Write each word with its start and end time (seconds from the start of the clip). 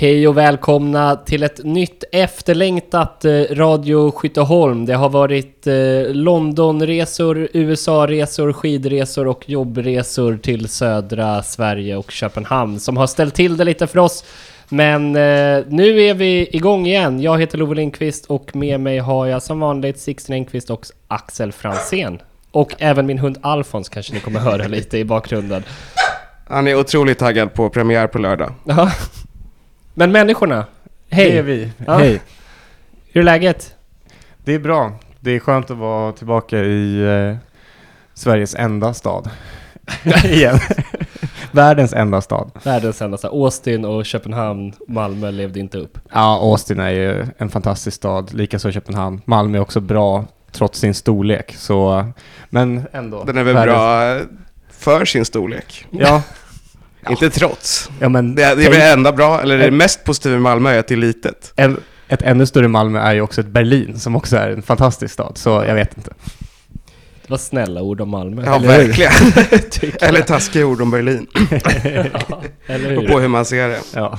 Hej 0.00 0.28
och 0.28 0.36
välkomna 0.36 1.16
till 1.16 1.42
ett 1.42 1.64
nytt 1.64 2.04
efterlängtat 2.12 3.24
eh, 3.24 3.30
Radio 3.50 4.10
Skytteholm. 4.10 4.86
Det 4.86 4.94
har 4.94 5.08
varit 5.08 5.66
eh, 5.66 5.74
Londonresor, 6.14 7.48
USA-resor, 7.52 8.52
skidresor 8.52 9.26
och 9.26 9.48
jobbresor 9.50 10.36
till 10.36 10.68
södra 10.68 11.42
Sverige 11.42 11.96
och 11.96 12.10
Köpenhamn 12.10 12.80
som 12.80 12.96
har 12.96 13.06
ställt 13.06 13.34
till 13.34 13.56
det 13.56 13.64
lite 13.64 13.86
för 13.86 13.98
oss. 13.98 14.24
Men 14.68 15.06
eh, 15.06 15.64
nu 15.68 16.02
är 16.02 16.14
vi 16.14 16.48
igång 16.52 16.86
igen. 16.86 17.20
Jag 17.20 17.40
heter 17.40 17.58
Love 17.58 17.74
Lindqvist 17.74 18.26
och 18.26 18.56
med 18.56 18.80
mig 18.80 18.98
har 18.98 19.26
jag 19.26 19.42
som 19.42 19.60
vanligt 19.60 20.00
Sixten 20.00 20.34
Engqvist 20.34 20.70
och 20.70 20.86
Axel 21.08 21.52
Fransén. 21.52 22.18
Och 22.50 22.74
även 22.78 23.06
min 23.06 23.18
hund 23.18 23.38
Alfons 23.40 23.88
kanske 23.88 24.14
ni 24.14 24.20
kommer 24.20 24.40
höra 24.40 24.66
lite 24.66 24.98
i 24.98 25.04
bakgrunden. 25.04 25.62
Han 26.48 26.68
är 26.68 26.78
otroligt 26.78 27.18
taggad 27.18 27.54
på 27.54 27.70
premiär 27.70 28.06
på 28.06 28.18
lördag. 28.18 28.52
Men 30.00 30.12
människorna, 30.12 30.64
hej! 31.10 31.30
Det 31.32 31.38
är 31.38 31.42
vi. 31.42 31.70
Ja. 31.86 31.98
Hej. 31.98 32.20
Hur 33.12 33.20
är 33.20 33.24
läget? 33.24 33.74
Det 34.44 34.54
är 34.54 34.58
bra. 34.58 34.92
Det 35.20 35.30
är 35.30 35.38
skönt 35.38 35.70
att 35.70 35.76
vara 35.76 36.12
tillbaka 36.12 36.58
i 36.58 37.02
eh, 37.02 37.36
Sveriges 38.14 38.54
enda 38.54 38.94
stad. 38.94 39.30
Igen. 40.24 40.58
Världens 41.52 41.92
enda 41.92 42.20
stad. 42.20 42.50
Världens 42.62 43.02
enda 43.02 43.18
stad. 43.18 43.30
Austin 43.30 43.84
och 43.84 44.06
Köpenhamn, 44.06 44.72
Malmö 44.88 45.30
levde 45.30 45.60
inte 45.60 45.78
upp. 45.78 45.98
Ja, 46.12 46.38
Austin 46.42 46.80
är 46.80 46.90
ju 46.90 47.26
en 47.38 47.48
fantastisk 47.50 47.96
stad. 47.96 48.32
Likaså 48.34 48.70
Köpenhamn. 48.72 49.20
Malmö 49.24 49.58
är 49.58 49.62
också 49.62 49.80
bra 49.80 50.24
trots 50.52 50.78
sin 50.78 50.94
storlek. 50.94 51.54
Så, 51.58 52.06
men 52.50 52.86
ändå. 52.92 53.24
Den 53.24 53.38
är 53.38 53.42
väl 53.44 53.56
Världens- 53.56 54.18
bra 54.18 54.20
för 54.70 55.04
sin 55.04 55.24
storlek. 55.24 55.86
Ja, 55.90 56.22
Inte 57.08 57.30
trots. 57.30 57.90
ja 58.00 58.08
men 58.08 58.34
Det, 58.34 58.42
det 58.42 58.48
är 58.50 58.56
tänk- 58.56 58.74
väl 58.74 58.92
enda 58.98 59.12
bra, 59.12 59.40
eller 59.42 59.58
det 59.58 59.70
mest 59.70 60.04
positiva 60.04 60.32
med 60.34 60.42
Malmö 60.42 60.70
är 60.70 60.78
att 60.78 60.88
det 60.88 60.94
är 60.94 60.96
litet. 60.96 61.52
en, 61.56 61.76
ett 62.08 62.22
ännu 62.22 62.46
större 62.46 62.68
Malmö 62.68 62.98
är 63.00 63.12
ju 63.14 63.20
också 63.20 63.40
ett 63.40 63.46
Berlin 63.46 63.98
som 63.98 64.16
också 64.16 64.36
är 64.36 64.50
en 64.50 64.62
fantastisk 64.62 65.14
stad. 65.14 65.32
Så 65.38 65.48
jag 65.50 65.74
vet 65.74 65.96
inte. 65.96 66.10
Det 67.22 67.30
var 67.30 67.38
snälla 67.38 67.82
ord 67.82 68.00
om 68.00 68.08
Malmö. 68.08 68.42
Ja, 68.46 68.56
eller 68.56 68.68
verkligen. 68.68 69.12
Eller 70.08 70.20
taskiga 70.20 70.66
ord 70.66 70.80
om 70.82 70.90
Berlin. 70.90 71.26
Ja, 72.28 72.42
eller 72.66 72.96
Och 72.96 73.02
hur? 73.02 73.08
på 73.08 73.18
hur 73.20 73.28
man 73.28 73.44
ser 73.44 73.68
det. 73.68 73.78
Ja. 73.94 74.18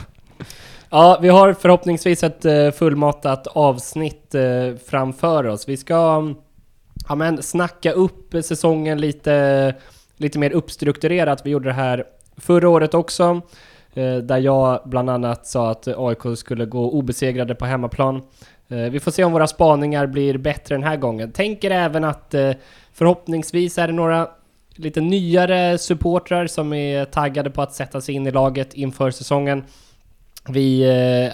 Ja, 0.90 1.20
vi 1.22 1.30
har 1.30 1.54
förhoppningsvis 1.54 2.24
ett 2.24 2.46
eh, 2.46 2.72
fullmatat 2.72 3.48
avsnitt 3.48 4.36
eh, 4.36 4.42
framför 4.90 5.48
oss. 5.48 5.68
Vi 5.70 5.78
ska 5.78 6.34
ja, 7.10 7.16
men, 7.16 7.44
snacka 7.44 7.92
upp 7.92 8.34
säsongen 8.44 9.02
lite, 9.02 9.76
lite 10.18 10.40
mer 10.40 10.52
uppstrukturerat. 10.52 11.42
Vi 11.46 11.50
gjorde 11.50 11.70
det 11.70 11.74
här 11.74 12.04
förra 12.38 12.70
året 12.70 12.94
också. 12.94 13.42
Eh, 13.94 14.16
där 14.16 14.38
jag 14.38 14.82
bland 14.86 15.10
annat 15.10 15.48
sa 15.48 15.72
att 15.72 15.88
AIK 15.88 16.38
skulle 16.38 16.66
gå 16.66 16.92
obesegrade 16.92 17.56
på 17.56 17.66
hemmaplan. 17.66 18.22
Eh, 18.70 18.78
vi 18.78 19.00
får 19.00 19.12
se 19.12 19.24
om 19.24 19.32
våra 19.32 19.48
spaningar 19.48 20.08
blir 20.08 20.38
bättre 20.38 20.76
den 20.76 20.84
här 20.84 20.98
gången. 20.98 21.32
Tänker 21.32 21.72
även 21.72 22.04
att 22.04 22.34
eh, 22.34 22.52
förhoppningsvis 22.94 23.78
är 23.78 23.88
det 23.88 23.94
några 23.94 24.28
lite 24.76 25.02
nyare 25.02 25.78
supportrar 25.78 26.48
som 26.48 26.74
är 26.74 27.06
taggade 27.06 27.50
på 27.50 27.62
att 27.62 27.74
sätta 27.74 28.02
sig 28.02 28.16
in 28.16 28.28
i 28.28 28.32
laget 28.32 28.74
inför 28.74 29.12
säsongen. 29.12 29.64
Vi 30.50 30.84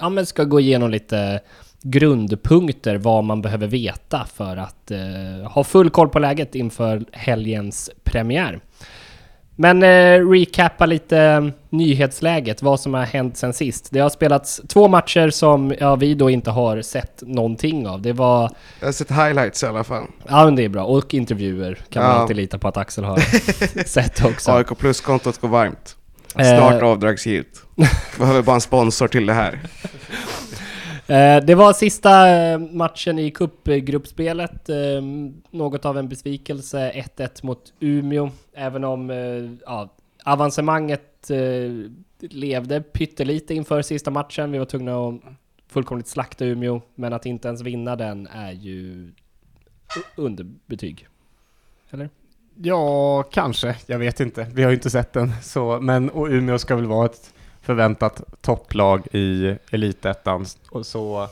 ja, 0.02 0.10
men 0.10 0.26
ska 0.26 0.44
gå 0.44 0.60
igenom 0.60 0.90
lite 0.90 1.42
grundpunkter 1.82 2.98
vad 2.98 3.24
man 3.24 3.42
behöver 3.42 3.68
veta 3.68 4.26
för 4.34 4.58
att 4.58 4.92
eh, 4.92 5.52
ha 5.52 5.64
full 5.64 5.90
koll 5.90 6.10
på 6.10 6.20
läget 6.20 6.56
inför 6.56 7.06
helgens 7.12 7.90
premiär. 8.04 8.60
Men 9.60 9.84
eh, 9.84 10.30
recappa 10.30 10.86
lite 10.86 11.20
eh, 11.20 11.46
nyhetsläget, 11.70 12.62
vad 12.62 12.80
som 12.80 12.94
har 12.94 13.04
hänt 13.04 13.38
sen 13.38 13.54
sist. 13.54 13.88
Det 13.92 14.00
har 14.00 14.10
spelats 14.10 14.62
två 14.68 14.88
matcher 14.88 15.30
som 15.30 15.74
ja, 15.80 15.96
vi 15.96 16.14
då 16.14 16.30
inte 16.30 16.52
har 16.52 16.82
sett 16.82 17.22
någonting 17.26 17.88
av. 17.88 18.02
Det 18.02 18.14
var, 18.14 18.52
Jag 18.80 18.88
har 18.88 18.92
sett 18.92 19.12
highlights 19.12 19.64
i 19.64 19.66
alla 19.66 19.84
fall. 19.84 20.04
ja 20.28 20.46
men 20.46 20.56
det 20.56 20.66
är 20.66 20.70
bra, 20.70 20.84
och 20.84 21.14
intervjuer 21.14 21.78
kan 21.90 22.04
man 22.04 22.12
Ja. 22.12 22.18
alltid 22.18 22.36
lita 22.36 22.58
på 22.58 22.68
att 22.68 22.78
Axel 22.78 23.04
har 23.04 23.18
sett 23.86 24.26
också. 24.26 24.52
AIK 24.52 24.78
Plus-kontot 24.78 25.42
går 25.42 25.48
varmt. 25.50 25.96
Eh. 26.36 26.58
Snart 26.58 26.84
avdragsgillt. 26.84 27.64
Behöver 28.20 28.42
bara 28.42 28.56
en 28.56 28.62
sponsor 28.62 29.08
till 29.08 29.26
det 29.26 29.34
här. 29.34 29.60
Eh, 31.10 31.44
det 31.46 31.56
var 31.56 31.74
sista 31.74 32.30
eh, 32.30 32.60
matchen 32.60 33.20
i 33.20 33.32
cupgruppspelet. 33.32 34.70
Eh, 34.70 35.02
något 35.52 35.86
av 35.86 35.98
en 35.98 36.10
besvikelse. 36.10 36.92
1-1 36.92 37.46
mot 37.46 37.74
Umeå. 37.80 38.30
Även 38.54 38.84
om 38.84 39.10
ja, 39.66 39.94
avancemanget 40.24 41.32
levde 42.20 42.82
pyttelite 42.82 43.54
inför 43.54 43.82
sista 43.82 44.12
matchen. 44.12 44.52
Vi 44.52 44.58
var 44.58 44.66
tvungna 44.66 45.08
att 45.08 45.16
fullkomligt 45.68 46.08
slakta 46.08 46.46
Umeå. 46.46 46.82
Men 46.96 47.14
att 47.14 47.26
inte 47.26 47.48
ens 47.48 47.62
vinna 47.62 47.96
den 47.96 48.28
är 48.28 48.52
ju 48.52 49.12
underbetyg. 50.16 51.08
Eller? 51.92 52.10
Ja, 52.56 53.24
kanske. 53.24 53.76
Jag 53.86 54.00
vet 54.00 54.20
inte. 54.20 54.48
Vi 54.54 54.64
har 54.64 54.70
ju 54.70 54.76
inte 54.76 54.90
sett 54.90 55.14
den. 55.14 55.32
Så, 55.44 55.80
men, 55.82 56.10
och 56.10 56.28
Umeå 56.28 56.58
ska 56.60 56.76
väl 56.76 56.86
vara 56.86 57.06
ett 57.06 57.34
förväntat 57.68 58.24
topplag 58.42 59.08
i 59.12 59.56
elitettan. 59.72 60.46
Och 60.70 60.86
så, 60.86 61.24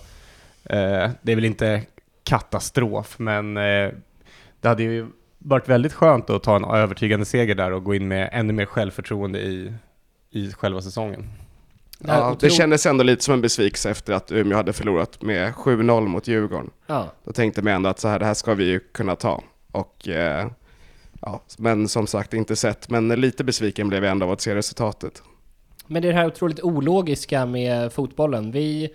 eh, 0.63 1.09
det 1.22 1.31
är 1.31 1.35
väl 1.35 1.46
inte 1.46 1.81
katastrof, 2.23 3.19
men 3.19 3.57
eh, 3.57 3.90
det 4.62 4.68
hade 4.68 4.84
ju 4.84 5.07
varit 5.38 5.69
väldigt 5.69 5.94
skönt 5.94 6.29
att 6.29 6.44
ta 6.44 6.56
en 6.56 6.66
övertygande 6.66 7.25
seger 7.25 7.56
där 7.56 7.72
och 7.72 7.84
gå 7.84 7.95
in 7.95 8.07
med 8.07 8.29
ännu 8.31 8.53
mer 8.53 8.66
självförtroende 8.66 9.40
i, 9.40 9.74
i 10.31 10.51
själva 10.51 10.81
säsongen. 10.81 11.29
Ja, 12.00 12.38
det 12.40 12.50
kändes 12.50 12.85
ändå 12.85 13.03
lite 13.03 13.24
som 13.24 13.34
en 13.34 13.41
besvikelse 13.41 13.90
efter 13.90 14.13
att 14.13 14.31
Umeå 14.31 14.57
hade 14.57 14.74
förlorat 14.74 15.22
med 15.22 15.53
7-0 15.53 16.07
mot 16.07 16.28
Djurgården. 16.28 16.69
Ja. 16.88 17.12
Då 17.24 17.31
tänkte 17.31 17.62
man 17.62 17.74
ändå 17.74 17.90
att 17.90 18.00
så 18.00 18.07
här, 18.07 18.19
det 18.19 18.25
här 18.25 18.34
ska 18.34 18.53
vi 18.53 18.66
ju 18.66 18.79
kunna 18.79 19.16
ta. 19.16 19.44
Och, 19.72 20.07
eh, 20.07 20.47
ja, 21.22 21.41
men 21.57 21.88
som 21.88 22.07
sagt, 22.07 22.34
inte 22.34 22.56
sett. 22.56 22.90
Men 22.90 23.07
lite 23.07 23.44
besviken 23.44 23.90
blev 23.90 24.03
jag 24.03 24.12
ändå 24.12 24.25
av 24.25 24.31
att 24.31 24.41
se 24.41 24.56
resultatet. 24.56 25.24
Men 25.88 26.01
det 26.01 26.07
är 26.07 26.13
det 26.13 26.19
här 26.19 26.28
otroligt 26.28 26.63
ologiska 26.63 27.46
med 27.46 27.94
fotbollen. 27.94 28.51
Vi 28.51 28.90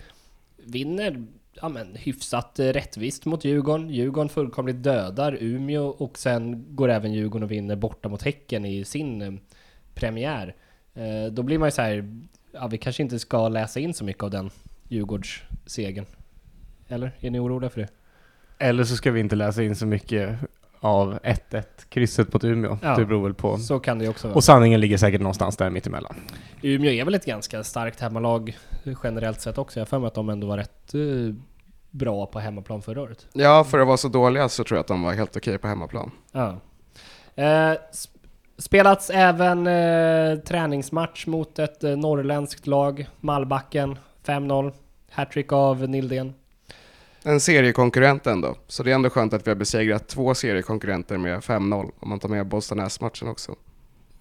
vinner 0.56 1.26
ja, 1.54 1.68
men, 1.68 1.96
hyfsat 1.96 2.58
eh, 2.58 2.66
rättvist 2.66 3.26
mot 3.26 3.44
Djurgården. 3.44 3.90
Djurgården 3.90 4.28
fullkomligt 4.28 4.82
dödar 4.82 5.36
Umeå 5.40 5.86
och 5.86 6.18
sen 6.18 6.64
går 6.76 6.88
även 6.88 7.12
Djurgården 7.12 7.44
och 7.44 7.50
vinner 7.50 7.76
borta 7.76 8.08
mot 8.08 8.22
Häcken 8.22 8.64
i 8.64 8.84
sin 8.84 9.22
eh, 9.22 9.32
premiär. 9.94 10.54
Eh, 10.94 11.32
då 11.32 11.42
blir 11.42 11.58
man 11.58 11.66
ju 11.66 11.72
så 11.72 11.82
här, 11.82 12.20
ja 12.52 12.66
vi 12.66 12.78
kanske 12.78 13.02
inte 13.02 13.18
ska 13.18 13.48
läsa 13.48 13.80
in 13.80 13.94
så 13.94 14.04
mycket 14.04 14.22
av 14.22 14.30
den 14.30 14.50
Djurgårdssegern. 14.88 16.06
Eller? 16.88 17.12
Är 17.20 17.30
ni 17.30 17.38
oroliga 17.38 17.70
för 17.70 17.80
det? 17.80 17.88
Eller 18.58 18.84
så 18.84 18.96
ska 18.96 19.10
vi 19.10 19.20
inte 19.20 19.36
läsa 19.36 19.62
in 19.62 19.76
så 19.76 19.86
mycket 19.86 20.38
av 20.80 21.18
1-1 21.22 21.62
krysset 21.88 22.32
mot 22.32 22.44
Umeå. 22.44 22.78
Ja. 22.82 22.96
Det 22.96 23.04
beror 23.04 23.22
väl 23.22 23.34
på. 23.34 23.58
Så 23.58 23.78
kan 23.78 23.98
det 23.98 24.08
också 24.08 24.26
vara. 24.28 24.34
Och 24.34 24.44
sanningen 24.44 24.80
ligger 24.80 24.96
säkert 24.96 25.20
någonstans 25.20 25.56
där 25.56 25.70
mittemellan. 25.70 26.14
Umeå 26.62 26.90
är 26.90 27.04
väl 27.04 27.14
ett 27.14 27.24
ganska 27.26 27.64
starkt 27.64 28.00
hemmalag 28.00 28.58
generellt 29.04 29.40
sett 29.40 29.58
också. 29.58 29.78
Jag 29.78 29.82
har 29.82 29.86
för 29.86 29.98
mig 29.98 30.06
att 30.06 30.14
de 30.14 30.28
ändå 30.28 30.46
var 30.46 30.56
rätt 30.56 30.94
eh, 30.94 31.00
bra 31.90 32.26
på 32.26 32.38
hemmaplan 32.38 32.82
förra 32.82 33.02
året. 33.02 33.26
Ja, 33.32 33.64
för 33.64 33.78
att 33.78 33.86
vara 33.86 33.96
så 33.96 34.08
dåliga 34.08 34.48
så 34.48 34.64
tror 34.64 34.76
jag 34.76 34.80
att 34.80 34.88
de 34.88 35.02
var 35.02 35.12
helt 35.12 35.36
okej 35.36 35.58
på 35.58 35.68
hemmaplan. 35.68 36.10
Ja. 36.32 36.56
Eh, 37.34 37.44
sp- 37.92 38.08
spelats 38.58 39.10
även 39.10 39.66
eh, 39.66 40.36
träningsmatch 40.38 41.26
mot 41.26 41.58
ett 41.58 41.84
eh, 41.84 41.96
norrländskt 41.96 42.66
lag, 42.66 43.08
Malbacken, 43.20 43.98
5-0. 44.24 44.72
Hattrick 45.12 45.52
av 45.52 45.88
Nildén. 45.88 46.34
En 47.22 47.40
seriekonkurrent 47.40 48.26
ändå, 48.26 48.56
så 48.66 48.82
det 48.82 48.90
är 48.90 48.94
ändå 48.94 49.10
skönt 49.10 49.32
att 49.32 49.46
vi 49.46 49.50
har 49.50 49.56
besegrat 49.56 50.08
två 50.08 50.34
seriekonkurrenter 50.34 51.18
med 51.18 51.40
5-0, 51.40 51.90
om 52.00 52.08
man 52.08 52.18
tar 52.18 52.28
med 52.28 52.46
Bollstanäs-matchen 52.46 53.28
också. 53.28 53.54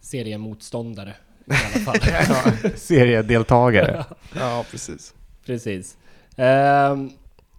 Seriemotståndare 0.02 1.14
i 1.46 1.52
alla 1.52 1.86
fall. 1.86 2.72
Seriedeltagare. 2.76 4.06
Ja, 4.36 4.66
precis. 4.72 5.14
Precis. 5.46 5.98
Ehm, 6.36 7.10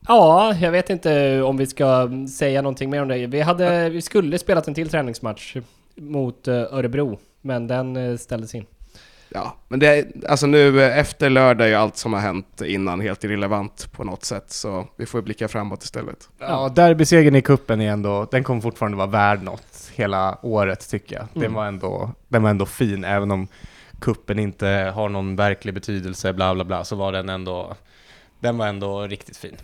ja, 0.08 0.54
jag 0.54 0.72
vet 0.72 0.90
inte 0.90 1.42
om 1.42 1.56
vi 1.56 1.66
ska 1.66 2.10
säga 2.38 2.62
någonting 2.62 2.90
mer 2.90 3.02
om 3.02 3.08
det. 3.08 3.26
Vi, 3.26 3.40
hade, 3.40 3.90
vi 3.90 4.02
skulle 4.02 4.38
spelat 4.38 4.68
en 4.68 4.74
till 4.74 4.88
träningsmatch 4.88 5.56
mot 5.94 6.48
eh, 6.48 6.54
Örebro, 6.54 7.18
men 7.40 7.66
den 7.66 7.96
eh, 7.96 8.16
ställdes 8.16 8.54
in. 8.54 8.66
Ja, 9.32 9.56
men 9.68 9.80
det 9.80 9.86
är, 9.98 10.06
alltså 10.28 10.46
nu 10.46 10.82
eh, 10.82 10.98
efter 10.98 11.30
lördag 11.30 11.66
är 11.66 11.70
ju 11.70 11.74
allt 11.76 11.96
som 11.96 12.12
har 12.12 12.20
hänt 12.20 12.62
innan 12.64 13.00
helt 13.00 13.24
irrelevant 13.24 13.92
på 13.92 14.04
något 14.04 14.24
sätt, 14.24 14.50
så 14.50 14.86
vi 14.96 15.06
får 15.06 15.22
blicka 15.22 15.48
framåt 15.48 15.84
istället. 15.84 16.28
Ja, 16.38 16.68
derbysegern 16.68 17.36
i 17.36 17.42
kuppen 17.42 17.80
är 17.80 17.90
ändå, 17.92 18.28
den 18.30 18.44
kommer 18.44 18.60
fortfarande 18.60 18.96
vara 18.98 19.06
värd 19.06 19.42
något 19.42 19.90
hela 19.94 20.38
året 20.42 20.90
tycker 20.90 21.16
jag. 21.16 21.26
Den, 21.34 21.42
Mm. 21.42 21.54
var 21.54 21.66
ändå, 21.66 22.10
den 22.28 22.42
var 22.42 22.50
ändå 22.50 22.66
fin, 22.66 23.04
även 23.04 23.30
om 23.30 23.48
kuppen 24.00 24.38
inte 24.38 24.92
har 24.94 25.08
någon 25.08 25.36
verklig 25.36 25.74
betydelse, 25.74 26.32
bla 26.32 26.54
bla 26.54 26.64
bla, 26.64 26.84
så 26.84 26.96
var 26.96 27.12
den 27.12 27.28
ändå, 27.28 27.74
den 28.40 28.58
var 28.58 28.66
ändå 28.66 29.02
riktigt 29.02 29.36
fin. 29.36 29.56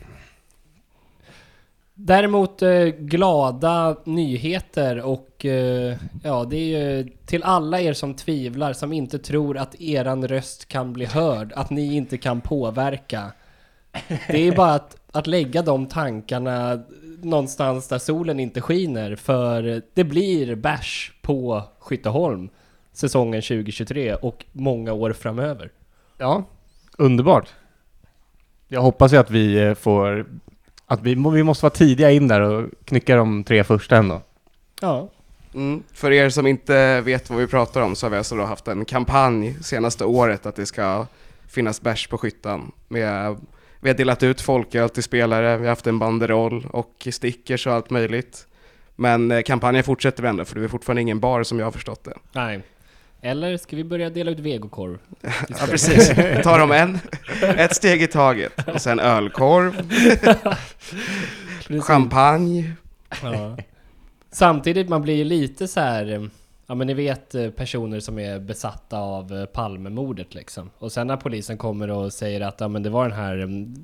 Däremot 1.98 2.62
eh, 2.62 2.84
glada 2.84 3.96
nyheter 4.04 5.00
och 5.00 5.44
eh, 5.44 5.96
ja, 6.22 6.44
det 6.44 6.56
är 6.56 6.90
ju 6.90 7.08
till 7.26 7.42
alla 7.42 7.80
er 7.80 7.92
som 7.92 8.14
tvivlar, 8.14 8.72
som 8.72 8.92
inte 8.92 9.18
tror 9.18 9.56
att 9.58 9.80
eran 9.80 10.28
röst 10.28 10.68
kan 10.68 10.92
bli 10.92 11.04
hörd, 11.04 11.52
att 11.52 11.70
ni 11.70 11.94
inte 11.96 12.18
kan 12.18 12.40
påverka. 12.40 13.32
Det 14.08 14.48
är 14.48 14.56
bara 14.56 14.74
att, 14.74 14.96
att 15.12 15.26
lägga 15.26 15.62
de 15.62 15.86
tankarna 15.86 16.82
någonstans 17.22 17.88
där 17.88 17.98
solen 17.98 18.40
inte 18.40 18.60
skiner, 18.60 19.16
för 19.16 19.82
det 19.94 20.04
blir 20.04 20.54
bärs 20.54 21.12
på 21.22 21.62
Skytteholm 21.78 22.48
säsongen 22.92 23.42
2023 23.42 24.14
och 24.14 24.44
många 24.52 24.92
år 24.92 25.12
framöver. 25.12 25.70
Ja, 26.18 26.44
underbart. 26.98 27.48
Jag 28.68 28.80
hoppas 28.80 29.12
ju 29.12 29.16
att 29.16 29.30
vi 29.30 29.62
eh, 29.62 29.74
får, 29.74 30.26
att 30.86 31.02
vi, 31.02 31.14
vi 31.14 31.42
måste 31.42 31.64
vara 31.64 31.74
tidiga 31.74 32.10
in 32.10 32.28
där 32.28 32.40
och 32.40 32.70
knycka 32.84 33.16
de 33.16 33.44
tre 33.44 33.64
första 33.64 33.96
ändå. 33.96 34.22
Ja, 34.80 35.08
Mm. 35.56 35.82
För 35.92 36.12
er 36.12 36.30
som 36.30 36.46
inte 36.46 37.00
vet 37.00 37.30
vad 37.30 37.38
vi 37.38 37.46
pratar 37.46 37.80
om 37.80 37.96
så 37.96 38.06
har 38.06 38.10
vi 38.10 38.16
alltså 38.16 38.36
då 38.36 38.44
haft 38.44 38.68
en 38.68 38.84
kampanj 38.84 39.56
senaste 39.62 40.04
året 40.04 40.46
att 40.46 40.56
det 40.56 40.66
ska 40.66 41.06
finnas 41.48 41.80
bärs 41.80 42.06
på 42.08 42.18
skyttan. 42.18 42.72
Med, 42.88 43.36
vi 43.80 43.88
har 43.88 43.96
delat 43.96 44.22
ut 44.22 44.40
folköl 44.40 44.88
till 44.88 45.02
spelare, 45.02 45.56
vi 45.56 45.62
har 45.62 45.68
haft 45.68 45.86
en 45.86 45.98
banderoll 45.98 46.66
och 46.70 47.08
stickers 47.10 47.66
och 47.66 47.72
allt 47.72 47.90
möjligt. 47.90 48.46
Men 48.96 49.30
eh, 49.30 49.42
kampanjen 49.42 49.84
fortsätter 49.84 50.22
vi 50.22 50.28
ändå 50.28 50.44
för 50.44 50.54
det 50.54 50.64
är 50.64 50.68
fortfarande 50.68 51.02
ingen 51.02 51.20
bar 51.20 51.42
som 51.42 51.58
jag 51.58 51.66
har 51.66 51.72
förstått 51.72 52.04
det. 52.04 52.14
nej. 52.32 52.62
Eller 53.26 53.56
ska 53.56 53.76
vi 53.76 53.84
börja 53.84 54.10
dela 54.10 54.30
ut 54.30 54.38
vegokorv? 54.38 54.98
Ja 55.48 55.66
precis, 55.70 56.08
tar 56.42 56.58
dem 56.58 56.72
en, 56.72 56.98
ett 57.58 57.76
steg 57.76 58.02
i 58.02 58.06
taget. 58.06 58.68
Och 58.74 58.80
sen 58.82 59.00
ölkorv, 59.00 59.72
champagne. 61.82 62.72
Ja. 63.22 63.56
Samtidigt, 64.30 64.88
man 64.88 65.02
blir 65.02 65.14
ju 65.14 65.24
lite 65.24 65.68
så 65.68 65.80
här. 65.80 66.12
eh, 66.12 66.22
Ja 66.68 66.74
men 66.74 66.86
ni 66.86 66.94
vet 66.94 67.34
eh, 67.34 67.50
personer 67.50 68.00
som 68.00 68.18
är 68.18 68.38
besatta 68.38 68.98
av 68.98 69.32
eh, 69.34 69.44
Palmemordet 69.44 70.34
liksom. 70.34 70.70
Och 70.78 70.92
sen 70.92 71.06
när 71.06 71.16
polisen 71.16 71.58
kommer 71.58 71.90
och 71.90 72.12
säger 72.12 72.40
att 72.40 72.60
ja 72.60 72.68
men 72.68 72.82
det 72.82 72.90
var 72.90 73.08
den 73.08 73.18
här 73.18 73.34
mm, 73.38 73.74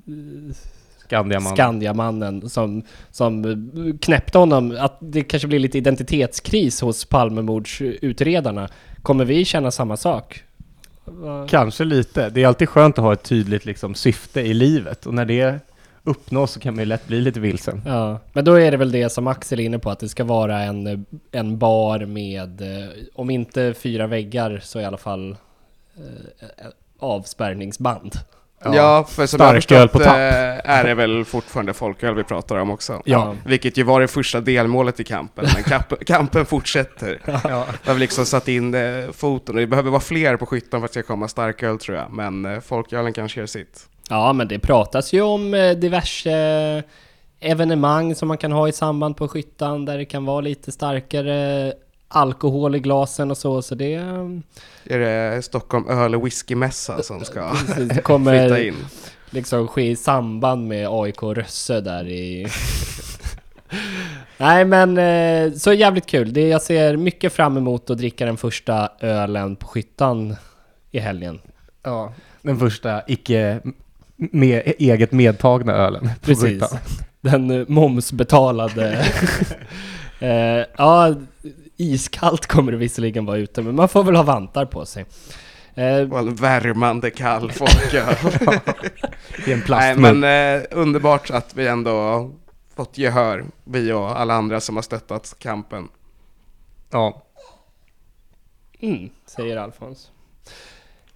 Skandiamannen. 1.12 1.56
Skandiamannen 1.56 2.50
som, 2.50 2.82
som 3.10 3.44
eh, 3.44 3.96
knäppte 4.00 4.38
honom. 4.38 4.76
Att 4.80 4.96
det 5.00 5.22
kanske 5.22 5.48
blir 5.48 5.58
lite 5.58 5.78
identitetskris 5.78 6.80
hos 6.80 7.04
Palmemordsutredarna. 7.04 8.68
Kommer 9.02 9.24
vi 9.24 9.44
känna 9.44 9.70
samma 9.70 9.96
sak? 9.96 10.44
Kanske 11.48 11.84
lite. 11.84 12.30
Det 12.30 12.42
är 12.42 12.46
alltid 12.46 12.68
skönt 12.68 12.98
att 12.98 13.04
ha 13.04 13.12
ett 13.12 13.22
tydligt 13.22 13.64
liksom, 13.64 13.94
syfte 13.94 14.40
i 14.40 14.54
livet 14.54 15.06
och 15.06 15.14
när 15.14 15.24
det 15.24 15.60
uppnås 16.04 16.52
så 16.52 16.60
kan 16.60 16.74
man 16.74 16.82
ju 16.82 16.86
lätt 16.86 17.06
bli 17.06 17.20
lite 17.20 17.40
vilsen. 17.40 17.82
Ja, 17.86 18.18
men 18.32 18.44
då 18.44 18.54
är 18.54 18.70
det 18.70 18.76
väl 18.76 18.92
det 18.92 19.10
som 19.10 19.26
Axel 19.26 19.60
är 19.60 19.64
inne 19.64 19.78
på, 19.78 19.90
att 19.90 20.00
det 20.00 20.08
ska 20.08 20.24
vara 20.24 20.60
en, 20.60 21.06
en 21.32 21.58
bar 21.58 21.98
med, 21.98 22.60
eh, 22.60 22.88
om 23.14 23.30
inte 23.30 23.74
fyra 23.74 24.06
väggar, 24.06 24.60
så 24.62 24.80
i 24.80 24.84
alla 24.84 24.96
fall 24.96 25.36
eh, 25.96 26.66
avspärrningsband. 26.98 28.12
Ja, 28.64 29.04
för 29.08 29.26
som 29.26 29.40
jag 29.40 29.46
har 29.46 29.54
förstått 29.54 29.92
på 29.92 29.98
tapp. 29.98 30.16
eh, 30.16 30.70
är 30.70 30.84
det 30.84 30.94
väl 30.94 31.24
fortfarande 31.24 31.74
folköl 31.74 32.14
vi 32.14 32.24
pratar 32.24 32.56
om 32.56 32.70
också. 32.70 33.02
Ja. 33.04 33.34
Vilket 33.44 33.76
ju 33.76 33.82
var 33.82 34.00
det 34.00 34.08
första 34.08 34.40
delmålet 34.40 35.00
i 35.00 35.04
kampen, 35.04 35.46
men 35.54 35.62
kamp, 35.62 36.04
kampen 36.06 36.46
fortsätter. 36.46 37.20
Ja. 37.26 37.40
Vi 37.44 37.50
har 37.88 37.94
väl 37.94 37.98
liksom 37.98 38.26
satt 38.26 38.48
in 38.48 38.74
eh, 38.74 39.10
foten 39.12 39.54
och 39.54 39.60
det 39.60 39.66
behöver 39.66 39.90
vara 39.90 40.00
fler 40.00 40.36
på 40.36 40.46
skyttan 40.46 40.80
för 40.80 40.84
att 40.84 40.92
det 40.92 41.00
ska 41.02 41.06
komma 41.12 41.28
starköl 41.28 41.78
tror 41.78 41.96
jag. 41.96 42.12
Men 42.12 42.44
eh, 42.44 42.60
folkölen 42.60 43.12
kanske 43.12 43.40
gör 43.40 43.46
sitt. 43.46 43.86
Ja, 44.08 44.32
men 44.32 44.48
det 44.48 44.58
pratas 44.58 45.12
ju 45.12 45.20
om 45.20 45.50
diverse 45.76 46.82
evenemang 47.40 48.14
som 48.14 48.28
man 48.28 48.38
kan 48.38 48.52
ha 48.52 48.68
i 48.68 48.72
samband 48.72 49.16
på 49.16 49.28
skyttan, 49.28 49.84
där 49.84 49.98
det 49.98 50.04
kan 50.04 50.24
vara 50.24 50.40
lite 50.40 50.72
starkare 50.72 51.72
alkohol 52.12 52.74
i 52.74 52.78
glasen 52.78 53.30
och 53.30 53.38
så, 53.38 53.62
så 53.62 53.74
det, 53.74 53.94
Är 54.84 54.98
det 54.98 55.42
Stockholm 55.42 55.88
öl 55.88 56.14
och 56.14 56.26
whiskymässa 56.26 57.02
som 57.02 57.24
ska 57.24 57.54
flytta 57.74 58.00
kommer 58.00 58.58
in? 58.58 58.74
liksom 59.30 59.68
ske 59.68 59.90
i 59.90 59.96
samband 59.96 60.68
med 60.68 60.88
AIK 60.90 61.22
Rösse 61.22 61.80
där 61.80 62.08
i... 62.08 62.46
Nej 64.36 64.64
men, 64.64 64.98
eh, 64.98 65.52
så 65.52 65.72
jävligt 65.72 66.06
kul. 66.06 66.32
Det, 66.32 66.48
jag 66.48 66.62
ser 66.62 66.96
mycket 66.96 67.32
fram 67.32 67.56
emot 67.56 67.90
att 67.90 67.98
dricka 67.98 68.26
den 68.26 68.36
första 68.36 68.88
ölen 69.00 69.56
på 69.56 69.66
skyttan 69.66 70.36
i 70.90 70.98
helgen. 70.98 71.40
ja. 71.82 72.12
Den 72.42 72.58
första 72.58 73.02
icke 73.06 73.60
med, 74.16 74.72
eget 74.78 75.12
medtagna 75.12 75.72
ölen. 75.72 76.02
på 76.02 76.26
Precis. 76.26 76.44
skyttan. 76.44 76.78
Den 77.20 77.64
momsbetalade... 77.68 79.06
eh, 80.20 80.66
ja, 80.76 81.14
iskallt 81.82 82.46
kommer 82.46 82.73
det 82.73 82.79
visserligen 82.79 83.25
vara 83.25 83.37
ute, 83.37 83.62
men 83.62 83.75
man 83.76 83.88
får 83.88 84.05
väl 84.05 84.17
ha 84.17 84.23
vantar 84.23 84.67
på 84.67 84.87
sig. 84.87 85.05
Eh, 85.75 85.96
en 85.96 86.34
värmande 86.34 87.11
kall 87.11 87.52
folköl. 87.52 88.14
I 89.46 89.52
en 89.52 89.58
Nej 89.58 89.62
plastmugg. 89.64 90.17
men 90.17 90.56
eh, 90.61 90.62
underbart 90.70 91.31
att 91.31 91.55
vi 91.56 91.67
ändå 91.67 92.31
fått 92.76 92.99
gehör, 92.99 93.44
vi 93.64 93.93
och 93.93 94.20
alla 94.20 94.34
andra 94.34 94.61
som 94.61 94.76
har 94.76 94.82
stöttat 94.82 95.37
kampen. 95.38 95.88
Ja. 96.90 97.23
Mm, 98.81 99.11
säger 99.26 99.56
Alfons. 99.56 100.11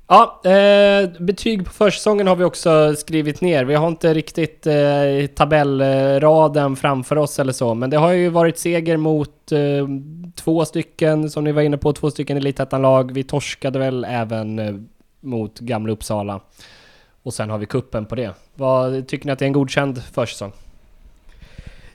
Ja, 0.09 0.41
eh, 0.45 1.11
betyg 1.21 1.65
på 1.65 1.73
försäsongen 1.73 2.27
har 2.27 2.37
vi 2.37 2.45
också 2.45 2.95
skrivit 2.95 3.41
ner. 3.41 3.65
Vi 3.65 3.75
har 3.75 3.89
inte 3.89 4.15
riktigt 4.15 4.67
eh, 4.67 5.27
tabellraden 5.35 6.77
framför 6.77 7.19
oss 7.19 7.39
eller 7.39 7.53
så, 7.53 7.75
men 7.75 7.91
det 7.91 7.97
har 7.97 8.13
ju 8.13 8.29
varit 8.29 8.59
seger 8.59 8.97
mot 8.97 9.53
eh, 9.53 9.89
två 10.35 10.65
stycken, 10.65 11.31
som 11.31 11.45
ni 11.45 11.53
var 11.53 11.63
inne 11.63 11.79
på, 11.79 11.93
två 11.93 12.11
stycken 12.11 12.37
elitettan-lag. 12.37 13.13
Vi 13.13 13.25
torskade 13.25 13.79
väl 13.79 14.05
även 14.05 14.59
eh, 14.59 14.75
mot 15.21 15.59
Gamla 15.59 15.93
Uppsala. 15.93 16.41
Och 17.23 17.35
sen 17.35 17.51
har 17.51 17.59
vi 17.59 17.67
kuppen 17.67 18.07
på 18.07 18.15
det. 18.15 18.35
Vad 18.55 19.09
Tycker 19.09 19.27
ni 19.27 19.33
att 19.33 19.39
det 19.39 19.45
är 19.45 19.47
en 19.47 19.53
godkänd 19.53 20.03
försäsong? 20.03 20.53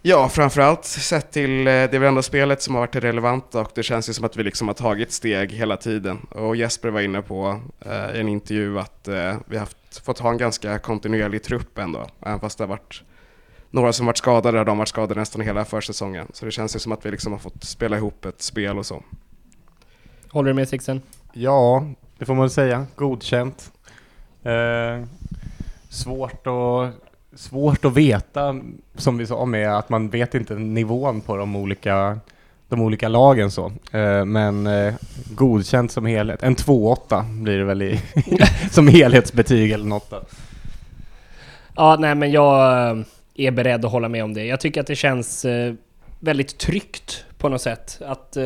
Ja, 0.03 0.30
framförallt 0.30 0.86
sett 0.86 1.31
till, 1.31 1.68
eh, 1.68 1.71
det 1.71 1.94
ändå 1.94 2.21
spelet 2.21 2.62
som 2.62 2.75
har 2.75 2.81
varit 2.81 2.94
det 2.94 3.00
relevanta 3.00 3.62
och 3.62 3.71
det 3.75 3.83
känns 3.83 4.09
ju 4.09 4.13
som 4.13 4.25
att 4.25 4.38
vi 4.38 4.44
liksom 4.44 4.68
har 4.68 4.75
tagit 4.75 5.12
steg 5.12 5.51
hela 5.51 5.77
tiden. 5.77 6.18
Och 6.30 6.56
Jesper 6.56 6.89
var 6.89 7.01
inne 7.01 7.21
på 7.21 7.59
eh, 7.80 8.15
i 8.15 8.19
en 8.19 8.27
intervju 8.30 8.80
att 8.80 9.07
eh, 9.07 9.36
vi 9.45 9.56
har 9.56 9.59
haft, 9.59 10.05
fått 10.05 10.20
ha 10.20 10.29
en 10.29 10.38
ganska 10.38 10.79
kontinuerlig 10.79 11.43
trupp 11.43 11.77
ändå, 11.77 12.08
även 12.22 12.39
fast 12.39 12.58
det 12.58 12.63
har 12.63 12.70
varit 12.70 13.03
några 13.70 13.93
som 13.93 14.05
varit 14.05 14.17
skadade 14.17 14.60
och 14.60 14.65
de 14.65 14.72
har 14.72 14.77
varit 14.77 14.88
skadade 14.88 15.20
nästan 15.20 15.41
hela 15.41 15.65
försäsongen. 15.65 16.27
Så 16.34 16.46
det 16.46 16.51
känns 16.51 16.75
ju 16.75 16.79
som 16.79 16.91
att 16.91 17.05
vi 17.05 17.12
liksom 17.12 17.31
har 17.31 17.39
fått 17.39 17.63
spela 17.63 17.98
ihop 17.98 18.25
ett 18.25 18.41
spel 18.41 18.77
och 18.77 18.86
så. 18.86 19.03
Håller 20.29 20.48
du 20.48 20.53
med 20.53 20.70
Sixten? 20.70 21.01
ja, 21.34 21.86
det 22.17 22.25
får 22.25 22.34
man 22.34 22.41
väl 22.41 22.50
säga. 22.50 22.86
Godkänt. 22.96 23.72
Eh, 24.43 25.05
svårt 25.89 26.48
att 26.48 27.11
svårt 27.36 27.86
att 27.86 27.94
veta, 27.94 28.62
som 28.96 29.18
vi 29.18 29.28
sa 29.28 29.46
med 29.46 29.78
att 29.78 29.90
man 29.90 30.10
vet 30.10 30.36
inte 30.36 30.56
nivån 30.56 31.22
på 31.22 31.38
de 31.38 31.56
olika, 31.56 32.20
de 32.70 32.82
olika 32.82 33.08
lagen 33.08 33.52
så. 33.52 33.72
Eh, 33.92 34.26
men 34.26 34.68
eh, 34.68 34.94
godkänt 35.36 35.92
som 35.92 36.06
helhet. 36.06 36.44
En 36.44 36.56
2-8 36.56 37.44
blir 37.44 37.58
det 37.58 37.64
väl 37.64 37.82
i, 37.82 38.02
som 38.72 38.88
helhetsbetyg 38.88 39.72
eller 39.72 39.86
något 39.86 40.10
då. 40.10 40.22
Ja, 41.76 41.98
nej 42.00 42.16
men 42.16 42.32
jag 42.32 42.90
eh, 42.90 43.04
är 43.36 43.52
beredd 43.52 43.86
att 43.86 43.92
hålla 43.92 44.10
med 44.10 44.24
om 44.24 44.34
det. 44.34 44.46
Jag 44.46 44.60
tycker 44.60 44.82
att 44.82 44.88
det 44.88 44.96
känns 44.96 45.46
väldigt 46.20 46.58
tryggt 46.58 47.26
på 47.38 47.50
något 47.50 47.62
sätt. 47.62 48.02
Att 48.06 48.38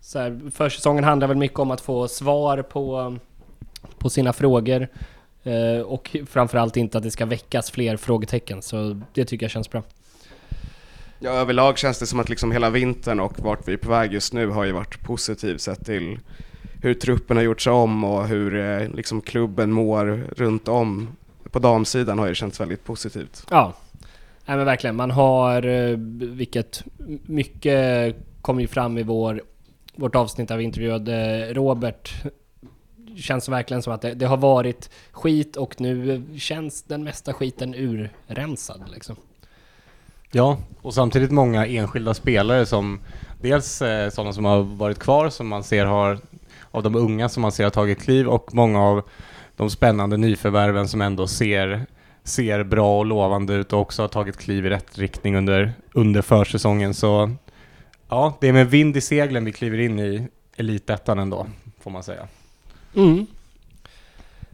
så 0.00 0.18
här, 0.18 0.50
försäsongen 0.50 1.04
handlar 1.04 1.28
väl 1.28 1.36
mycket 1.36 1.58
om 1.58 1.70
att 1.70 1.80
få 1.80 2.08
svar 2.08 2.62
på, 2.62 3.16
på 3.98 4.10
sina 4.10 4.32
frågor. 4.32 4.88
Eh, 5.44 5.80
och 5.80 6.16
framförallt 6.26 6.76
inte 6.76 6.98
att 6.98 7.04
det 7.04 7.10
ska 7.10 7.26
väckas 7.26 7.70
fler 7.70 7.96
frågetecken. 7.96 8.62
Så 8.62 9.00
det 9.14 9.24
tycker 9.24 9.44
jag 9.44 9.50
känns 9.50 9.70
bra. 9.70 9.82
Ja, 11.18 11.30
överlag 11.30 11.78
känns 11.78 11.98
det 11.98 12.06
som 12.06 12.20
att 12.20 12.28
liksom 12.28 12.52
hela 12.52 12.70
vintern 12.70 13.20
och 13.20 13.40
vart 13.40 13.68
vi 13.68 13.72
är 13.72 13.76
på 13.76 13.90
väg 13.90 14.12
just 14.12 14.32
nu 14.32 14.46
har 14.46 14.64
ju 14.64 14.72
varit 14.72 15.00
positivt 15.00 15.60
sett 15.60 15.86
till 15.86 16.18
hur 16.82 16.94
truppen 16.94 17.36
har 17.36 17.44
gjorts 17.44 17.66
om 17.66 18.04
och 18.04 18.28
hur 18.28 18.56
eh, 18.56 18.88
liksom 18.88 19.20
klubben 19.20 19.72
mår 19.72 20.26
runt 20.36 20.68
om. 20.68 21.08
På 21.50 21.58
damsidan 21.58 22.18
har 22.18 22.28
det 22.28 22.34
känts 22.34 22.60
väldigt 22.60 22.84
positivt. 22.84 23.46
Ja, 23.50 23.74
nej 24.46 24.56
men 24.56 24.66
verkligen. 24.66 24.96
Man 24.96 25.10
har, 25.10 25.66
eh, 25.66 25.96
vilket 26.36 26.84
mycket 27.26 28.16
kom 28.40 28.60
ju 28.60 28.66
fram 28.66 28.98
i 28.98 29.02
vår, 29.02 29.42
vårt 29.94 30.14
avsnitt 30.14 30.48
där 30.48 30.56
vi 30.56 30.64
intervjuade 30.64 31.46
Robert. 31.54 32.14
Känns 33.16 33.48
verkligen 33.48 33.82
som 33.82 33.92
att 33.92 34.02
det, 34.02 34.14
det 34.14 34.26
har 34.26 34.36
varit 34.36 34.90
skit 35.12 35.56
och 35.56 35.80
nu 35.80 36.24
känns 36.38 36.82
den 36.82 37.04
mesta 37.04 37.32
skiten 37.32 37.74
urrensad 37.74 38.82
liksom. 38.92 39.16
Ja, 40.32 40.58
och 40.82 40.94
samtidigt 40.94 41.30
många 41.30 41.66
enskilda 41.66 42.14
spelare 42.14 42.66
som 42.66 43.00
dels 43.40 43.82
eh, 43.82 44.10
sådana 44.10 44.32
som 44.32 44.44
har 44.44 44.62
varit 44.62 44.98
kvar 44.98 45.28
som 45.28 45.48
man 45.48 45.64
ser 45.64 45.86
har 45.86 46.18
av 46.70 46.82
de 46.82 46.94
unga 46.96 47.28
som 47.28 47.40
man 47.40 47.52
ser 47.52 47.64
har 47.64 47.70
tagit 47.70 48.02
kliv 48.02 48.28
och 48.28 48.54
många 48.54 48.82
av 48.82 49.02
de 49.56 49.70
spännande 49.70 50.16
nyförvärven 50.16 50.88
som 50.88 51.00
ändå 51.00 51.26
ser, 51.26 51.86
ser 52.24 52.64
bra 52.64 52.98
och 52.98 53.06
lovande 53.06 53.54
ut 53.54 53.72
och 53.72 53.80
också 53.80 54.02
har 54.02 54.08
tagit 54.08 54.36
kliv 54.36 54.66
i 54.66 54.70
rätt 54.70 54.98
riktning 54.98 55.36
under, 55.36 55.72
under 55.92 56.22
försäsongen. 56.22 56.94
Så 56.94 57.30
ja, 58.08 58.38
det 58.40 58.48
är 58.48 58.52
med 58.52 58.70
vind 58.70 58.96
i 58.96 59.00
seglen 59.00 59.44
vi 59.44 59.52
kliver 59.52 59.78
in 59.78 59.98
i 59.98 60.28
elitettan 60.56 61.18
ändå, 61.18 61.46
får 61.80 61.90
man 61.90 62.02
säga. 62.02 62.28
Mm. 62.94 63.26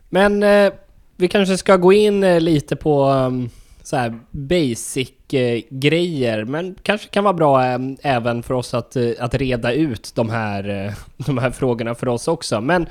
Men 0.09 0.43
eh, 0.43 0.73
vi 1.17 1.29
kanske 1.29 1.59
ska 1.59 1.77
gå 1.77 1.93
in 1.93 2.25
eh, 2.25 2.41
lite 2.41 2.77
på 2.77 3.05
um, 3.05 3.51
så 3.83 3.97
här 3.97 4.19
basic 4.31 5.13
eh, 5.33 5.63
grejer, 5.71 6.45
men 6.45 6.75
kanske 6.83 7.09
kan 7.09 7.25
vara 7.25 7.35
bra 7.35 7.67
eh, 7.67 7.79
även 8.03 8.43
för 8.43 8.55
oss 8.55 8.75
att, 8.75 8.97
eh, 8.97 9.11
att 9.19 9.35
reda 9.35 9.73
ut 9.73 10.13
de 10.15 10.31
här, 10.31 10.69
eh, 10.69 10.93
de 11.27 11.39
här 11.39 11.51
frågorna 11.51 11.95
för 11.95 12.09
oss 12.09 12.29
också. 12.29 12.61
Men 12.61 12.87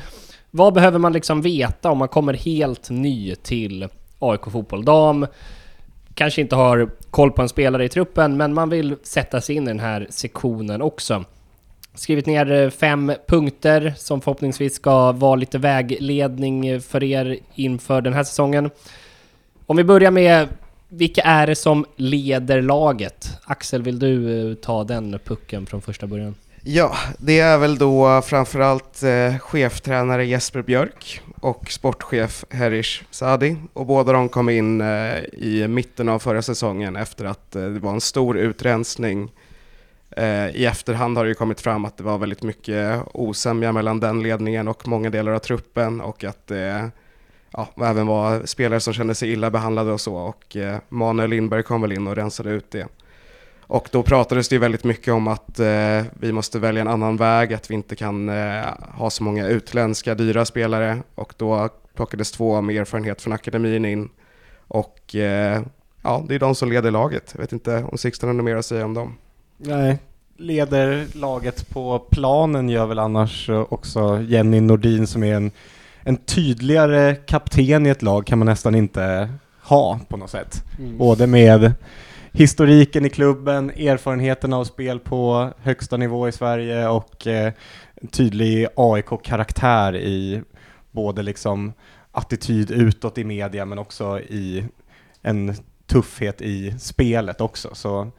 vad 0.51 0.73
behöver 0.73 0.99
man 0.99 1.13
liksom 1.13 1.41
veta 1.41 1.91
om 1.91 1.97
man 1.97 2.07
kommer 2.07 2.33
helt 2.33 2.89
ny 2.89 3.35
till 3.35 3.87
AIK 4.19 4.41
Fotboll 4.51 4.85
Dam? 4.85 5.27
Kanske 6.13 6.41
inte 6.41 6.55
har 6.55 6.89
koll 7.11 7.31
på 7.31 7.41
en 7.41 7.49
spelare 7.49 7.85
i 7.85 7.89
truppen, 7.89 8.37
men 8.37 8.53
man 8.53 8.69
vill 8.69 8.95
sätta 9.03 9.41
sig 9.41 9.55
in 9.55 9.63
i 9.63 9.67
den 9.67 9.79
här 9.79 10.07
sektionen 10.09 10.81
också. 10.81 11.25
Skrivit 11.95 12.25
ner 12.25 12.51
eh, 12.51 12.69
fem 12.69 13.13
punkter 13.27 13.93
som 13.97 14.21
förhoppningsvis 14.21 14.75
ska 14.75 15.11
vara 15.11 15.35
lite 15.35 15.57
vägledning 15.57 16.67
eh, 16.67 16.79
för 16.79 17.03
er 17.03 17.37
inför 17.55 18.01
den 18.01 18.13
här 18.13 18.23
säsongen. 18.23 18.69
Om 19.65 19.77
vi 19.77 19.83
börjar 19.83 20.11
med 20.11 20.47
vilka 20.89 21.21
är 21.21 21.47
det 21.47 21.55
som 21.55 21.85
leder 21.95 22.61
laget? 22.61 23.29
Axel, 23.43 23.83
vill 23.83 23.99
du 23.99 24.49
eh, 24.51 24.55
ta 24.55 24.83
den 24.83 25.19
pucken 25.25 25.65
från 25.65 25.81
första 25.81 26.07
början? 26.07 26.35
Ja, 26.65 26.95
det 27.17 27.39
är 27.39 27.57
väl 27.57 27.77
då 27.77 28.21
framförallt 28.21 29.03
eh, 29.03 29.37
cheftränare 29.37 30.25
Jesper 30.25 30.61
Björk 30.61 31.21
och 31.41 31.71
sportchef 31.71 32.45
Herish 32.49 33.03
Sadi. 33.11 33.55
Och 33.73 33.85
båda 33.85 34.13
de 34.13 34.29
kom 34.29 34.49
in 34.49 34.81
eh, 34.81 35.17
i 35.23 35.67
mitten 35.67 36.09
av 36.09 36.19
förra 36.19 36.41
säsongen 36.41 36.95
efter 36.95 37.25
att 37.25 37.55
eh, 37.55 37.63
det 37.63 37.79
var 37.79 37.91
en 37.91 38.01
stor 38.01 38.37
utrensning. 38.37 39.31
Eh, 40.17 40.49
I 40.49 40.65
efterhand 40.65 41.17
har 41.17 41.25
det 41.25 41.29
ju 41.29 41.35
kommit 41.35 41.61
fram 41.61 41.85
att 41.85 41.97
det 41.97 42.03
var 42.03 42.17
väldigt 42.17 42.43
mycket 42.43 43.01
osämja 43.13 43.71
mellan 43.71 43.99
den 43.99 44.23
ledningen 44.23 44.67
och 44.67 44.87
många 44.87 45.09
delar 45.09 45.31
av 45.31 45.39
truppen 45.39 46.01
och 46.01 46.23
att 46.23 46.47
det 46.47 46.91
ja, 47.51 47.69
även 47.81 48.07
var 48.07 48.45
spelare 48.45 48.79
som 48.79 48.93
kände 48.93 49.15
sig 49.15 49.31
illa 49.31 49.49
behandlade 49.51 49.91
och 49.91 50.01
så. 50.01 50.15
Och 50.15 50.55
eh, 50.55 50.77
Manuel 50.89 51.29
Lindberg 51.29 51.63
kom 51.63 51.81
väl 51.81 51.91
in 51.91 52.07
och 52.07 52.15
rensade 52.15 52.49
ut 52.49 52.71
det. 52.71 52.87
Och 53.61 53.89
då 53.91 54.03
pratades 54.03 54.49
det 54.49 54.55
ju 54.55 54.59
väldigt 54.59 54.83
mycket 54.83 55.13
om 55.13 55.27
att 55.27 55.59
eh, 55.59 56.01
vi 56.19 56.31
måste 56.31 56.59
välja 56.59 56.81
en 56.81 56.87
annan 56.87 57.17
väg, 57.17 57.53
att 57.53 57.71
vi 57.71 57.73
inte 57.73 57.95
kan 57.95 58.29
eh, 58.29 58.65
ha 58.91 59.09
så 59.09 59.23
många 59.23 59.47
utländska 59.47 60.15
dyra 60.15 60.45
spelare. 60.45 60.99
Och 61.15 61.33
då 61.37 61.69
plockades 61.95 62.31
två 62.31 62.61
med 62.61 62.75
erfarenhet 62.75 63.21
från 63.21 63.33
akademin 63.33 63.85
in. 63.85 64.09
Och 64.67 65.15
eh, 65.15 65.61
ja, 66.01 66.25
det 66.27 66.35
är 66.35 66.39
de 66.39 66.55
som 66.55 66.69
leder 66.69 66.91
laget. 66.91 67.31
Jag 67.33 67.41
vet 67.41 67.51
inte 67.51 67.83
om 67.91 67.97
Sixten 67.97 68.29
har 68.29 68.33
något 68.33 68.45
mer 68.45 68.55
att 68.55 68.65
säga 68.65 68.85
om 68.85 68.93
dem. 68.93 69.17
Nej. 69.65 69.97
Leder 70.37 71.05
laget 71.13 71.69
på 71.69 71.99
planen 71.99 72.69
gör 72.69 72.85
väl 72.85 72.99
annars 72.99 73.49
eh, 73.49 73.65
också 73.69 74.21
Jenny 74.21 74.61
Nordin 74.61 75.07
som 75.07 75.23
är 75.23 75.35
en, 75.35 75.51
en 76.01 76.17
tydligare 76.17 77.15
kapten 77.15 77.85
i 77.85 77.89
ett 77.89 78.01
lag 78.01 78.25
kan 78.25 78.39
man 78.39 78.45
nästan 78.45 78.75
inte 78.75 79.29
ha 79.61 79.99
på 80.07 80.17
något 80.17 80.29
sätt. 80.29 80.63
Mm. 80.79 80.97
Både 80.97 81.27
med 81.27 81.73
historiken 82.31 83.05
i 83.05 83.09
klubben, 83.09 83.69
erfarenheten 83.69 84.53
av 84.53 84.63
spel 84.63 84.99
på 84.99 85.49
högsta 85.61 85.97
nivå 85.97 86.27
i 86.27 86.31
Sverige 86.31 86.87
och 86.87 87.27
eh, 87.27 87.53
tydlig 88.11 88.67
AIK-karaktär 88.75 89.95
i 89.95 90.41
både 90.91 91.23
liksom 91.23 91.73
attityd 92.11 92.71
utåt 92.71 93.17
i 93.17 93.23
media 93.23 93.65
men 93.65 93.79
också 93.79 94.19
i 94.19 94.65
en 95.21 95.55
tuffhet 95.87 96.41
i 96.41 96.79
spelet 96.79 97.41
också. 97.41 97.69
Så 97.73 98.11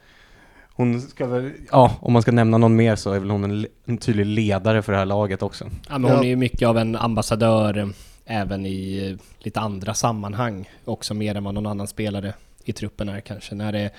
hon 0.75 1.01
ska 1.01 1.25
väl, 1.27 1.51
ja, 1.71 1.95
om 1.99 2.13
man 2.13 2.21
ska 2.21 2.31
nämna 2.31 2.57
någon 2.57 2.75
mer 2.75 2.95
så 2.95 3.11
är 3.11 3.19
väl 3.19 3.29
hon 3.29 3.43
en, 3.43 3.67
en 3.85 3.97
tydlig 3.97 4.25
ledare 4.25 4.81
för 4.81 4.91
det 4.91 4.97
här 4.97 5.05
laget 5.05 5.41
också. 5.41 5.65
Ja, 5.89 5.97
men 5.97 6.03
hon 6.11 6.11
Ja. 6.19 6.23
är 6.23 6.27
ju 6.27 6.35
mycket 6.35 6.67
av 6.67 6.77
en 6.77 6.95
ambassadör 6.95 7.77
eh, 7.77 7.87
även 8.25 8.65
i 8.65 9.09
eh, 9.11 9.25
lite 9.45 9.59
andra 9.59 9.93
sammanhang 9.93 10.69
också 10.85 11.13
mer 11.13 11.35
än 11.35 11.43
vad 11.43 11.53
någon 11.53 11.65
annan 11.65 11.87
spelare 11.87 12.33
i 12.65 12.73
truppen 12.73 13.09
är 13.09 13.19
kanske. 13.19 13.55
När 13.55 13.71
det 13.71 13.89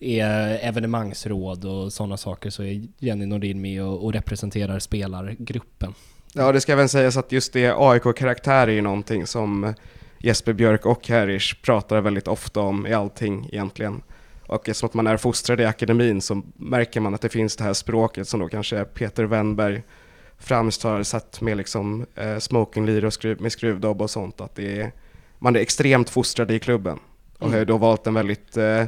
är 0.00 0.58
evenemangsråd 0.62 1.64
och 1.64 1.92
sådana 1.92 2.16
saker 2.16 2.50
så 2.50 2.62
är 2.62 2.82
Jenny 2.98 3.26
Nordin 3.26 3.60
med 3.60 3.82
och, 3.82 4.04
och 4.04 4.12
representerar 4.12 4.78
spelargruppen. 4.78 5.94
Ja, 6.34 6.52
det 6.52 6.60
ska 6.60 6.72
även 6.72 6.88
sägas 6.88 7.16
att 7.16 7.32
just 7.32 7.52
det 7.52 7.74
AIK-karaktär 7.76 8.66
är 8.68 8.72
ju 8.72 8.80
någonting 8.80 9.26
som 9.26 9.74
Jesper 10.18 10.52
Björk 10.52 10.86
och 10.86 11.08
Herish 11.08 11.62
pratar 11.62 12.00
väldigt 12.00 12.28
ofta 12.28 12.60
om 12.60 12.86
i 12.86 12.92
allting 12.92 13.48
egentligen. 13.52 14.02
Och 14.52 14.68
eftersom 14.68 14.86
att 14.86 14.94
man 14.94 15.06
är 15.06 15.16
fostrad 15.16 15.60
i 15.60 15.64
akademin 15.64 16.20
så 16.20 16.42
märker 16.56 17.00
man 17.00 17.14
att 17.14 17.20
det 17.20 17.28
finns 17.28 17.56
det 17.56 17.64
här 17.64 17.72
språket 17.72 18.28
som 18.28 18.40
då 18.40 18.48
kanske 18.48 18.84
Peter 18.84 19.24
Wennberg 19.24 19.82
främst 20.38 20.82
har 20.82 21.44
med 21.44 21.56
liksom 21.56 22.06
eh, 22.14 22.38
smokinglyra 22.38 23.06
och 23.06 23.12
skruv, 23.12 23.40
med 23.40 23.52
skruvdobb 23.52 24.02
och 24.02 24.10
sånt. 24.10 24.40
Att 24.40 24.54
det 24.54 24.80
är, 24.80 24.92
man 25.38 25.56
är 25.56 25.60
extremt 25.60 26.10
fostrad 26.10 26.50
i 26.50 26.58
klubben 26.58 26.98
och 27.38 27.50
har 27.50 27.64
då 27.64 27.76
valt 27.76 28.06
en 28.06 28.14
väldigt 28.14 28.56
eh, 28.56 28.84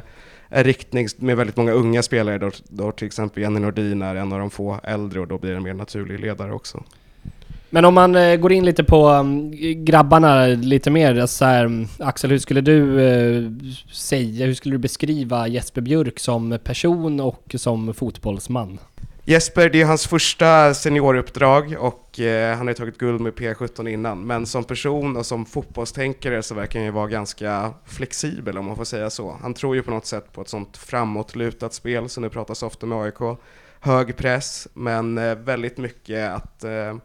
en 0.49 0.63
riktning 0.63 1.07
med 1.17 1.37
väldigt 1.37 1.57
många 1.57 1.71
unga 1.71 2.03
spelare 2.03 2.37
då, 2.37 2.51
då 2.63 2.91
till 2.91 3.07
exempel 3.07 3.43
Jenny 3.43 3.59
Nordin 3.59 4.01
är 4.01 4.15
en 4.15 4.33
av 4.33 4.39
de 4.39 4.49
få 4.49 4.79
äldre 4.83 5.19
och 5.19 5.27
då 5.27 5.37
blir 5.37 5.51
det 5.51 5.57
en 5.57 5.63
mer 5.63 5.73
naturlig 5.73 6.19
ledare 6.19 6.53
också. 6.53 6.83
Men 7.75 7.85
om 7.85 7.93
man 7.93 8.15
eh, 8.15 8.35
går 8.35 8.51
in 8.51 8.65
lite 8.65 8.83
på 8.83 9.09
um, 9.09 9.51
grabbarna 9.85 10.45
lite 10.47 10.91
mer, 10.91 11.25
så 11.25 11.45
här, 11.45 11.65
mm, 11.65 11.87
Axel, 11.99 12.29
hur 12.31 12.39
skulle 12.39 12.61
du 12.61 13.01
eh, 13.01 13.51
säga, 13.91 14.45
hur 14.45 14.53
skulle 14.53 14.75
du 14.75 14.79
beskriva 14.79 15.47
Jesper 15.47 15.81
Björk 15.81 16.19
som 16.19 16.59
person 16.63 17.19
och 17.19 17.55
som 17.57 17.93
fotbollsman? 17.93 18.79
Jesper, 19.25 19.69
det 19.69 19.81
är 19.81 19.85
hans 19.85 20.07
första 20.07 20.73
senioruppdrag 20.73 21.75
och 21.79 22.19
eh, 22.19 22.57
han 22.57 22.67
har 22.67 22.71
ju 22.71 22.73
tagit 22.73 22.97
guld 22.97 23.21
med 23.21 23.33
P17 23.33 23.89
innan. 23.89 24.27
Men 24.27 24.45
som 24.45 24.63
person 24.63 25.17
och 25.17 25.25
som 25.25 25.45
fotbollstänkare 25.45 26.43
så 26.43 26.55
verkar 26.55 26.79
han 26.79 26.85
ju 26.85 26.91
vara 26.91 27.07
ganska 27.07 27.73
flexibel 27.85 28.57
om 28.57 28.65
man 28.65 28.75
får 28.75 28.85
säga 28.85 29.09
så. 29.09 29.37
Han 29.41 29.53
tror 29.53 29.75
ju 29.75 29.83
på 29.83 29.91
något 29.91 30.05
sätt 30.05 30.31
på 30.33 30.41
ett 30.41 30.49
sånt 30.49 30.77
framåtlutat 30.77 31.73
spel 31.73 32.09
som 32.09 32.23
det 32.23 32.29
pratas 32.29 32.63
ofta 32.63 32.85
med 32.85 32.97
AIK. 32.97 33.37
Hög 33.79 34.17
press, 34.17 34.67
men 34.73 35.17
eh, 35.17 35.35
väldigt 35.35 35.77
mycket 35.77 36.31
att 36.31 36.63
eh, 36.63 36.95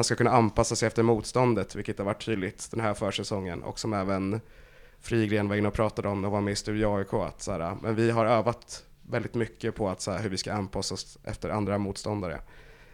man 0.00 0.04
ska 0.04 0.14
kunna 0.14 0.30
anpassa 0.30 0.76
sig 0.76 0.86
efter 0.86 1.02
motståndet, 1.02 1.74
vilket 1.74 1.98
har 1.98 2.04
varit 2.04 2.24
tydligt 2.24 2.68
den 2.70 2.80
här 2.80 2.94
försäsongen 2.94 3.62
och 3.62 3.78
som 3.78 3.92
även 3.92 4.40
Frigren 5.00 5.48
var 5.48 5.56
inne 5.56 5.68
och 5.68 5.74
pratade 5.74 6.08
om 6.08 6.24
och 6.24 6.30
var 6.30 6.40
med 6.40 6.52
i 6.52 6.56
Studio 6.56 6.96
AIK. 6.96 7.12
Att, 7.12 7.42
så 7.42 7.52
här, 7.52 7.76
men 7.82 7.94
vi 7.94 8.10
har 8.10 8.26
övat 8.26 8.84
väldigt 9.02 9.34
mycket 9.34 9.74
på 9.74 9.88
att, 9.88 10.00
så 10.00 10.10
här, 10.10 10.18
hur 10.18 10.30
vi 10.30 10.36
ska 10.36 10.52
anpassa 10.52 10.94
oss 10.94 11.18
efter 11.24 11.50
andra 11.50 11.78
motståndare. 11.78 12.40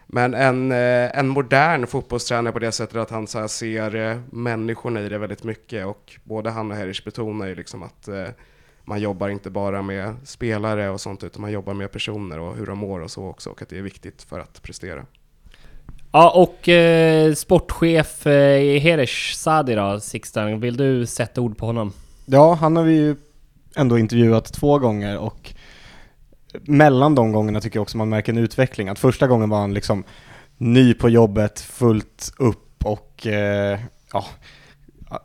Men 0.06 0.34
en, 0.34 0.72
eh, 0.72 1.18
en 1.18 1.28
modern 1.28 1.86
fotbollstränare 1.86 2.52
på 2.52 2.58
det 2.58 2.72
sättet 2.72 2.96
att 2.96 3.10
han 3.10 3.26
så 3.26 3.38
här, 3.38 3.48
ser 3.48 3.94
eh, 3.94 4.18
människorna 4.30 5.00
i 5.00 5.08
det 5.08 5.18
väldigt 5.18 5.44
mycket 5.44 5.86
och 5.86 6.16
både 6.24 6.50
han 6.50 6.70
och 6.70 6.76
Herrish 6.76 7.04
betonar 7.04 7.46
ju 7.46 7.54
liksom 7.54 7.82
att 7.82 8.08
eh, 8.08 8.28
man 8.84 9.00
jobbar 9.00 9.28
inte 9.28 9.50
bara 9.50 9.82
med 9.82 10.14
spelare 10.24 10.90
och 10.90 11.00
sånt 11.00 11.24
utan 11.24 11.42
man 11.42 11.52
jobbar 11.52 11.74
med 11.74 11.92
personer 11.92 12.38
och 12.38 12.56
hur 12.56 12.66
de 12.66 12.78
mår 12.78 13.00
och 13.00 13.10
så 13.10 13.26
också 13.26 13.50
och 13.50 13.62
att 13.62 13.68
det 13.68 13.78
är 13.78 13.82
viktigt 13.82 14.22
för 14.22 14.40
att 14.40 14.62
prestera. 14.62 15.06
Ja, 16.16 16.30
och 16.30 16.68
eh, 16.68 17.34
sportchef 17.34 18.26
eh, 18.26 18.80
Herish 18.80 19.34
Sadi 19.34 19.74
då, 19.74 20.00
Sixten, 20.00 20.60
vill 20.60 20.76
du 20.76 21.06
sätta 21.06 21.40
ord 21.40 21.58
på 21.58 21.66
honom? 21.66 21.92
Ja, 22.26 22.54
han 22.54 22.76
har 22.76 22.84
vi 22.84 22.94
ju 22.94 23.16
ändå 23.74 23.98
intervjuat 23.98 24.52
två 24.52 24.78
gånger 24.78 25.18
och 25.18 25.54
mellan 26.62 27.14
de 27.14 27.32
gångerna 27.32 27.60
tycker 27.60 27.76
jag 27.76 27.82
också 27.82 27.98
man 27.98 28.08
märker 28.08 28.32
en 28.32 28.38
utveckling. 28.38 28.88
Att 28.88 28.98
första 28.98 29.26
gången 29.26 29.48
var 29.48 29.58
han 29.58 29.74
liksom 29.74 30.04
ny 30.56 30.94
på 30.94 31.08
jobbet, 31.08 31.60
fullt 31.60 32.32
upp 32.38 32.84
och 32.84 33.26
eh, 33.26 33.80
ja, 34.12 34.24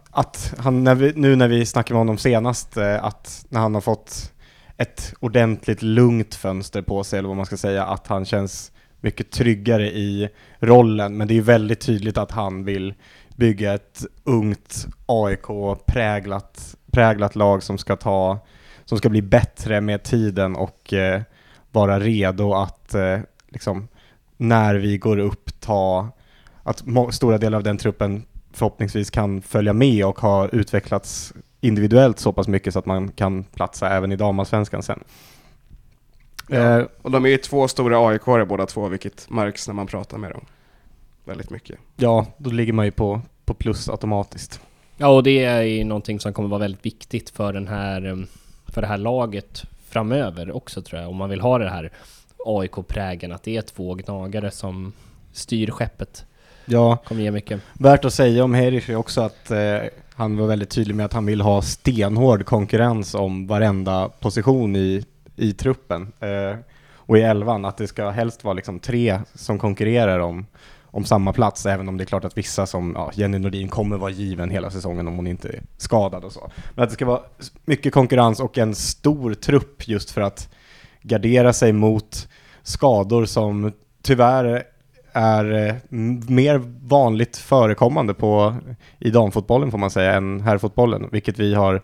att 0.10 0.54
han, 0.58 0.84
när 0.84 0.96
vi, 0.96 1.14
nu 1.16 1.36
när 1.36 1.48
vi 1.48 1.66
snackade 1.66 1.94
med 1.94 2.00
honom 2.00 2.18
senast, 2.18 2.78
eh, 2.78 3.04
att 3.04 3.46
när 3.50 3.60
han 3.60 3.74
har 3.74 3.82
fått 3.82 4.32
ett 4.78 5.14
ordentligt 5.20 5.82
lugnt 5.82 6.36
fönster 6.36 6.82
på 6.82 7.04
sig, 7.04 7.20
eller 7.20 7.28
vad 7.28 7.38
man 7.38 7.46
ska 7.46 7.58
säga, 7.58 7.86
att 7.86 8.08
han 8.08 8.26
känns 8.26 8.72
mycket 9.02 9.32
tryggare 9.32 9.88
i 9.88 10.30
rollen. 10.60 11.18
Men 11.18 11.28
det 11.28 11.38
är 11.38 11.42
väldigt 11.42 11.80
tydligt 11.80 12.18
att 12.18 12.32
han 12.32 12.64
vill 12.64 12.94
bygga 13.36 13.74
ett 13.74 14.06
ungt 14.24 14.88
AIK-präglat 15.06 16.76
präglat 16.92 17.36
lag 17.36 17.64
som 17.64 17.78
ska 17.78 17.96
ta 17.96 18.40
som 18.86 18.98
ska 18.98 19.10
bli 19.10 19.22
bättre 19.22 19.82
med 19.82 20.04
tiden 20.04 20.56
och 20.56 20.94
eh, 20.94 21.22
vara 21.72 22.00
redo 22.00 22.54
att 22.54 22.94
eh, 22.94 23.20
liksom 23.50 23.88
när 24.38 24.76
vi 24.76 24.98
går 24.98 25.18
upp 25.18 25.60
ta 25.60 26.10
att 26.64 26.84
stora 27.12 27.38
delar 27.38 27.58
av 27.58 27.64
den 27.64 27.78
truppen 27.78 28.24
förhoppningsvis 28.54 29.10
kan 29.10 29.42
följa 29.42 29.74
med 29.74 30.06
och 30.06 30.20
ha 30.20 30.48
utvecklats 30.48 31.34
individuellt 31.62 32.20
så 32.20 32.34
pass 32.34 32.48
mycket 32.48 32.74
så 32.74 32.80
att 32.80 32.86
man 32.86 33.12
kan 33.12 33.44
platsa 33.44 33.90
även 33.90 34.12
i 34.12 34.16
damallsvenskan 34.16 34.84
sen. 34.84 35.04
Ja. 36.58 36.80
Eh, 36.80 36.86
Och 37.02 37.12
de 37.12 37.26
är 37.26 37.30
ju 37.30 37.38
två 37.38 37.68
stora 37.68 38.08
aik 38.10 38.26
båda 38.26 38.66
två, 38.66 38.88
vilket 38.88 39.30
märks 39.30 39.68
när 39.68 39.74
man 39.76 39.88
pratar 39.88 40.18
med 40.18 40.32
dem. 40.32 40.46
Väldigt 41.26 41.50
mycket. 41.50 41.80
ja, 41.96 42.26
då 42.38 42.50
ligger 42.50 42.74
man 42.74 42.86
ju 42.86 42.92
på, 42.92 43.22
på 43.46 43.54
plus 43.54 43.90
automatiskt. 43.90 44.60
Ja, 44.98 45.08
och 45.08 45.24
det 45.24 45.44
är 45.46 45.62
ju 45.62 45.84
någonting 45.84 46.20
som 46.20 46.34
kommer 46.34 46.50
vara 46.50 46.60
väldigt 46.60 46.86
viktigt 46.86 47.30
för 47.30 47.54
den 47.54 47.68
här, 47.68 48.06
eh, 48.06 48.16
för 48.68 48.82
det 48.82 48.88
här 48.88 48.98
laget 48.98 49.64
framöver 49.90 50.52
också 50.56 50.82
tror 50.82 51.02
jag. 51.02 51.10
Om 51.10 51.16
man 51.16 51.30
vill 51.30 51.42
ha 51.42 51.58
det 51.58 51.70
här 51.70 51.92
AIK-prägen, 52.46 53.32
att 53.32 53.44
det 53.44 53.58
är 53.58 53.62
två 53.62 53.94
gnagare 53.96 54.52
som 54.52 54.94
styr 55.34 55.72
skeppet. 55.72 56.26
Ja, 56.66 56.98
Kommer 57.06 57.22
ge 57.22 57.32
mycket. 57.32 57.62
värt 57.74 58.06
att 58.06 58.14
säga 58.14 58.44
om 58.44 58.54
Herish 58.54 58.90
är 58.90 58.96
också 58.96 59.22
att 59.22 59.52
eh, 59.52 59.78
han 60.14 60.38
var 60.38 60.48
väldigt 60.48 60.70
tydlig 60.70 60.96
med 60.96 61.06
att 61.06 61.14
han 61.14 61.26
vill 61.26 61.42
ha 61.42 61.62
stenhård 61.62 62.46
konkurrens 62.46 63.16
om 63.16 63.48
varenda 63.48 64.10
position 64.10 64.76
i, 64.76 65.06
i 65.36 65.54
truppen. 65.54 66.14
Eh, 66.20 66.56
och 66.96 67.18
i 67.18 67.22
elvan, 67.22 67.66
att 67.66 67.78
det 67.78 67.88
ska 67.88 68.10
helst 68.10 68.44
vara 68.44 68.54
liksom 68.54 68.80
tre 68.80 69.20
som 69.34 69.60
konkurrerar 69.60 70.20
om, 70.20 70.46
om 70.84 71.06
samma 71.06 71.34
plats, 71.34 71.66
även 71.66 71.90
om 71.90 71.98
det 71.98 72.04
är 72.04 72.06
klart 72.06 72.26
att 72.26 72.38
vissa 72.38 72.66
som 72.66 72.94
ja, 72.96 73.12
Jenny 73.14 73.40
Nordin 73.40 73.70
kommer 73.70 73.98
vara 73.98 74.12
given 74.12 74.50
hela 74.50 74.72
säsongen 74.72 75.08
om 75.08 75.16
hon 75.16 75.28
inte 75.28 75.50
är 75.50 75.62
skadad 75.78 76.24
och 76.24 76.32
så. 76.32 76.52
Men 76.76 76.84
att 76.84 76.90
det 76.90 76.94
ska 76.94 77.06
vara 77.06 77.22
mycket 77.66 77.94
konkurrens 77.94 78.40
och 78.40 78.58
en 78.58 78.76
stor 78.76 79.34
trupp 79.34 79.88
just 79.88 80.12
för 80.12 80.22
att 80.22 80.50
gardera 81.02 81.54
sig 81.54 81.74
mot 81.74 82.28
skador 82.64 83.26
som 83.26 83.72
tyvärr 84.02 84.64
är 85.14 85.68
eh, 85.68 85.76
mer 86.30 86.62
vanligt 86.88 87.38
förekommande 87.38 88.14
på, 88.14 88.56
i 89.00 89.10
damfotbollen 89.10 89.72
får 89.72 89.78
man 89.78 89.92
säga, 89.92 90.14
än 90.14 90.42
herrfotbollen, 90.42 91.10
vilket 91.12 91.40
vi 91.40 91.54
har 91.54 91.82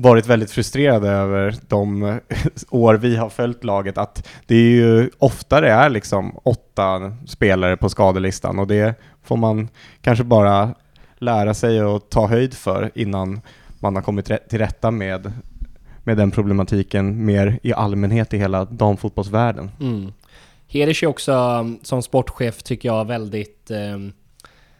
varit 0.00 0.26
väldigt 0.26 0.50
frustrerade 0.50 1.08
över 1.08 1.54
de 1.68 2.02
år 2.70 2.94
vi 2.94 3.16
har 3.16 3.28
följt 3.28 3.64
laget, 3.64 3.98
att 3.98 4.28
det 4.46 4.54
är 4.54 4.70
ju 4.70 5.10
oftare 5.18 5.72
är 5.72 5.90
liksom 5.90 6.38
åtta 6.42 7.16
spelare 7.26 7.76
på 7.76 7.88
skadelistan 7.88 8.58
och 8.58 8.66
det 8.66 8.94
får 9.22 9.36
man 9.36 9.68
kanske 10.00 10.24
bara 10.24 10.74
lära 11.16 11.54
sig 11.54 11.84
och 11.84 12.10
ta 12.10 12.26
höjd 12.26 12.54
för 12.54 12.90
innan 12.94 13.40
man 13.78 13.94
har 13.94 14.02
kommit 14.02 14.24
till 14.48 14.58
rätta 14.58 14.90
med, 14.90 15.32
med 16.04 16.16
den 16.16 16.30
problematiken 16.30 17.24
mer 17.24 17.58
i 17.62 17.72
allmänhet 17.72 18.34
i 18.34 18.38
hela 18.38 18.64
damfotbollsvärlden. 18.64 19.70
Mm. 19.80 20.12
Hedish 20.66 21.04
är 21.04 21.06
också 21.06 21.32
um, 21.32 21.78
som 21.82 22.02
sportchef 22.02 22.62
tycker 22.62 22.88
jag 22.88 23.04
väldigt... 23.04 23.70
Eh, 23.70 23.98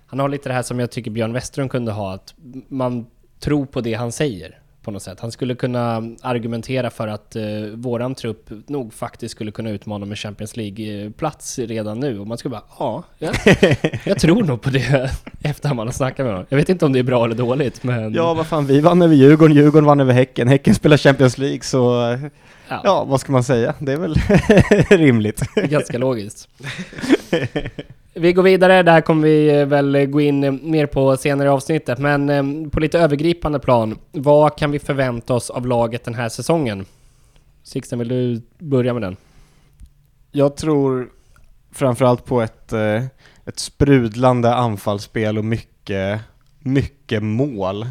han 0.07 0.19
har 0.19 0.29
lite 0.29 0.49
det 0.49 0.55
här 0.55 0.63
som 0.63 0.81
jag 0.81 0.91
tycker 0.91 1.11
Björn 1.11 1.33
Westerholm 1.33 1.69
kunde 1.69 1.93
ha, 1.93 2.15
att 2.15 2.35
man 2.69 3.07
tror 3.41 3.67
på 3.67 3.81
det 3.81 3.95
han 3.95 4.13
säger 4.13 4.59
på 4.89 4.93
något 4.93 5.03
sätt. 5.03 5.21
Han 5.21 5.33
skulle 5.33 5.55
kunna 5.55 5.97
argumentera 6.23 6.91
för 6.91 7.09
att 7.09 7.37
uh, 7.37 7.75
våran 7.75 8.15
trupp 8.15 8.51
nog 8.67 8.93
faktiskt 8.93 9.35
skulle 9.35 9.51
kunna 9.51 9.71
utmana 9.71 10.07
med 10.07 10.19
Champions 10.19 10.57
League-plats 10.57 11.59
redan 11.59 12.01
nu. 12.01 12.19
Och 12.19 12.27
man 12.27 12.39
skulle 12.39 12.51
bara, 12.51 12.63
ja, 12.79 13.05
jag, 13.19 13.35
jag 14.05 14.19
tror 14.19 14.43
nog 14.43 14.63
på 14.63 14.71
det 14.71 15.11
efter 15.43 15.75
man 15.75 15.87
har 15.87 15.93
snackat 15.93 16.27
med 16.27 16.33
honom. 16.33 16.47
Jag 16.49 16.57
vet 16.57 16.69
inte 16.69 16.87
om 16.87 16.93
det 16.93 16.99
är 16.99 17.03
bra 17.03 17.25
eller 17.25 17.35
dåligt, 17.35 17.83
men... 17.83 18.15
Ja, 18.15 18.35
vad 18.35 18.47
fan, 18.47 18.67
vi 18.67 18.81
vann 18.81 19.03
över 19.03 19.15
Djurgården, 19.15 19.57
Djurgården 19.57 19.85
vann 19.85 20.01
över 20.01 20.13
Häcken, 20.13 20.49
Häcken 20.49 20.75
spelar 20.75 20.97
Champions 20.97 21.39
League, 21.39 21.63
så 21.63 22.11
eh, 22.13 22.19
ja, 22.69 22.81
ja, 22.85 23.05
vad 23.05 23.21
ska 23.21 23.33
man 23.33 23.45
säga? 23.45 23.75
Det 23.79 23.93
är 23.93 23.97
väl 23.97 24.15
rimligt. 24.99 25.55
Ganska 25.55 25.99
logiskt. 25.99 26.49
Vi 28.15 28.33
går 28.33 28.43
vidare, 28.43 28.83
det 28.83 28.91
här 28.91 29.01
kommer 29.01 29.23
vi 29.23 29.61
eh, 29.61 29.67
väl 29.67 30.07
gå 30.07 30.21
in 30.21 30.45
eh, 30.45 30.53
mer 30.53 30.87
på 30.87 31.17
senare 31.17 31.49
i 31.49 31.51
avsnittet, 31.51 31.99
men 31.99 32.31
eh, 32.31 32.71
på 32.71 32.81
lite 32.81 32.99
övergripande 32.99 33.59
plan, 33.59 33.99
vad 34.13 34.59
kan 34.59 34.71
vi 34.71 34.79
förvänta 34.79 35.35
oss 35.35 35.51
av 35.51 35.67
laget 35.67 36.05
den 36.05 36.15
här 36.15 36.29
säsongen? 36.29 36.85
Sixten, 37.63 37.99
vill 37.99 38.09
du 38.09 38.43
börja 38.59 38.93
med 38.93 39.03
den? 39.03 39.17
Jag 40.33 40.57
tror 40.57 41.09
framförallt 41.73 42.25
på 42.25 42.41
ett, 42.41 42.73
eh, 42.73 43.05
ett 43.45 43.59
sprudlande 43.59 44.55
anfallsspel 44.55 45.39
och 45.39 45.45
mycket, 45.45 46.21
mycket 46.59 47.23
mål. 47.23 47.83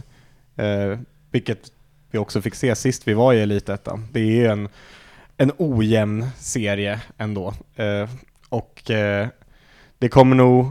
Eh, 0.55 0.99
vilket 1.31 1.71
vi 2.11 2.17
också 2.17 2.41
fick 2.41 2.55
se 2.55 2.75
sist 2.75 3.07
vi 3.07 3.13
var 3.13 3.33
i 3.33 3.41
Elitettan. 3.41 4.07
Det 4.11 4.19
är 4.19 4.25
ju 4.25 4.47
en, 4.47 4.69
en 5.37 5.51
ojämn 5.57 6.25
serie 6.37 6.99
ändå. 7.17 7.53
Eh, 7.75 8.09
och 8.49 8.91
eh, 8.91 9.27
det 9.99 10.09
kommer 10.09 10.35
nog 10.35 10.67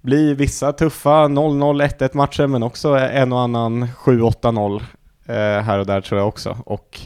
bli 0.00 0.34
vissa 0.34 0.72
tuffa 0.72 1.10
0-0, 1.10 1.88
1-1 1.88 2.16
matcher 2.16 2.46
men 2.46 2.62
också 2.62 2.88
en 2.98 3.32
och 3.32 3.40
annan 3.40 3.84
7-8-0 3.84 4.82
eh, 5.26 5.64
här 5.64 5.78
och 5.78 5.86
där 5.86 6.00
tror 6.00 6.20
jag 6.20 6.28
också. 6.28 6.58
Och 6.66 7.00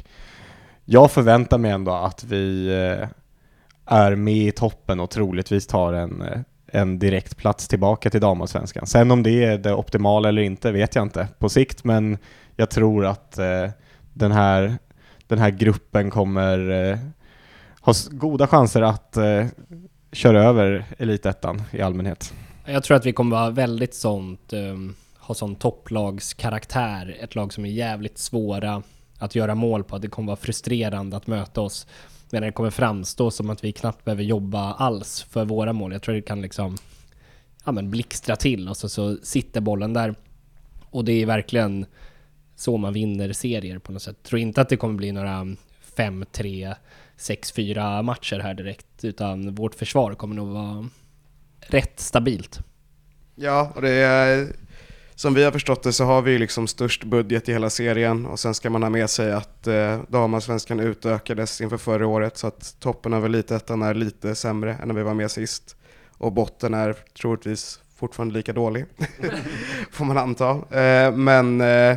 jag 0.84 1.10
förväntar 1.10 1.58
mig 1.58 1.70
ändå 1.70 1.92
att 1.92 2.24
vi 2.24 2.66
eh, 2.66 3.08
är 3.86 4.14
med 4.14 4.46
i 4.46 4.52
toppen 4.52 5.00
och 5.00 5.10
troligtvis 5.10 5.66
tar 5.66 5.92
en, 5.92 6.22
eh, 6.22 6.40
en 6.66 6.98
direkt 6.98 7.36
plats 7.36 7.68
tillbaka 7.68 8.10
till 8.10 8.20
damallsvenskan. 8.20 8.86
Sen 8.86 9.10
om 9.10 9.22
det 9.22 9.44
är 9.44 9.58
det 9.58 9.74
optimala 9.74 10.28
eller 10.28 10.42
inte 10.42 10.72
vet 10.72 10.94
jag 10.94 11.02
inte 11.02 11.28
på 11.38 11.48
sikt, 11.48 11.84
men 11.84 12.18
jag 12.56 12.70
tror 12.70 13.06
att 13.06 13.38
eh, 13.38 13.70
den, 14.12 14.32
här, 14.32 14.78
den 15.26 15.38
här 15.38 15.50
gruppen 15.50 16.10
kommer 16.10 16.70
eh, 16.90 16.98
ha 17.80 17.92
goda 18.10 18.46
chanser 18.46 18.82
att 18.82 19.16
eh, 19.16 19.46
köra 20.12 20.44
över 20.44 20.84
elitettan 20.98 21.62
i 21.70 21.80
allmänhet. 21.80 22.34
Jag 22.64 22.84
tror 22.84 22.96
att 22.96 23.06
vi 23.06 23.12
kommer 23.12 23.36
vara 23.36 23.50
väldigt 23.50 23.94
sånt, 23.94 24.52
um, 24.52 24.94
ha 25.18 25.34
sån 25.34 25.56
topplagskaraktär, 25.56 27.16
ett 27.20 27.34
lag 27.34 27.52
som 27.52 27.64
är 27.64 27.70
jävligt 27.70 28.18
svåra 28.18 28.82
att 29.18 29.34
göra 29.34 29.54
mål 29.54 29.84
på, 29.84 29.98
det 29.98 30.08
kommer 30.08 30.26
vara 30.26 30.36
frustrerande 30.36 31.16
att 31.16 31.26
möta 31.26 31.60
oss. 31.60 31.86
Men 32.30 32.42
det 32.42 32.52
kommer 32.52 32.70
framstå 32.70 33.30
som 33.30 33.50
att 33.50 33.64
vi 33.64 33.72
knappt 33.72 34.04
behöver 34.04 34.22
jobba 34.22 34.72
alls 34.72 35.22
för 35.22 35.44
våra 35.44 35.72
mål. 35.72 35.92
Jag 35.92 36.02
tror 36.02 36.14
det 36.14 36.22
kan 36.22 36.42
liksom 36.42 36.76
ja, 37.64 37.72
men 37.72 37.90
blixtra 37.90 38.36
till 38.36 38.68
och 38.68 38.76
så, 38.76 38.88
så 38.88 39.16
sitter 39.22 39.60
bollen 39.60 39.92
där. 39.92 40.14
Och 40.90 41.04
det 41.04 41.12
är 41.12 41.26
verkligen 41.26 41.86
så 42.56 42.76
man 42.76 42.92
vinner 42.92 43.32
serier 43.32 43.78
på 43.78 43.92
något 43.92 44.02
sätt. 44.02 44.16
Jag 44.22 44.28
tror 44.28 44.40
inte 44.40 44.60
att 44.60 44.68
det 44.68 44.76
kommer 44.76 44.94
bli 44.94 45.12
några 45.12 45.46
5-3, 45.96 46.74
6-4 47.18 48.02
matcher 48.02 48.38
här 48.38 48.54
direkt, 48.54 49.04
utan 49.04 49.54
vårt 49.54 49.74
försvar 49.74 50.14
kommer 50.14 50.34
nog 50.34 50.48
vara 50.48 50.88
rätt 51.60 52.00
stabilt. 52.00 52.60
Ja, 53.34 53.72
och 53.74 53.82
det 53.82 53.90
är, 53.90 54.46
som 55.14 55.34
vi 55.34 55.44
har 55.44 55.52
förstått 55.52 55.82
det 55.82 55.92
så 55.92 56.04
har 56.04 56.22
vi 56.22 56.30
ju 56.30 56.38
liksom 56.38 56.66
störst 56.66 57.04
budget 57.04 57.48
i 57.48 57.52
hela 57.52 57.70
serien 57.70 58.26
och 58.26 58.40
sen 58.40 58.54
ska 58.54 58.70
man 58.70 58.82
ha 58.82 58.90
med 58.90 59.10
sig 59.10 59.32
att 59.32 59.66
eh, 59.66 60.00
damallsvenskan 60.08 60.80
utökades 60.80 61.60
inför 61.60 61.76
förra 61.76 62.06
året 62.06 62.36
så 62.36 62.46
att 62.46 62.76
toppen 62.80 63.14
av 63.14 63.24
elitettan 63.24 63.82
är 63.82 63.94
lite 63.94 64.34
sämre 64.34 64.74
än 64.74 64.88
när 64.88 64.94
vi 64.94 65.02
var 65.02 65.14
med 65.14 65.30
sist 65.30 65.76
och 66.18 66.32
botten 66.32 66.74
är 66.74 66.96
troligtvis 67.20 67.80
fortfarande 67.96 68.34
lika 68.34 68.52
dålig, 68.52 68.84
får 69.90 70.04
man 70.04 70.18
anta. 70.18 70.50
Eh, 70.80 71.12
men, 71.12 71.60
eh, 71.60 71.96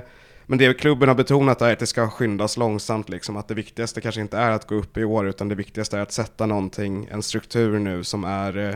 men 0.50 0.58
det 0.58 0.74
klubben 0.74 1.08
har 1.10 1.16
betonat 1.16 1.62
är 1.62 1.74
att 1.74 1.80
det 1.80 1.88
ska 1.88 2.10
skyndas 2.10 2.58
långsamt, 2.58 3.10
liksom, 3.10 3.38
att 3.38 3.48
det 3.48 3.54
viktigaste 3.54 4.02
kanske 4.02 4.22
inte 4.22 4.38
är 4.38 4.52
att 4.52 4.68
gå 4.68 4.76
upp 4.76 4.98
i 4.98 5.04
år 5.04 5.28
utan 5.28 5.50
det 5.50 5.56
viktigaste 5.56 5.98
är 5.98 6.02
att 6.02 6.12
sätta 6.12 6.46
någonting, 6.46 7.08
en 7.12 7.24
struktur 7.24 7.80
nu 7.80 8.04
som 8.04 8.24
är 8.24 8.58
eh, 8.58 8.76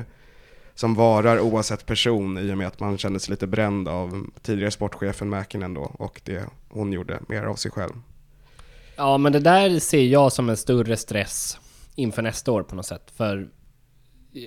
som 0.76 0.96
varar 0.96 1.40
oavsett 1.40 1.86
person 1.86 2.38
i 2.38 2.54
och 2.54 2.58
med 2.58 2.68
att 2.68 2.80
man 2.80 2.98
känner 2.98 3.20
sig 3.20 3.32
lite 3.32 3.48
bränd 3.48 3.88
av 3.88 4.26
tidigare 4.42 4.72
sportchefen 4.72 5.30
Mäkinen 5.30 5.74
då 5.74 5.82
och 5.82 6.22
det 6.24 6.46
hon 6.70 6.94
gjorde 6.94 7.20
mer 7.28 7.44
av 7.44 7.56
sig 7.56 7.72
själv. 7.72 7.94
Ja, 8.96 9.18
men 9.18 9.32
det 9.32 9.40
där 9.40 9.80
ser 9.80 10.04
jag 10.04 10.32
som 10.32 10.50
en 10.50 10.58
större 10.58 10.98
stress 10.98 11.58
inför 11.96 12.22
nästa 12.22 12.52
år 12.52 12.64
på 12.64 12.76
något 12.76 12.86
sätt. 12.86 13.12
För 13.16 13.50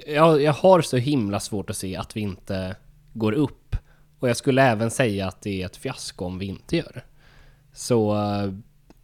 jag, 0.06 0.42
jag 0.42 0.52
har 0.52 0.80
så 0.80 0.96
himla 0.96 1.40
svårt 1.40 1.70
att 1.70 1.76
se 1.76 1.96
att 1.96 2.16
vi 2.16 2.20
inte 2.20 2.76
går 3.12 3.32
upp. 3.32 3.76
Och 4.18 4.28
jag 4.28 4.36
skulle 4.36 4.62
även 4.62 4.90
säga 4.90 5.28
att 5.28 5.42
det 5.42 5.62
är 5.62 5.66
ett 5.66 5.76
fiasko 5.76 6.24
om 6.24 6.38
vi 6.38 6.46
inte 6.46 6.76
gör 6.76 6.92
det. 6.94 7.02
Så 7.76 8.14
eh, 8.14 8.52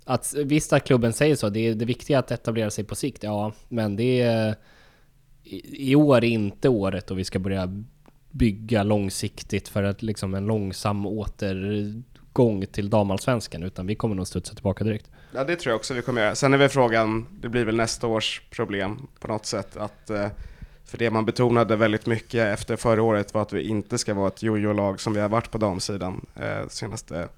att 0.05 0.35
visst 0.35 0.73
att 0.73 0.85
klubben 0.85 1.13
säger 1.13 1.37
så, 1.37 1.49
det 1.49 1.61
är 1.61 1.75
det 1.75 1.85
viktiga 1.85 2.19
att 2.19 2.31
etablera 2.31 2.71
sig 2.71 2.85
på 2.85 2.95
sikt, 2.95 3.23
ja, 3.23 3.53
men 3.69 3.97
det 3.97 4.21
är 4.21 4.57
i, 5.73 5.95
år 5.95 6.17
är 6.17 6.25
inte 6.25 6.69
året 6.69 7.07
då 7.07 7.15
vi 7.15 7.25
ska 7.25 7.39
börja 7.39 7.85
bygga 8.31 8.83
långsiktigt 8.83 9.69
för 9.69 9.83
att 9.83 10.03
liksom 10.03 10.35
en 10.35 10.47
långsam 10.47 11.07
återgång 11.07 12.67
till 12.67 12.91
damallsvenskan, 12.91 13.63
utan 13.63 13.87
vi 13.87 13.95
kommer 13.95 14.15
nog 14.15 14.27
studsa 14.27 14.55
tillbaka 14.55 14.85
direkt. 14.85 15.11
Ja 15.35 15.45
det 15.45 15.57
tror 15.57 15.71
jag 15.71 15.77
också 15.77 15.95
vi 15.95 16.03
kommer 16.03 16.23
göra. 16.23 16.35
Sen 16.35 16.55
är 16.55 16.59
väl 16.59 16.69
frågan, 16.69 17.27
det 17.41 17.49
blir 17.49 17.65
väl 17.65 17.77
nästa 17.77 18.07
års 18.07 18.43
problem 18.51 19.07
på 19.21 19.29
något 19.29 19.47
sätt 19.47 19.77
att 19.77 20.11
eh, 20.11 20.29
för 20.85 20.99
det 20.99 21.11
man 21.11 21.25
betonade 21.25 21.77
väldigt 21.77 22.07
mycket 22.07 22.55
efter 22.55 22.77
förra 22.77 23.03
året 23.03 23.35
var 23.35 23.43
att 23.43 23.53
vi 23.53 23.63
inte 23.63 23.99
ska 23.99 24.15
vara 24.15 24.29
ett 24.29 24.43
jojo-lag 24.43 25.01
som 25.01 25.13
vi 25.13 25.21
har 25.21 25.29
varit 25.29 25.51
på 25.51 25.59
damsidan 25.59 26.27
eh, 26.37 26.69
senaste 26.69 27.29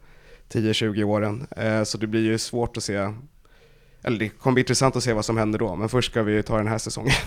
10-20 0.53 1.05
åren. 1.05 1.47
Eh, 1.57 1.83
så 1.83 1.99
det 1.99 2.07
blir 2.07 2.21
ju 2.21 2.39
svårt 2.39 2.77
att 2.77 2.83
se, 2.83 3.11
eller 4.03 4.19
det 4.19 4.29
kommer 4.29 4.55
bli 4.55 4.61
intressant 4.61 4.97
att 4.97 5.03
se 5.03 5.13
vad 5.13 5.25
som 5.25 5.37
händer 5.39 5.59
då, 5.59 5.77
men 5.77 5.89
först 5.89 6.11
ska 6.11 6.23
vi 6.23 6.43
ta 6.43 6.57
den 6.57 6.67
här 6.69 6.79
säsongen. 6.79 7.13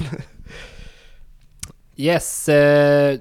Yes, 2.00 2.50
eh, 2.50 3.18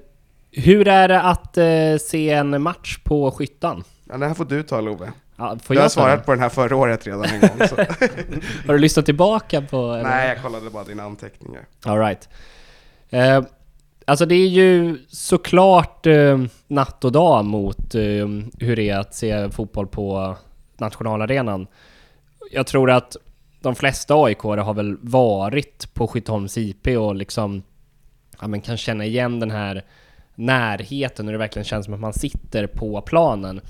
hur 0.53 0.89
är 0.89 1.09
det 1.09 1.21
att 1.21 1.57
eh, 1.59 1.97
se 2.01 2.31
en 2.31 2.63
match 2.63 2.99
på 3.05 3.31
Skyttan? 3.31 3.85
Ja, 4.05 4.17
det 4.17 4.27
här 4.27 4.35
får 4.35 4.45
du 4.45 4.63
ta 4.63 4.81
Love. 4.81 5.13
Ja, 5.37 5.59
får 5.63 5.75
Du 5.75 5.81
har 5.81 5.85
jag 5.85 5.93
ta 5.93 6.01
svarat 6.01 6.27
på 6.27 6.33
den 6.33 6.41
här 6.41 6.49
förra 6.49 6.77
året 6.77 7.07
redan 7.07 7.25
en 7.25 7.41
gång. 7.41 7.51
Har 8.67 8.73
du 8.73 8.79
lyssnat 8.79 9.05
tillbaka 9.05 9.63
på? 9.63 9.77
eller? 9.77 10.03
Nej, 10.03 10.29
jag 10.29 10.43
kollade 10.43 10.71
bara 10.71 10.85
dina 10.85 11.03
anteckningar. 11.03 11.67
All 11.85 11.99
right. 11.99 12.29
Alltså 14.09 14.27
det 14.27 14.35
är 14.35 14.49
ju 14.49 14.99
såklart 15.09 16.07
eh, 16.07 16.41
natt 16.67 17.05
och 17.05 17.13
dag 17.13 17.45
mot 17.45 17.95
eh, 17.95 18.29
hur 18.59 18.77
det 18.77 18.91
är 18.91 18.99
att 18.99 19.15
se 19.15 19.51
fotboll 19.51 19.87
på 19.87 20.37
nationalarenan. 20.77 21.67
Jag 22.53 22.67
tror 22.67 22.91
att 22.91 23.17
de 23.61 23.75
flesta 23.75 24.15
aik 24.15 24.39
har 24.39 24.75
väl 24.75 24.97
varit 25.01 25.95
på 25.95 26.09
Skytteholms 26.09 26.59
IP 26.59 26.87
och 26.87 27.15
liksom 27.15 27.63
ja, 28.41 28.47
men 28.47 28.61
kan 28.61 28.77
känna 28.77 29.05
igen 29.05 29.41
den 29.41 29.51
här 29.51 29.85
närheten 30.35 31.27
och 31.27 31.33
det 31.33 31.39
verkligen 31.39 31.65
känns 31.65 31.85
som 31.85 31.95
att 31.95 32.01
man 32.01 32.13
sitter 32.13 32.67
på 32.67 33.01
planen. 33.01 33.61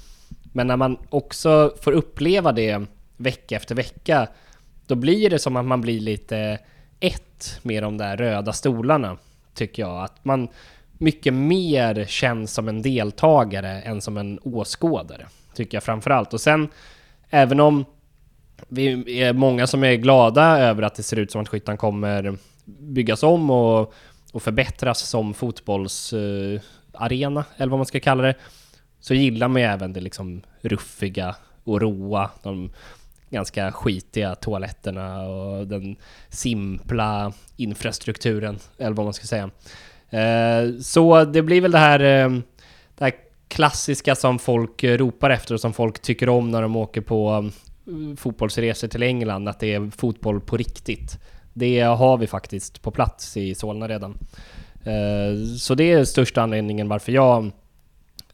Men 0.53 0.67
när 0.67 0.77
man 0.77 0.97
också 1.11 1.75
får 1.81 1.93
uppleva 1.93 2.53
det 2.53 2.83
vecka 3.17 3.57
efter 3.57 3.75
vecka, 3.75 4.29
då 4.87 4.95
blir 4.95 5.31
det 5.31 5.39
som 5.39 5.57
att 5.57 5.65
man 5.65 5.81
blir 5.81 6.01
lite 6.01 6.59
ett 7.01 7.61
med 7.63 7.83
de 7.83 7.99
där 7.99 8.17
röda 8.17 8.53
stolarna, 8.53 9.17
tycker 9.57 9.83
jag. 9.83 10.05
Att 10.05 10.25
man 10.25 10.49
mycket 10.99 11.35
mer 11.35 12.05
känns 12.05 12.53
som 12.53 12.69
en 12.69 12.83
deltagare 12.83 13.81
än 13.81 14.01
som 14.01 14.17
en 14.17 14.39
åskådare, 14.43 15.27
tycker 15.55 15.77
jag 15.77 15.83
framförallt. 15.83 16.35
Och 16.35 16.41
sen, 16.41 16.69
även 17.31 17.61
om 17.61 17.85
vi 18.69 19.21
är 19.23 19.33
många 19.33 19.67
som 19.67 19.85
är 19.85 19.95
glada 19.95 20.59
över 20.59 20.83
att 20.83 20.95
det 20.95 21.03
ser 21.03 21.19
ut 21.19 21.31
som 21.31 21.41
att 21.41 21.49
skyttan 21.49 21.77
kommer 21.77 22.37
byggas 22.65 23.23
om 23.23 23.51
och, 23.51 23.95
och 24.33 24.43
förbättras 24.43 25.01
som 25.01 25.35
fotbollsarena, 25.35 27.41
eh, 27.41 27.47
eller 27.57 27.71
vad 27.71 27.79
man 27.79 27.87
ska 27.87 28.01
kalla 28.01 28.23
det, 28.23 28.35
så 29.01 29.15
gillar 29.15 29.49
man 29.49 29.63
ju 29.63 29.69
även 29.69 29.93
det 29.93 30.01
liksom 30.01 30.43
ruffiga 30.61 31.37
och 31.65 31.81
roa, 31.81 32.31
de 32.43 32.71
ganska 33.31 33.73
skitiga 33.73 34.35
toaletterna 34.35 35.23
och 35.23 35.67
den 35.67 35.97
simpla 36.29 37.33
infrastrukturen, 37.57 38.59
eller 38.79 38.97
vad 38.97 39.07
man 39.07 39.15
ska 39.15 39.27
säga. 39.27 39.51
Eh, 40.11 40.79
så 40.81 41.25
det 41.25 41.43
blir 41.43 41.61
väl 41.61 41.71
det 41.71 41.79
här, 41.79 42.01
eh, 42.01 42.31
det 42.99 43.05
här 43.05 43.13
klassiska 43.49 44.15
som 44.15 44.39
folk 44.39 44.83
eh, 44.83 44.99
ropar 44.99 45.31
efter 45.31 45.55
och 45.55 45.61
som 45.61 45.73
folk 45.73 46.03
tycker 46.03 46.29
om 46.29 46.51
när 46.51 46.63
de 46.63 46.77
åker 46.77 47.01
på 47.01 47.51
mm, 47.87 48.17
fotbollsresor 48.17 48.89
till 48.89 49.03
England, 49.03 49.49
att 49.49 49.61
det 49.61 49.75
är 49.75 49.91
fotboll 49.97 50.41
på 50.41 50.57
riktigt. 50.57 51.19
Det 51.53 51.81
har 51.81 52.17
vi 52.17 52.27
faktiskt 52.27 52.83
på 52.83 52.91
plats 52.91 53.37
i 53.37 53.55
Solna 53.55 53.89
redan. 53.89 54.19
Så 55.59 55.75
det 55.75 55.93
är 55.93 56.05
största 56.05 56.43
anledningen 56.43 56.89
varför 56.89 57.13
jag 57.13 57.51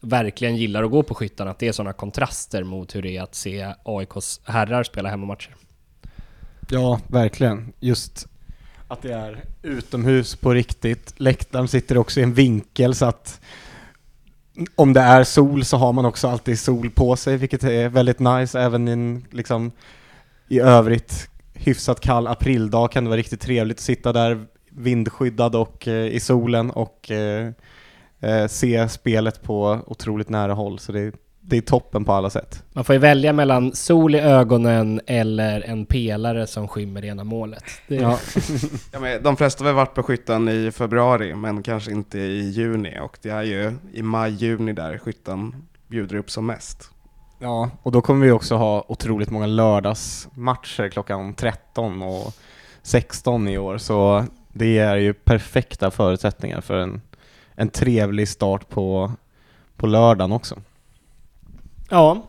verkligen 0.03 0.55
gillar 0.55 0.83
att 0.83 0.91
gå 0.91 1.03
på 1.03 1.15
Skyttan, 1.15 1.47
att 1.47 1.59
det 1.59 1.67
är 1.67 1.71
sådana 1.71 1.93
kontraster 1.93 2.63
mot 2.63 2.95
hur 2.95 3.01
det 3.01 3.17
är 3.17 3.21
att 3.21 3.35
se 3.35 3.73
AIKs 3.83 4.41
herrar 4.43 4.83
spela 4.83 5.09
hemmamatcher. 5.09 5.55
Ja, 6.69 6.99
verkligen. 7.07 7.73
Just 7.79 8.27
att 8.87 9.01
det 9.01 9.13
är 9.13 9.43
utomhus 9.61 10.35
på 10.35 10.53
riktigt. 10.53 11.13
Läktaren 11.17 11.67
sitter 11.67 11.97
också 11.97 12.19
i 12.19 12.23
en 12.23 12.33
vinkel 12.33 12.95
så 12.95 13.05
att 13.05 13.41
om 14.75 14.93
det 14.93 15.01
är 15.01 15.23
sol 15.23 15.65
så 15.65 15.77
har 15.77 15.93
man 15.93 16.05
också 16.05 16.27
alltid 16.27 16.59
sol 16.59 16.89
på 16.89 17.15
sig, 17.15 17.37
vilket 17.37 17.63
är 17.63 17.89
väldigt 17.89 18.19
nice. 18.19 18.59
Även 18.59 18.87
i 18.87 18.91
en 18.91 19.25
liksom 19.31 19.71
i 20.47 20.59
övrigt 20.59 21.29
hyfsat 21.53 21.99
kall 21.99 22.27
aprildag 22.27 22.91
kan 22.91 23.03
det 23.03 23.09
vara 23.09 23.19
riktigt 23.19 23.41
trevligt 23.41 23.77
att 23.77 23.83
sitta 23.83 24.13
där 24.13 24.45
vindskyddad 24.69 25.55
och 25.55 25.87
eh, 25.87 26.07
i 26.07 26.19
solen 26.19 26.71
och 26.71 27.11
eh, 27.11 27.51
eh, 28.23 28.47
se 28.47 28.89
spelet 28.89 29.41
på 29.41 29.79
otroligt 29.87 30.29
nära 30.29 30.53
håll. 30.53 30.79
Så 30.79 30.91
det, 30.91 31.15
det 31.41 31.57
är 31.57 31.61
toppen 31.61 32.05
på 32.05 32.13
alla 32.13 32.29
sätt. 32.29 32.63
Man 32.73 32.83
får 32.83 32.93
ju 32.93 32.99
välja 32.99 33.33
mellan 33.33 33.75
sol 33.75 34.15
i 34.15 34.19
ögonen 34.19 35.01
eller 35.07 35.61
en 35.61 35.85
pelare 35.85 36.47
som 36.47 36.67
skymmer 36.67 37.05
ena 37.05 37.23
målet. 37.23 37.63
Det... 37.87 37.95
Ja. 37.95 38.19
ja, 38.91 38.99
men 38.99 39.23
de 39.23 39.37
flesta 39.37 39.63
har 39.63 39.73
varit 39.73 39.93
på 39.93 40.03
skyttan 40.03 40.49
i 40.49 40.71
februari, 40.71 41.35
men 41.35 41.63
kanske 41.63 41.91
inte 41.91 42.19
i 42.19 42.49
juni. 42.49 42.99
Och 43.01 43.17
det 43.21 43.29
är 43.29 43.43
ju 43.43 43.73
i 43.93 44.01
maj-juni 44.01 44.73
där 44.73 44.97
skyttan 44.97 45.55
bjuder 45.87 46.15
upp 46.15 46.31
som 46.31 46.45
mest. 46.45 46.89
Ja, 47.39 47.69
och 47.83 47.91
då 47.91 48.01
kommer 48.01 48.25
vi 48.25 48.31
också 48.31 48.55
ha 48.55 48.85
otroligt 48.87 49.29
många 49.29 49.45
lördagsmatcher 49.45 50.89
klockan 50.89 51.33
13 51.33 52.01
och 52.01 52.33
16 52.83 53.47
i 53.47 53.57
år, 53.57 53.77
så 53.77 54.25
det 54.53 54.77
är 54.77 54.95
ju 54.95 55.13
perfekta 55.13 55.91
förutsättningar 55.91 56.61
för 56.61 56.77
en 56.77 57.01
en 57.55 57.69
trevlig 57.69 58.27
start 58.27 58.69
på, 58.69 59.11
på 59.75 59.87
lördagen 59.87 60.31
också. 60.31 60.55
Ja. 61.89 62.23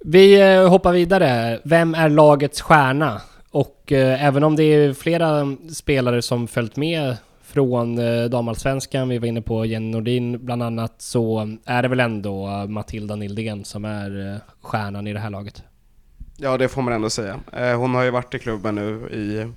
Vi 0.00 0.40
eh, 0.40 0.68
hoppar 0.68 0.92
vidare. 0.92 1.60
Vem 1.64 1.94
är 1.94 2.08
lagets 2.08 2.60
stjärna? 2.60 3.20
Och 3.50 3.92
eh, 3.92 4.24
även 4.24 4.44
om 4.44 4.56
det 4.56 4.64
är 4.64 4.92
flera 4.92 5.56
spelare 5.74 6.22
som 6.22 6.48
följt 6.48 6.76
med 6.76 7.16
från 7.42 7.98
eh, 7.98 8.24
damallsvenskan, 8.24 9.08
vi 9.08 9.18
var 9.18 9.26
inne 9.26 9.42
på 9.42 9.64
Jenny 9.64 9.90
Nordin 9.90 10.44
bland 10.44 10.62
annat, 10.62 10.94
så 10.98 11.56
är 11.64 11.82
det 11.82 11.88
väl 11.88 12.00
ändå 12.00 12.46
Matilda 12.68 13.16
Nildén 13.16 13.64
som 13.64 13.84
är 13.84 14.32
eh, 14.32 14.40
stjärnan 14.60 15.06
i 15.06 15.12
det 15.12 15.18
här 15.18 15.30
laget. 15.30 15.62
Ja, 16.36 16.58
det 16.58 16.68
får 16.68 16.82
man 16.82 16.92
ändå 16.92 17.10
säga. 17.10 17.40
Eh, 17.52 17.78
hon 17.78 17.94
har 17.94 18.02
ju 18.02 18.10
varit 18.10 18.34
i 18.34 18.38
klubben 18.38 18.74
nu 18.74 19.08
i 19.12 19.52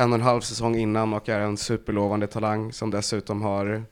en 0.00 0.12
och 0.12 0.18
en 0.18 0.24
halv 0.24 0.40
säsong 0.40 0.76
innan 0.76 1.12
och 1.14 1.28
är 1.28 1.40
en 1.40 1.56
superlovande 1.56 2.26
talang 2.26 2.72
som 2.72 2.90
dessutom 2.90 3.42
har 3.42 3.84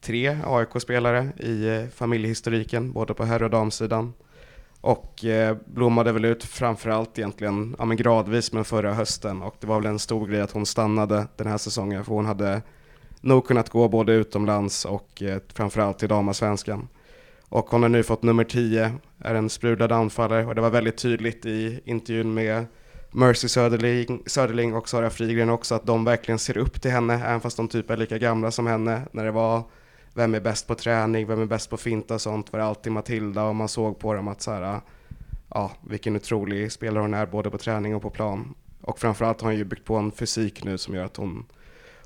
tre 0.00 0.38
AIK-spelare 0.46 1.32
i 1.36 1.68
eh, 1.68 1.88
familjehistoriken, 1.94 2.92
både 2.92 3.14
på 3.14 3.24
herr 3.24 3.42
och 3.42 3.50
damsidan. 3.50 4.12
Och 4.80 5.24
eh, 5.24 5.56
blommade 5.66 6.12
väl 6.12 6.24
ut 6.24 6.44
framförallt 6.44 7.18
egentligen 7.18 7.76
ja, 7.78 7.84
men 7.84 7.96
gradvis 7.96 8.52
med 8.52 8.66
förra 8.66 8.94
hösten 8.94 9.42
och 9.42 9.54
det 9.60 9.66
var 9.66 9.80
väl 9.80 9.86
en 9.86 9.98
stor 9.98 10.26
grej 10.26 10.40
att 10.40 10.50
hon 10.50 10.66
stannade 10.66 11.26
den 11.36 11.46
här 11.46 11.58
säsongen 11.58 12.04
för 12.04 12.12
hon 12.12 12.26
hade 12.26 12.62
nog 13.20 13.46
kunnat 13.46 13.70
gå 13.70 13.88
både 13.88 14.12
utomlands 14.12 14.84
och 14.84 15.22
eh, 15.22 15.38
framförallt 15.54 16.02
i 16.02 16.06
damasvenskan. 16.06 16.88
Och 17.48 17.70
hon 17.70 17.82
har 17.82 17.88
nu 17.88 18.02
fått 18.02 18.22
nummer 18.22 18.44
10, 18.44 18.92
är 19.18 19.34
en 19.34 19.50
sprudlad 19.50 19.92
anfallare 19.92 20.46
och 20.46 20.54
det 20.54 20.60
var 20.60 20.70
väldigt 20.70 20.96
tydligt 20.96 21.46
i 21.46 21.80
intervjun 21.84 22.34
med 22.34 22.66
Mercy 23.12 23.48
Söderling, 23.48 24.22
Söderling 24.26 24.74
och 24.74 24.88
Sara 24.88 25.10
Frigren 25.10 25.50
också, 25.50 25.74
att 25.74 25.86
de 25.86 26.04
verkligen 26.04 26.38
ser 26.38 26.58
upp 26.58 26.82
till 26.82 26.90
henne, 26.90 27.14
även 27.14 27.40
fast 27.40 27.56
de 27.56 27.68
typ 27.68 27.90
är 27.90 27.96
lika 27.96 28.18
gamla 28.18 28.50
som 28.50 28.66
henne. 28.66 29.02
När 29.12 29.24
det 29.24 29.30
var 29.30 29.62
vem 30.14 30.34
är 30.34 30.40
bäst 30.40 30.66
på 30.66 30.74
träning, 30.74 31.26
vem 31.26 31.42
är 31.42 31.46
bäst 31.46 31.70
på 31.70 31.76
finta 31.76 32.14
och 32.14 32.20
sånt 32.20 32.52
var 32.52 32.60
det 32.60 32.66
alltid 32.66 32.92
Matilda 32.92 33.44
och 33.44 33.54
man 33.54 33.68
såg 33.68 33.98
på 33.98 34.14
dem 34.14 34.28
att 34.28 34.42
så 34.42 34.50
här, 34.52 34.80
ja, 35.48 35.72
vilken 35.88 36.16
otrolig 36.16 36.72
spelare 36.72 37.02
hon 37.02 37.14
är 37.14 37.26
både 37.26 37.50
på 37.50 37.58
träning 37.58 37.94
och 37.94 38.02
på 38.02 38.10
plan. 38.10 38.54
Och 38.80 38.98
framförallt 38.98 39.40
har 39.40 39.48
hon 39.48 39.58
ju 39.58 39.64
byggt 39.64 39.84
på 39.84 39.96
en 39.96 40.12
fysik 40.12 40.64
nu 40.64 40.78
som 40.78 40.94
gör 40.94 41.04
att 41.04 41.16
hon 41.16 41.44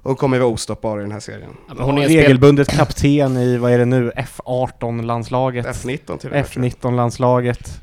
hon 0.06 0.16
kommer 0.16 0.38
vara 0.38 0.48
ostoppbar 0.48 0.98
i 0.98 1.02
den 1.02 1.12
här 1.12 1.20
serien. 1.20 1.56
Ja, 1.68 1.84
hon 1.84 1.98
är 1.98 2.08
regelbundet 2.08 2.68
kapten 2.68 3.36
i, 3.36 3.56
vad 3.56 3.72
är 3.72 3.78
det 3.78 3.84
nu, 3.84 4.10
F18-landslaget? 4.10 5.66
F19 5.66 6.18
till 6.18 6.30
F19-landslaget. 6.30 7.80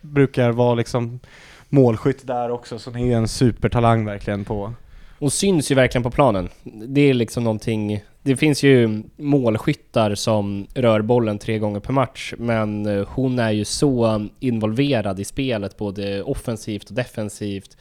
Brukar 0.00 0.50
vara 0.50 0.74
liksom 0.74 1.20
målskytt 1.74 2.26
där 2.26 2.50
också, 2.50 2.78
så 2.78 2.90
hon 2.90 3.00
är 3.00 3.16
en 3.16 3.28
supertalang 3.28 4.04
verkligen 4.04 4.44
på... 4.44 4.72
Hon 5.18 5.30
syns 5.30 5.70
ju 5.70 5.74
verkligen 5.74 6.02
på 6.02 6.10
planen. 6.10 6.48
Det 6.64 7.00
är 7.00 7.14
liksom 7.14 7.44
någonting... 7.44 8.04
Det 8.22 8.36
finns 8.36 8.62
ju 8.62 9.02
målskyttar 9.16 10.14
som 10.14 10.66
rör 10.74 11.02
bollen 11.02 11.38
tre 11.38 11.58
gånger 11.58 11.80
per 11.80 11.92
match, 11.92 12.34
men 12.38 12.86
eh, 12.86 13.08
hon 13.08 13.38
är 13.38 13.50
ju 13.50 13.64
så 13.64 14.26
involverad 14.40 15.20
i 15.20 15.24
spelet, 15.24 15.76
både 15.76 16.22
offensivt 16.22 16.88
och 16.88 16.94
defensivt. 16.94 17.76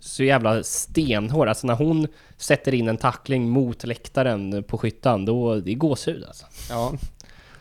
Så 0.00 0.24
jävla 0.24 0.62
stenhård. 0.62 1.48
Alltså 1.48 1.66
när 1.66 1.74
hon 1.74 2.06
sätter 2.36 2.74
in 2.74 2.88
en 2.88 2.96
tackling 2.96 3.48
mot 3.48 3.84
läktaren 3.84 4.64
på 4.64 4.78
skyttan, 4.78 5.24
då 5.24 5.54
det 5.56 5.70
är 5.70 5.74
gåshud 5.74 6.24
alltså. 6.24 6.46
Ja, 6.70 6.92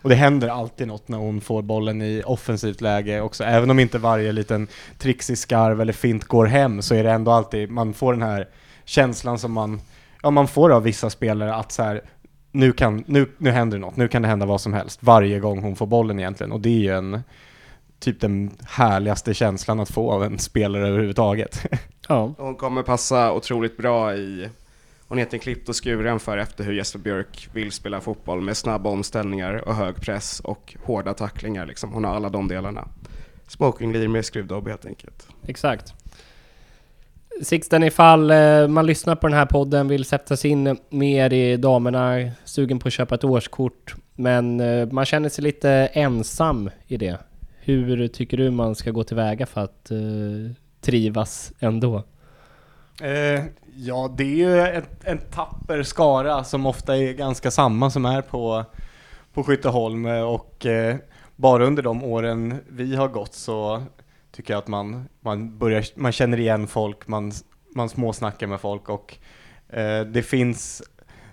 och 0.08 0.12
det 0.12 0.16
händer 0.16 0.48
alltid 0.48 0.88
något 0.88 1.08
när 1.08 1.18
hon 1.18 1.42
får 1.42 1.62
bollen 1.62 2.02
i 2.02 2.24
offensivt 2.26 2.82
läge 2.82 3.22
också. 3.22 3.44
Även 3.44 3.70
om 3.70 3.80
inte 3.80 3.98
varje 3.98 4.32
liten 4.32 4.68
trixig 4.98 5.38
skarv 5.38 5.82
eller 5.82 5.94
fint 5.94 6.24
går 6.24 6.46
hem 6.46 6.82
så 6.82 6.96
är 6.96 7.04
det 7.04 7.12
ändå 7.12 7.32
alltid, 7.32 7.72
man 7.72 7.94
får 7.94 8.14
den 8.14 8.22
här 8.22 8.48
känslan 8.86 9.40
som 9.40 9.52
man, 9.52 9.82
ja, 10.24 10.32
man 10.32 10.48
får 10.48 10.72
av 10.72 10.84
vissa 10.84 11.10
spelare 11.10 11.56
att 11.56 11.72
så 11.72 11.84
här, 11.84 12.02
nu, 12.52 12.72
kan, 12.72 13.04
nu, 13.08 13.32
nu 13.38 13.52
händer 13.52 13.78
det 13.78 13.82
något, 13.82 13.96
nu 13.96 14.08
kan 14.08 14.22
det 14.22 14.28
hända 14.28 14.46
vad 14.46 14.62
som 14.62 14.74
helst 14.74 15.00
varje 15.04 15.40
gång 15.40 15.64
hon 15.64 15.76
får 15.76 15.88
bollen 15.88 16.20
egentligen. 16.20 16.52
Och 16.52 16.62
det 16.62 16.70
är 16.70 16.80
ju 16.80 16.98
en, 16.98 17.24
typ 18.00 18.22
den 18.22 18.52
härligaste 18.68 19.34
känslan 19.34 19.80
att 19.80 19.92
få 19.92 20.12
av 20.12 20.24
en 20.24 20.40
spelare 20.40 20.88
överhuvudtaget. 20.88 21.66
Ja. 22.10 22.34
Hon 22.38 22.56
kommer 22.56 22.84
passa 22.84 23.32
otroligt 23.32 23.78
bra 23.78 24.16
i 24.16 24.50
hon 25.08 25.18
egentligen 25.18 25.42
klippt 25.42 25.70
och 25.70 25.84
skuren 25.84 26.20
för 26.20 26.38
efter 26.38 26.64
hur 26.64 26.74
Jesper 26.74 27.00
Björk 27.00 27.50
vill 27.54 27.72
spela 27.72 28.02
fotboll 28.02 28.42
med 28.42 28.58
snabba 28.58 28.90
omställningar 28.90 29.68
och 29.68 29.76
hög 29.76 29.96
press 29.96 30.40
och 30.40 30.76
hårda 30.84 31.14
tacklingar. 31.14 31.66
Liksom. 31.66 31.94
Hon 31.94 32.04
har 32.04 32.16
alla 32.16 32.30
de 32.30 32.48
delarna. 32.48 32.88
Smoking 33.48 34.12
med 34.12 34.26
skruvdobb 34.26 34.68
helt 34.68 34.86
enkelt. 34.86 35.28
Exakt. 35.48 35.94
Sixten, 37.42 37.84
ifall 37.84 38.32
eh, 38.32 38.68
man 38.68 38.86
lyssnar 38.86 39.16
på 39.16 39.28
den 39.28 39.38
här 39.38 39.46
podden, 39.46 39.88
vill 39.88 40.06
sätta 40.06 40.38
sig 40.38 40.52
in 40.52 40.78
mer 40.90 41.34
i 41.34 41.58
damerna, 41.58 42.32
sugen 42.46 42.80
på 42.80 42.88
att 42.88 42.94
köpa 42.94 43.16
ett 43.16 43.24
årskort, 43.24 43.96
men 44.16 44.60
eh, 44.60 44.92
man 44.92 45.06
känner 45.06 45.30
sig 45.30 45.44
lite 45.44 45.70
ensam 45.94 46.70
i 46.88 46.98
det. 46.98 47.18
Hur 47.60 48.08
tycker 48.08 48.38
du 48.38 48.52
man 48.52 48.76
ska 48.76 48.92
gå 48.92 49.04
tillväga 49.04 49.46
för 49.46 49.62
att 49.62 49.92
uh, 49.92 50.52
trivas 50.82 51.54
ändå? 51.60 52.04
Eh, 53.02 53.44
ja, 53.78 54.14
det 54.18 54.24
är 54.24 54.36
ju 54.36 54.60
en, 54.60 54.86
en 55.04 55.18
tapper 55.18 55.84
skara 55.84 56.44
som 56.44 56.66
ofta 56.66 56.98
är 56.98 57.14
ganska 57.14 57.52
samma 57.52 57.90
som 57.90 58.06
är 58.06 58.22
på, 58.22 58.66
på 59.34 59.44
Skytteholm 59.44 60.06
och 60.06 60.66
eh, 60.66 60.96
bara 61.36 61.66
under 61.66 61.84
de 61.84 62.04
åren 62.04 62.60
vi 62.68 62.96
har 62.96 63.08
gått 63.08 63.34
så 63.34 63.84
tycker 64.32 64.54
jag 64.54 64.58
att 64.60 64.68
man, 64.68 65.10
man, 65.20 65.58
börjar, 65.58 65.86
man 65.96 66.12
känner 66.12 66.40
igen 66.40 66.68
folk, 66.68 67.08
man, 67.08 67.32
man 67.76 67.90
småsnackar 67.90 68.48
med 68.48 68.62
folk 68.62 68.90
och 68.90 69.18
eh, 69.70 70.02
det 70.02 70.24
finns, 70.24 70.84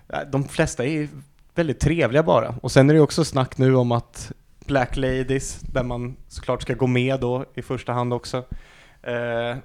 eh, 0.09 0.19
de 0.31 0.43
flesta 0.43 0.85
är 0.85 1.07
väldigt 1.55 1.79
trevliga 1.79 2.23
bara. 2.23 2.55
Och 2.61 2.71
sen 2.71 2.89
är 2.89 2.93
det 2.93 2.99
också 2.99 3.25
snack 3.25 3.57
nu 3.57 3.75
om 3.75 3.91
att 3.91 4.31
Black 4.65 4.97
Ladies, 4.97 5.59
där 5.59 5.83
man 5.83 6.15
såklart 6.27 6.61
ska 6.61 6.73
gå 6.73 6.87
med 6.87 7.19
då 7.19 7.45
i 7.53 7.61
första 7.61 7.93
hand 7.93 8.13
också. 8.13 8.37
Eh, 9.01 9.57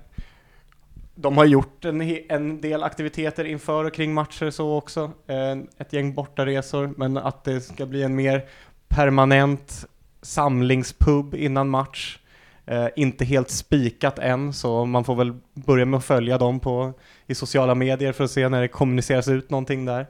de 1.20 1.36
har 1.36 1.44
gjort 1.44 1.84
en, 1.84 2.00
en, 2.28 2.60
del 2.60 2.82
aktiviteter 2.82 3.44
inför 3.44 3.84
och 3.84 3.94
kring 3.94 4.14
matcher 4.14 4.50
så 4.50 4.76
också, 4.76 5.12
eh, 5.26 5.52
ett 5.78 5.92
gäng 5.92 6.14
bortaresor, 6.14 6.94
men 6.96 7.16
att 7.16 7.44
det 7.44 7.60
ska 7.60 7.86
bli 7.86 8.02
en 8.02 8.14
mer 8.14 8.44
permanent 8.88 9.86
samlingspub 10.22 11.34
innan 11.34 11.68
match. 11.68 12.18
Eh, 12.66 12.86
inte 12.96 13.24
helt 13.24 13.50
spikat 13.50 14.18
än, 14.18 14.52
så 14.52 14.84
man 14.84 15.04
får 15.04 15.14
väl 15.14 15.34
börja 15.54 15.84
med 15.84 15.98
att 15.98 16.04
följa 16.04 16.38
dem 16.38 16.60
på, 16.60 16.92
i 17.26 17.34
sociala 17.34 17.74
medier 17.74 18.12
för 18.12 18.24
att 18.24 18.30
se 18.30 18.48
när 18.48 18.60
det 18.60 18.68
kommuniceras 18.68 19.28
ut 19.28 19.50
någonting 19.50 19.84
där. 19.84 20.00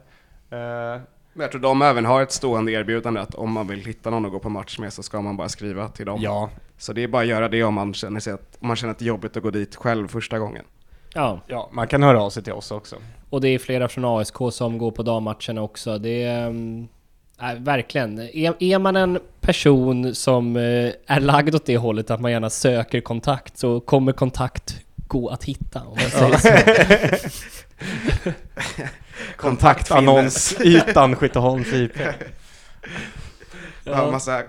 Eh, 0.49 1.01
men 1.33 1.41
jag 1.41 1.51
tror 1.51 1.61
de 1.61 1.81
även 1.81 2.05
har 2.05 2.21
ett 2.21 2.31
stående 2.31 2.71
erbjudande 2.71 3.19
att 3.19 3.35
om 3.35 3.51
man 3.51 3.67
vill 3.67 3.79
hitta 3.79 4.09
någon 4.09 4.25
att 4.25 4.31
gå 4.31 4.39
på 4.39 4.49
match 4.49 4.79
med 4.79 4.93
så 4.93 5.03
ska 5.03 5.21
man 5.21 5.37
bara 5.37 5.49
skriva 5.49 5.87
till 5.87 6.05
dem. 6.05 6.19
Ja. 6.21 6.49
Så 6.77 6.93
det 6.93 7.03
är 7.03 7.07
bara 7.07 7.21
att 7.21 7.27
göra 7.27 7.49
det 7.49 7.63
om 7.63 7.73
man 7.73 7.93
känner, 7.93 8.19
sig 8.19 8.33
att, 8.33 8.57
om 8.59 8.67
man 8.67 8.75
känner 8.75 8.91
att 8.91 8.99
det 8.99 9.05
är 9.05 9.07
jobbigt 9.07 9.37
att 9.37 9.43
gå 9.43 9.51
dit 9.51 9.75
själv 9.75 10.07
första 10.07 10.39
gången. 10.39 10.65
Ja. 11.13 11.39
ja, 11.47 11.69
man 11.71 11.87
kan 11.87 12.03
höra 12.03 12.21
av 12.21 12.29
sig 12.29 12.43
till 12.43 12.53
oss 12.53 12.71
också. 12.71 12.95
Och 13.29 13.41
det 13.41 13.47
är 13.47 13.59
flera 13.59 13.87
från 13.87 14.05
ASK 14.05 14.35
som 14.51 14.77
går 14.77 14.91
på 14.91 15.03
dammatcherna 15.03 15.61
också. 15.61 15.97
Det 15.97 16.23
är... 16.23 16.47
Äh, 17.41 17.53
verkligen. 17.57 18.19
Är, 18.19 18.53
är, 18.59 18.79
man 18.79 18.95
en 18.95 19.19
person 19.39 20.15
som 20.15 20.55
äh, 20.55 20.91
är 21.07 21.19
lagd 21.19 21.55
åt 21.55 21.65
det 21.65 21.77
hållet 21.77 22.11
att 22.11 22.21
man 22.21 22.31
gärna 22.31 22.49
söker 22.49 23.01
kontakt 23.01 23.57
så 23.57 23.79
kommer 23.79 24.11
kontakt 24.11 24.75
gå 25.07 25.29
att 25.29 25.43
hitta. 25.43 25.81
Om 25.81 25.97
man 26.01 26.39
säger 26.39 27.17
så. 27.29 28.31
Kontaktannonsytan 29.35 31.15
Skytteholms 31.15 31.73
IP. 31.73 31.97
Ja. 33.83 34.11
massa 34.11 34.43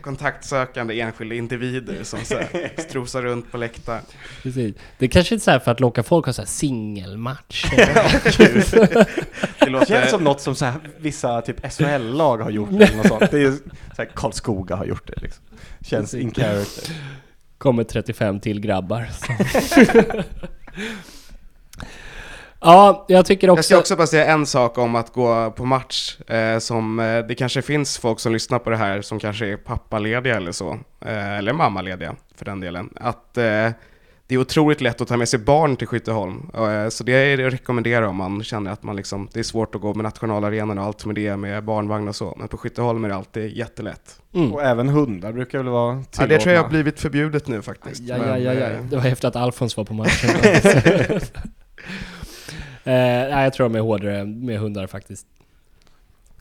kontaktsökande 0.00 1.00
enskilda 1.00 1.34
individer 1.34 2.04
som 2.04 2.24
så 2.24 2.34
här, 2.34 2.72
strosar 2.82 3.22
runt 3.22 3.52
på 3.52 3.56
läktaren. 3.56 4.02
Precis. 4.42 4.76
Det 4.98 5.04
är 5.04 5.08
kanske 5.08 5.34
inte 5.34 5.44
så 5.44 5.50
här 5.50 5.58
för 5.58 5.70
att 5.70 5.80
locka 5.80 6.02
folk 6.02 6.28
att 6.28 6.36
ha 6.36 6.46
singelmatch. 6.46 7.64
det 9.58 9.66
låter... 9.66 9.86
känns 9.86 10.10
som 10.10 10.24
något 10.24 10.40
som 10.40 10.54
så 10.54 10.64
här, 10.64 10.80
vissa 10.98 11.42
typ 11.42 11.72
SHL-lag 11.72 12.38
har 12.38 12.50
gjort 12.50 12.70
eller 12.70 12.96
något 12.96 13.06
sånt. 13.06 13.30
Det 13.30 13.42
är 13.42 13.50
så 13.50 14.02
här, 14.02 14.10
Karlskoga 14.14 14.76
har 14.76 14.84
gjort 14.84 15.06
det 15.06 15.22
liksom. 15.22 15.44
Känns 15.80 16.14
in 16.14 16.34
character. 16.34 16.94
Kommer 17.58 17.84
35 17.84 18.40
till 18.40 18.60
grabbar. 18.60 19.06
Ja, 22.60 23.04
jag 23.08 23.26
tycker 23.26 23.50
också... 23.50 23.58
Jag 23.58 23.64
ska 23.64 23.78
också 23.78 23.96
bara 23.96 24.06
säga 24.06 24.26
en 24.26 24.46
sak 24.46 24.78
om 24.78 24.94
att 24.94 25.12
gå 25.12 25.50
på 25.50 25.64
match. 25.64 26.18
Eh, 26.26 26.58
som, 26.58 27.00
eh, 27.00 27.18
det 27.18 27.34
kanske 27.34 27.62
finns 27.62 27.98
folk 27.98 28.20
som 28.20 28.32
lyssnar 28.32 28.58
på 28.58 28.70
det 28.70 28.76
här 28.76 29.02
som 29.02 29.18
kanske 29.18 29.46
är 29.46 29.56
pappalediga 29.56 30.36
eller 30.36 30.52
så. 30.52 30.78
Eh, 31.00 31.38
eller 31.38 31.52
mammalediga 31.52 32.16
för 32.36 32.44
den 32.44 32.60
delen. 32.60 32.92
Att 32.96 33.38
eh, 33.38 33.70
det 34.28 34.34
är 34.34 34.38
otroligt 34.38 34.80
lätt 34.80 35.00
att 35.00 35.08
ta 35.08 35.16
med 35.16 35.28
sig 35.28 35.38
barn 35.38 35.76
till 35.76 35.86
Skytteholm. 35.86 36.50
Eh, 36.54 36.88
så 36.88 37.04
det 37.04 37.12
är 37.12 37.36
det 37.36 37.46
att 37.46 37.52
rekommendera 37.52 38.08
om 38.08 38.16
man 38.16 38.42
känner 38.42 38.70
att 38.70 38.82
man 38.82 38.96
liksom, 38.96 39.28
det 39.32 39.38
är 39.38 39.44
svårt 39.44 39.74
att 39.74 39.80
gå 39.80 39.94
med 39.94 40.04
nationalarenan 40.04 40.78
och 40.78 40.84
allt 40.84 41.04
med 41.04 41.14
det, 41.14 41.36
med 41.36 41.64
barnvagn 41.64 42.08
och 42.08 42.16
så. 42.16 42.34
Men 42.38 42.48
på 42.48 42.56
Skytteholm 42.56 43.04
är 43.04 43.08
det 43.08 43.14
alltid 43.14 43.56
jättelätt. 43.56 44.20
Mm. 44.34 44.54
Och 44.54 44.62
även 44.62 44.88
hundar 44.88 45.32
brukar 45.32 45.58
väl 45.58 45.68
vara 45.68 45.92
tillåtna? 45.92 46.24
Ja, 46.24 46.26
det 46.26 46.38
tror 46.38 46.54
jag 46.54 46.62
har 46.62 46.68
blivit 46.68 47.00
förbjudet 47.00 47.48
nu 47.48 47.62
faktiskt. 47.62 48.02
Ja, 48.02 48.16
ja, 48.16 48.38
ja, 48.38 48.52
ja. 48.52 48.66
Eh, 48.66 48.82
det 48.82 48.96
var 48.96 49.06
efter 49.06 49.28
att 49.28 49.36
Alfons 49.36 49.76
var 49.76 49.84
på 49.84 49.94
matchen. 49.94 50.30
Eh, 52.86 52.92
nej, 52.92 53.44
jag 53.44 53.52
tror 53.52 53.68
de 53.68 53.78
är 53.78 53.80
hårdare 53.80 54.24
med 54.24 54.58
hundar 54.58 54.86
faktiskt. 54.86 55.26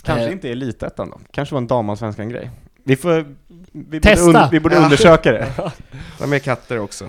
Kanske 0.04 0.26
eh. 0.26 0.32
inte 0.32 0.50
elitettan 0.50 1.10
då? 1.10 1.20
Kanske 1.32 1.56
var 1.56 1.62
en 1.62 1.68
damallsvenskan 1.68 2.30
grej? 2.30 2.50
Vi 2.84 2.96
får... 2.96 3.36
Vi 3.72 4.00
Testa! 4.00 4.26
Borde, 4.26 4.50
vi 4.52 4.60
borde 4.60 4.76
undersöka 4.76 5.32
det. 5.32 5.48
De 6.20 6.34
är 6.34 6.40
katter 6.40 6.80
också. 6.80 7.06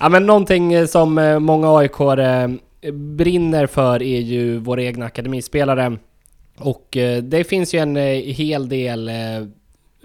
ja 0.00 0.08
men 0.08 0.26
någonting 0.26 0.86
som 0.86 1.18
eh, 1.18 1.38
många 1.38 1.78
aik 1.78 1.92
brinner 2.92 3.66
för 3.66 4.02
är 4.02 4.20
ju 4.20 4.58
våra 4.58 4.82
egna 4.82 5.06
akademispelare. 5.06 5.98
Och 6.58 6.96
det 7.22 7.48
finns 7.48 7.74
ju 7.74 7.78
en 7.78 7.96
hel 7.96 8.68
del 8.68 9.10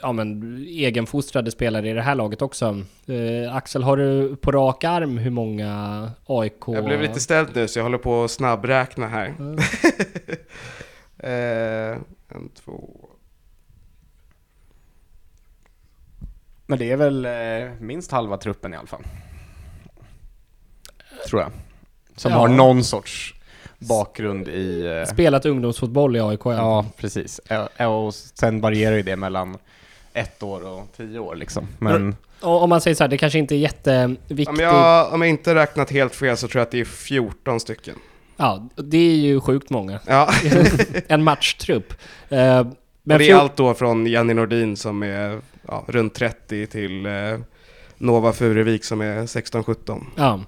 ja, 0.01 0.11
men, 0.11 0.57
egenfostrade 0.67 1.51
spelare 1.51 1.89
i 1.89 1.93
det 1.93 2.01
här 2.01 2.15
laget 2.15 2.41
också. 2.41 2.81
Eh, 3.07 3.55
Axel, 3.55 3.83
har 3.83 3.97
du 3.97 4.35
på 4.35 4.51
rak 4.51 4.83
arm 4.83 5.17
hur 5.17 5.31
många 5.31 6.11
AIK... 6.25 6.53
Jag 6.67 6.85
blev 6.85 7.01
lite 7.01 7.19
ställd 7.19 7.49
nu 7.55 7.67
så 7.67 7.79
jag 7.79 7.83
håller 7.83 7.97
på 7.97 8.23
att 8.23 8.31
snabbräkna 8.31 9.07
här. 9.07 9.35
Mm. 9.39 9.57
eh, 11.17 12.01
en, 12.35 12.49
två... 12.65 13.09
Men 16.65 16.79
det 16.79 16.91
är 16.91 16.97
väl 16.97 17.25
eh, 17.25 17.71
minst 17.79 18.11
halva 18.11 18.37
truppen 18.37 18.73
i 18.73 18.77
alla 18.77 18.87
fall? 18.87 19.03
Tror 21.29 21.41
jag. 21.41 21.51
Som 22.15 22.31
ja. 22.31 22.37
har 22.37 22.47
någon 22.47 22.83
sorts 22.83 23.35
bakgrund 23.79 24.47
i... 24.47 24.85
Eh... 24.85 25.13
Spelat 25.13 25.45
ungdomsfotboll 25.45 26.15
i 26.15 26.19
AIK 26.19 26.45
Ja, 26.45 26.85
precis. 26.97 27.41
Och 27.79 28.13
sen 28.13 28.61
varierar 28.61 28.95
ju 28.95 29.01
det 29.01 29.15
mellan 29.15 29.57
ett 30.19 30.43
år 30.43 30.67
och 30.67 30.87
tio 30.97 31.19
år 31.19 31.35
liksom. 31.35 31.67
Men... 31.79 32.15
om 32.39 32.69
man 32.69 32.81
säger 32.81 32.95
så 32.95 33.03
här, 33.03 33.09
det 33.09 33.17
kanske 33.17 33.39
inte 33.39 33.55
är 33.55 33.57
jätteviktigt. 33.57 34.49
Om 34.49 34.59
jag, 34.59 35.13
om 35.13 35.21
jag 35.21 35.29
inte 35.29 35.55
räknat 35.55 35.91
helt 35.91 36.15
fel 36.15 36.37
så 36.37 36.47
tror 36.47 36.59
jag 36.59 36.65
att 36.65 36.71
det 36.71 36.79
är 36.79 36.85
14 36.85 37.59
stycken. 37.59 37.95
Ja, 38.37 38.69
det 38.75 38.97
är 38.97 39.15
ju 39.15 39.41
sjukt 39.41 39.69
många. 39.69 39.99
Ja. 40.07 40.29
en 41.07 41.23
matchtrupp. 41.23 41.93
Uh, 42.31 42.37
men 43.03 43.15
och 43.15 43.19
det 43.19 43.29
är 43.29 43.35
allt 43.35 43.55
då 43.55 43.73
från 43.73 44.05
Jenny 44.05 44.33
Nordin 44.33 44.77
som 44.77 45.03
är 45.03 45.39
ja, 45.67 45.83
runt 45.87 46.13
30 46.13 46.67
till 46.67 47.05
uh, 47.05 47.39
Nova 47.97 48.33
Furuvik 48.33 48.83
som 48.83 49.01
är 49.01 49.21
16-17. 49.21 50.01
Ja. 50.15 50.39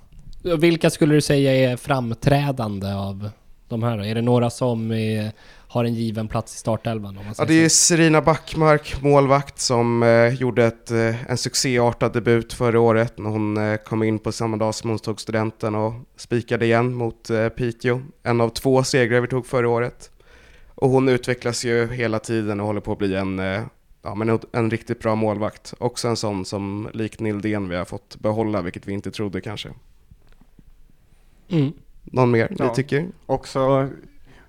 Vilka 0.57 0.89
skulle 0.89 1.13
du 1.13 1.21
säga 1.21 1.71
är 1.71 1.77
framträdande 1.77 2.93
av 2.93 3.29
de 3.67 3.83
här 3.83 3.97
då? 3.97 4.05
Är 4.05 4.15
det 4.15 4.21
några 4.21 4.49
som 4.49 4.91
är 4.91 5.31
har 5.71 5.85
en 5.85 5.93
given 5.93 6.27
plats 6.27 6.55
i 6.55 6.57
startelvan. 6.57 7.17
Om 7.17 7.25
man 7.25 7.35
ja, 7.37 7.45
det 7.45 7.53
är 7.53 7.69
Serina 7.69 8.21
Backmark, 8.21 9.01
målvakt, 9.01 9.59
som 9.59 10.03
eh, 10.03 10.33
gjorde 10.33 10.65
ett, 10.65 10.91
eh, 10.91 11.31
en 11.31 11.37
succéartad 11.37 12.13
debut 12.13 12.53
förra 12.53 12.79
året 12.79 13.17
när 13.17 13.29
hon 13.29 13.57
eh, 13.57 13.77
kom 13.77 14.03
in 14.03 14.19
på 14.19 14.31
samma 14.31 14.57
dag 14.57 14.75
som 14.75 14.89
hon 14.89 14.99
tog 14.99 15.21
studenten 15.21 15.75
och 15.75 15.93
spikade 16.15 16.65
igen 16.65 16.93
mot 16.93 17.29
eh, 17.29 17.49
Piteå. 17.49 18.01
En 18.23 18.41
av 18.41 18.49
två 18.49 18.83
segrar 18.83 19.21
vi 19.21 19.27
tog 19.27 19.45
förra 19.45 19.69
året. 19.69 20.11
Och 20.75 20.89
hon 20.89 21.09
utvecklas 21.09 21.65
ju 21.65 21.87
hela 21.87 22.19
tiden 22.19 22.59
och 22.59 22.65
håller 22.65 22.81
på 22.81 22.91
att 22.91 22.97
bli 22.97 23.15
en, 23.15 23.39
eh, 23.39 23.61
ja, 24.01 24.15
men 24.15 24.29
en, 24.29 24.39
en 24.51 24.69
riktigt 24.69 24.99
bra 24.99 25.15
målvakt. 25.15 25.73
Också 25.77 26.07
en 26.07 26.17
sån 26.17 26.45
som 26.45 26.89
likt 26.93 27.19
Nildén 27.19 27.69
vi 27.69 27.75
har 27.75 27.85
fått 27.85 28.19
behålla, 28.19 28.61
vilket 28.61 28.87
vi 28.87 28.93
inte 28.93 29.11
trodde 29.11 29.41
kanske. 29.41 29.69
Mm. 31.49 31.71
Någon 32.03 32.31
mer 32.31 32.55
ja. 32.59 32.67
ni 32.67 32.75
tycker? 32.75 33.07
Också 33.25 33.89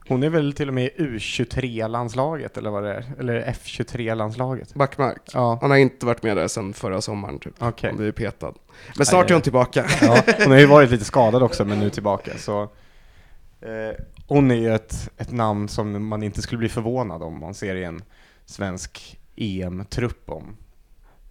hon 0.08 0.22
är 0.22 0.28
väl 0.28 0.52
till 0.52 0.68
och 0.68 0.74
med 0.74 0.84
i 0.84 0.90
U23-landslaget 0.98 2.56
eller 2.56 2.70
vad 2.70 2.82
det 2.82 2.94
är? 2.94 3.04
Eller 3.18 3.42
F23-landslaget? 3.42 4.74
Backmark? 4.74 5.22
Ja. 5.32 5.58
Han 5.60 5.70
har 5.70 5.78
inte 5.78 6.06
varit 6.06 6.22
med 6.22 6.36
där 6.36 6.48
sedan 6.48 6.72
förra 6.72 7.00
sommaren 7.00 7.38
typ. 7.38 7.62
Okay. 7.62 7.90
Han 7.90 7.96
blir 7.98 8.12
petad. 8.12 8.54
Men 8.96 9.06
snart 9.06 9.30
är 9.30 9.34
hon 9.34 9.42
tillbaka. 9.42 9.86
Ja, 10.00 10.22
hon 10.38 10.52
har 10.52 10.58
ju 10.58 10.66
varit 10.66 10.90
lite 10.90 11.04
skadad 11.14 11.42
också 11.42 11.64
men 11.64 11.78
nu 11.78 11.90
tillbaka. 11.90 12.38
Så, 12.38 12.62
eh, 13.60 14.04
hon 14.26 14.50
är 14.50 14.54
ju 14.54 14.74
ett, 14.74 15.10
ett 15.18 15.32
namn 15.32 15.68
som 15.68 16.06
man 16.08 16.22
inte 16.22 16.42
skulle 16.42 16.58
bli 16.58 16.68
förvånad 16.68 17.22
om 17.22 17.40
man 17.40 17.54
ser 17.54 17.76
i 17.76 17.84
en 17.84 18.02
svensk 18.44 19.20
EM-trupp 19.36 20.30
om 20.30 20.56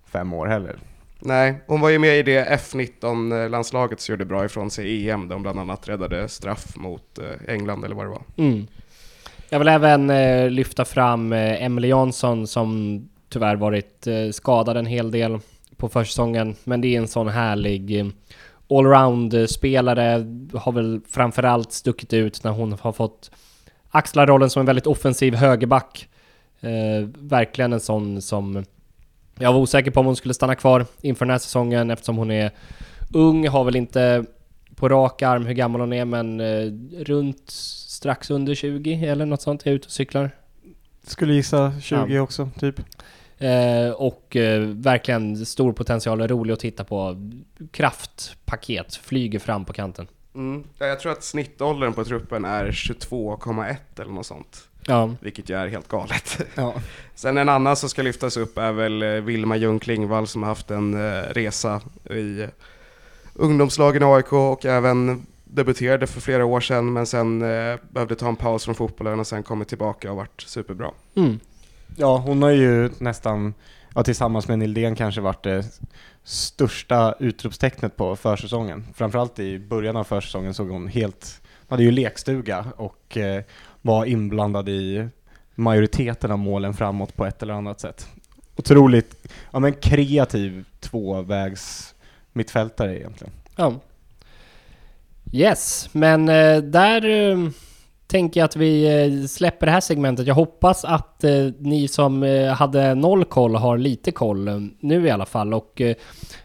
fem 0.06 0.34
år 0.34 0.48
heller. 0.48 0.80
Nej, 1.24 1.56
hon 1.68 1.82
var 1.82 1.90
ju 1.90 2.00
med 2.00 2.20
i 2.20 2.24
det 2.24 2.46
F19-landslaget 2.46 4.00
som 4.00 4.14
gjorde 4.14 4.26
bra 4.26 4.46
ifrån 4.46 4.72
sig 4.72 4.88
i 4.88 5.10
EM, 5.10 5.28
där 5.28 5.36
hon 5.36 5.44
bland 5.44 5.60
annat 5.60 5.90
räddade 5.90 6.30
straff 6.30 6.76
mot 6.76 7.20
eh, 7.20 7.54
England 7.54 7.86
eller 7.86 7.96
vad 7.96 8.06
det 8.06 8.10
var. 8.10 8.24
Mm. 8.38 8.68
Jag 9.50 9.60
vill 9.60 9.68
även 9.68 10.10
eh, 10.10 10.50
lyfta 10.50 10.86
fram 10.86 11.34
eh, 11.34 11.64
Emily 11.64 11.88
Jansson 11.88 12.48
som 12.48 13.02
tyvärr 13.30 13.56
varit 13.56 14.08
eh, 14.08 14.30
skadad 14.32 14.78
en 14.78 14.86
hel 14.86 15.12
del 15.12 15.40
på 15.78 15.90
försäsongen, 15.90 16.56
men 16.64 16.82
det 16.82 16.96
är 16.96 16.98
en 16.98 17.08
sån 17.08 17.28
härlig 17.28 18.00
eh, 18.00 18.06
allround-spelare, 18.70 20.26
har 20.54 20.72
väl 20.72 21.02
framförallt 21.10 21.72
stuckit 21.72 22.14
ut 22.14 22.44
när 22.44 22.52
hon 22.52 22.74
har 22.82 22.92
fått 22.92 23.32
axla 23.90 24.26
rollen 24.26 24.50
som 24.50 24.60
en 24.60 24.66
väldigt 24.66 24.88
offensiv 24.88 25.36
högerback. 25.36 26.08
Eh, 26.62 27.08
verkligen 27.20 27.74
en 27.74 27.80
sån 27.80 28.22
som 28.22 28.66
jag 29.42 29.54
var 29.54 29.60
osäker 29.60 29.92
på 29.92 30.00
om 30.00 30.06
hon 30.06 30.16
skulle 30.16 30.34
stanna 30.34 30.56
kvar 30.56 30.86
inför 31.02 31.26
den 31.26 31.32
här 31.32 31.40
säsongen 31.40 31.92
eftersom 31.92 32.18
hon 32.18 32.32
är 32.32 32.52
ung, 33.14 33.48
har 33.48 33.64
väl 33.64 33.76
inte 33.76 34.26
på 34.76 34.90
rak 34.90 35.22
arm 35.22 35.46
hur 35.46 35.54
gammal 35.54 35.82
hon 35.82 35.94
är, 35.94 36.06
men 36.06 36.40
eh, 36.40 36.72
runt 37.04 37.50
strax 37.88 38.32
under 38.32 38.56
20 38.56 39.06
eller 39.06 39.26
något 39.26 39.42
sånt. 39.42 39.66
Jag 39.66 39.72
är 39.72 39.76
ute 39.76 39.86
och 39.86 39.92
cyklar. 39.92 40.32
Skulle 41.04 41.34
gissa 41.34 41.74
20 41.82 42.06
Ja. 42.08 42.22
också, 42.22 42.50
typ. 42.60 42.80
Eh, 43.38 43.90
och 43.92 44.36
eh, 44.36 44.62
verkligen 44.62 45.46
stor 45.46 45.74
potential 45.74 46.22
och 46.22 46.30
rolig 46.30 46.54
att 46.54 46.60
titta 46.60 46.84
på. 46.84 47.16
Kraftpaket, 47.72 48.96
flyger 48.96 49.40
fram 49.40 49.66
på 49.66 49.74
kanten. 49.74 50.08
Mm. 50.36 50.64
Ja, 50.78 50.86
jag 50.86 51.00
tror 51.00 51.12
att 51.12 51.24
snittåldern 51.24 51.94
på 51.94 52.04
truppen 52.04 52.46
är 52.46 52.72
22,1 52.72 53.76
eller 54.02 54.12
något 54.12 54.26
sånt. 54.26 54.68
Ja, 54.88 55.16
Vilket 55.20 55.50
ju 55.50 55.56
är 55.56 55.68
helt 55.68 55.88
galet. 55.88 56.42
Ja. 56.56 56.74
Sen 57.16 57.38
en 57.38 57.50
annan 57.50 57.76
som 57.76 57.90
ska 57.90 58.02
lyftas 58.02 58.38
upp 58.38 58.58
är 58.58 58.72
väl 58.72 59.02
eh, 59.04 59.10
Vilma 59.10 59.56
Ljung 59.56 59.80
Klingvall 59.80 60.28
som 60.28 60.44
har 60.44 60.50
haft 60.50 60.72
en 60.72 60.94
eh, 60.94 61.22
resa 61.22 61.82
i 62.10 62.48
ungdomslagen 63.34 64.02
i 64.04 64.06
AIK 64.06 64.34
och 64.34 64.66
även 64.66 65.26
debuterade 65.44 66.08
för 66.08 66.22
flera 66.22 66.46
år 66.46 66.60
sedan 66.60 66.94
men 66.94 67.06
sen 67.06 67.42
eh, 67.42 67.80
behövde 67.90 68.16
ta 68.16 68.28
en 68.28 68.36
paus 68.36 68.66
från 68.66 68.76
fotbollen 68.76 69.20
och 69.20 69.28
sen 69.28 69.44
kommit 69.44 69.68
tillbaka 69.68 70.12
och 70.12 70.18
varit 70.18 70.42
superbra. 70.42 70.92
mm. 71.16 71.40
Ja, 71.98 72.18
hon 72.18 72.44
har 72.44 72.50
ju 72.50 72.90
nästan, 72.98 73.54
ja, 73.96 74.04
tillsammans 74.04 74.48
med 74.48 74.60
Nildén 74.60 74.96
kanske 74.96 75.22
varit 75.22 75.44
det 75.44 75.66
största 76.24 77.16
utropstecknet 77.20 77.98
på 77.98 78.16
försäsongen. 78.16 78.86
Framförallt 78.96 79.40
i 79.40 79.60
början 79.60 79.96
av 79.96 80.04
försäsongen 80.04 80.54
såg 80.54 80.70
hon 80.70 80.88
helt, 80.88 81.42
hon 81.44 81.68
hade 81.70 81.84
ju 81.84 81.92
lekstuga 81.92 82.66
och 82.78 83.18
eh, 83.18 83.44
var 83.82 84.06
inblandad 84.06 84.70
i 84.70 85.08
majoriteten 85.56 86.32
av 86.32 86.40
målen 86.40 86.74
framåt 86.74 87.16
på 87.16 87.26
ett 87.26 87.44
eller 87.44 87.54
annat 87.54 87.80
sätt. 87.80 88.08
Otroligt, 88.56 89.28
ja 89.52 89.60
men 89.60 89.74
kreativ 89.74 90.66
tvåvägs 90.80 91.96
mittfältare 92.34 93.00
egentligen. 93.00 93.34
ja. 93.56 93.74
Yes, 95.34 95.90
men 95.92 96.30
eh, 96.30 96.58
där 96.58 97.06
eh, 97.06 97.38
tänker 98.08 98.40
jag 98.40 98.46
att 98.46 98.56
vi 98.56 99.04
eh, 99.04 99.28
släpper 99.28 99.66
det 99.66 99.72
här 99.72 99.80
segmentet. 99.80 100.28
Jag 100.28 100.36
hoppas 100.36 100.86
att 100.86 101.24
ni 101.58 101.88
som 101.88 102.24
hade 102.58 102.96
noll 102.96 103.26
koll 103.26 103.56
har 103.56 103.78
lite 103.78 104.12
koll 104.12 104.70
nu 104.80 105.08
i 105.08 105.10
alla 105.10 105.26
fall. 105.26 105.54
Och 105.54 105.82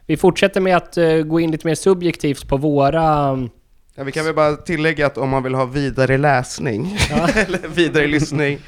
vi 0.07 0.16
fortsätter 0.16 0.61
med 0.61 0.77
att 0.77 0.99
gå 1.29 1.40
in 1.40 1.51
lite 1.51 1.66
mer 1.66 1.75
subjektivt 1.75 2.49
på 2.49 2.57
våra... 2.57 3.38
Ja, 3.98 4.04
vi 4.04 4.12
kan 4.12 4.24
väl 4.24 4.35
bara 4.35 4.56
tillägga 4.56 5.06
att 5.06 5.18
om 5.18 5.28
man 5.28 5.42
vill 5.42 5.54
ha 5.54 5.64
vidare 5.64 6.18
läsning 6.18 6.96
Ja. 7.11 7.28
eller 7.35 7.68
vidare 7.68 8.06
lyssning 8.06 8.59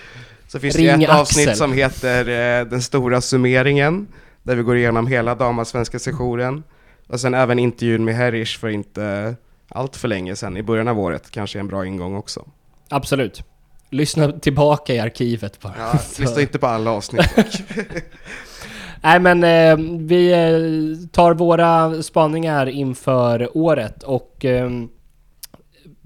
så 0.48 0.58
finns 0.60 0.74
det 0.74 0.82
Ring 0.92 1.00
ju 1.00 1.04
ett 1.06 1.10
avsnitt 1.10 1.48
Axel. 1.48 1.56
som 1.58 1.72
heter 1.72 2.28
eh, 2.60 2.66
Den 2.66 2.82
stora 2.82 3.20
summeringen 3.20 4.06
där 4.42 4.56
vi 4.56 4.62
går 4.62 4.76
igenom 4.76 5.06
hela 5.06 5.34
damallsvenska 5.34 5.98
sessionen 5.98 6.62
och 7.06 7.20
sen 7.20 7.34
även 7.34 7.58
intervjun 7.58 8.04
med 8.04 8.14
Herish 8.14 8.58
för 8.58 8.68
inte 8.68 9.36
allt 9.68 9.96
för 9.96 10.08
länge 10.08 10.36
sedan 10.36 10.56
i 10.56 10.62
början 10.62 10.88
av 10.88 10.98
året, 11.00 11.30
kanske 11.30 11.58
en 11.60 11.68
bra 11.68 11.86
ingång 11.86 12.16
också. 12.16 12.44
Absolut. 12.88 13.42
Lyssna 13.90 14.32
tillbaka 14.32 14.94
i 14.94 14.98
arkivet 14.98 15.60
bara. 15.60 15.74
Ja, 15.78 15.92
lyssna 16.18 16.40
inte 16.40 16.58
på 16.58 16.66
alla 16.66 16.90
avsnitt. 16.90 17.30
Nej 19.02 19.20
men 19.20 19.44
eh, 19.44 19.76
vi 20.06 20.32
eh, 20.32 21.08
tar 21.12 21.34
våra 21.34 22.02
spaningar 22.02 22.66
inför 22.68 23.56
året 23.56 24.02
och 24.02 24.44
eh, 24.44 24.70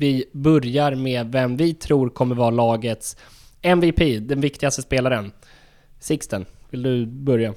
vi 0.02 0.24
börjar 0.32 0.94
med 0.94 1.32
vem 1.32 1.56
vi 1.56 1.74
tror 1.74 2.10
kommer 2.10 2.34
vara 2.34 2.50
lagets 2.50 3.16
MVP, 3.62 4.28
den 4.28 4.40
viktigaste 4.40 4.82
spelaren. 4.82 5.32
Sixten, 6.00 6.46
vill 6.70 6.82
du 6.82 7.06
börja? 7.06 7.54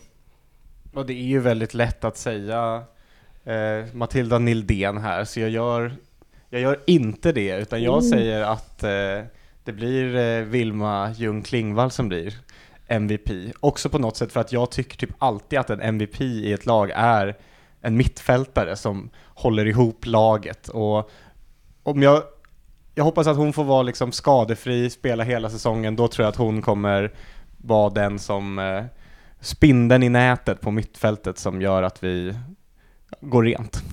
Och 0.94 1.06
det 1.06 1.14
är 1.14 1.24
ju 1.24 1.40
väldigt 1.40 1.74
lätt 1.74 2.04
att 2.04 2.18
säga 2.18 2.84
eh, 3.44 3.94
Matilda 3.94 4.40
Nildén 4.40 4.98
här, 4.98 5.26
så 5.26 5.40
jag 5.40 5.50
gör, 5.50 5.96
jag 6.50 6.62
gör 6.62 6.80
inte 6.88 7.32
det, 7.32 7.58
utan 7.58 7.84
jag 7.84 8.04
säger 8.04 8.42
att 8.42 8.84
eh, 8.84 8.90
det 9.64 9.74
blir 9.74 10.16
eh, 10.16 10.44
Vilma 10.44 11.12
Ljung 11.18 11.42
Klingvall 11.42 11.92
som 11.92 12.08
blir 12.08 12.34
MVP. 12.88 13.30
Också 13.60 13.90
på 13.90 14.00
något 14.00 14.18
sätt 14.18 14.32
för 14.32 14.40
att 14.40 14.52
jag 14.52 14.72
tycker 14.72 14.98
typ 14.98 15.16
alltid 15.20 15.60
att 15.60 15.70
en 15.70 15.82
MVP 15.82 16.22
i 16.22 16.54
ett 16.54 16.66
lag 16.66 16.92
är 16.96 17.38
en 17.82 17.98
mittfältare 17.98 18.76
som 18.76 19.10
håller 19.26 19.66
ihop 19.66 20.06
laget. 20.06 20.68
Och 20.68 21.10
om 21.84 22.02
jag, 22.02 22.24
jag 22.96 23.04
hoppas 23.04 23.28
att 23.28 23.38
hon 23.38 23.54
får 23.54 23.64
vara 23.64 23.84
liksom 23.84 24.12
skadefri, 24.12 24.90
spela 24.90 25.24
hela 25.24 25.50
säsongen, 25.50 25.96
då 25.96 26.08
tror 26.08 26.24
jag 26.24 26.30
att 26.30 26.36
hon 26.36 26.62
kommer 26.62 27.12
vara 27.58 27.90
den 27.90 28.20
som 28.20 28.60
eh, 28.60 28.84
spindeln 29.40 30.04
i 30.04 30.10
nätet 30.10 30.62
på 30.62 30.72
mittfältet 30.72 31.38
som 31.38 31.62
gör 31.62 31.84
att 31.84 32.04
vi 32.04 32.36
går 33.22 33.44
rent. 33.44 33.82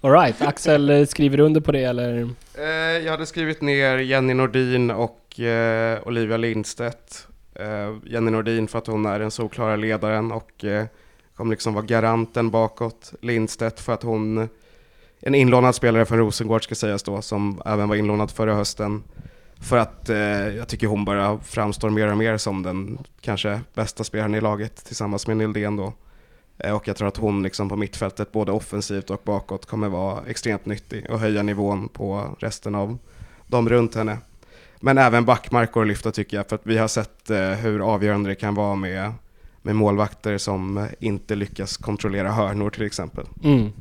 Alright, 0.00 0.42
Axel 0.42 0.90
eh, 0.90 1.06
skriver 1.06 1.40
under 1.40 1.60
på 1.60 1.72
det 1.72 1.84
eller? 1.84 2.28
Eh, 2.58 2.64
jag 3.04 3.10
hade 3.10 3.26
skrivit 3.26 3.60
ner 3.60 3.98
Jenny 3.98 4.34
Nordin 4.34 4.90
och 4.90 5.40
eh, 5.40 5.98
Olivia 6.06 6.36
Lindstedt. 6.36 7.26
Eh, 7.54 7.96
Jenny 8.04 8.30
Nordin 8.30 8.68
för 8.68 8.78
att 8.78 8.86
hon 8.86 9.06
är 9.06 9.18
den 9.18 9.30
solklara 9.30 9.76
ledaren 9.76 10.32
och 10.32 10.64
kommer 11.36 11.50
liksom 11.50 11.74
vara 11.74 11.84
garanten 11.84 12.50
bakåt. 12.50 13.12
Lindstedt 13.20 13.80
för 13.80 13.92
att 13.92 14.02
hon 14.02 14.48
en 15.26 15.34
inlånad 15.34 15.74
spelare 15.74 16.04
från 16.04 16.18
Rosengård 16.18 16.64
ska 16.64 16.74
sägas 16.74 17.02
då, 17.02 17.22
som 17.22 17.62
även 17.64 17.88
var 17.88 17.96
inlånad 17.96 18.30
förra 18.30 18.54
hösten. 18.54 19.02
För 19.60 19.78
att 19.78 20.08
eh, 20.08 20.18
jag 20.48 20.68
tycker 20.68 20.86
hon 20.86 21.04
bara 21.04 21.38
framstår 21.38 21.90
mer 21.90 22.10
och 22.10 22.18
mer 22.18 22.36
som 22.36 22.62
den 22.62 22.98
kanske 23.20 23.60
bästa 23.74 24.04
spelaren 24.04 24.34
i 24.34 24.40
laget 24.40 24.84
tillsammans 24.84 25.26
med 25.26 25.36
Nildén 25.36 25.76
då. 25.76 25.92
Eh, 26.58 26.76
och 26.76 26.88
jag 26.88 26.96
tror 26.96 27.08
att 27.08 27.16
hon 27.16 27.42
liksom 27.42 27.68
på 27.68 27.76
mittfältet, 27.76 28.32
både 28.32 28.52
offensivt 28.52 29.10
och 29.10 29.22
bakåt, 29.24 29.66
kommer 29.66 29.88
vara 29.88 30.22
extremt 30.26 30.66
nyttig 30.66 31.10
och 31.10 31.20
höja 31.20 31.42
nivån 31.42 31.88
på 31.88 32.36
resten 32.38 32.74
av 32.74 32.98
de 33.46 33.68
runt 33.68 33.94
henne. 33.94 34.18
Men 34.80 34.98
även 34.98 35.24
backmark 35.24 35.72
går 35.72 35.82
att 35.82 35.88
lyfta 35.88 36.12
tycker 36.12 36.36
jag, 36.36 36.48
för 36.48 36.56
att 36.56 36.66
vi 36.66 36.78
har 36.78 36.88
sett 36.88 37.30
eh, 37.30 37.50
hur 37.50 37.94
avgörande 37.94 38.30
det 38.30 38.34
kan 38.34 38.54
vara 38.54 38.74
med, 38.74 39.12
med 39.62 39.76
målvakter 39.76 40.38
som 40.38 40.88
inte 40.98 41.34
lyckas 41.34 41.76
kontrollera 41.76 42.32
hörnor 42.32 42.70
till 42.70 42.86
exempel. 42.86 43.26
Mm. 43.44 43.72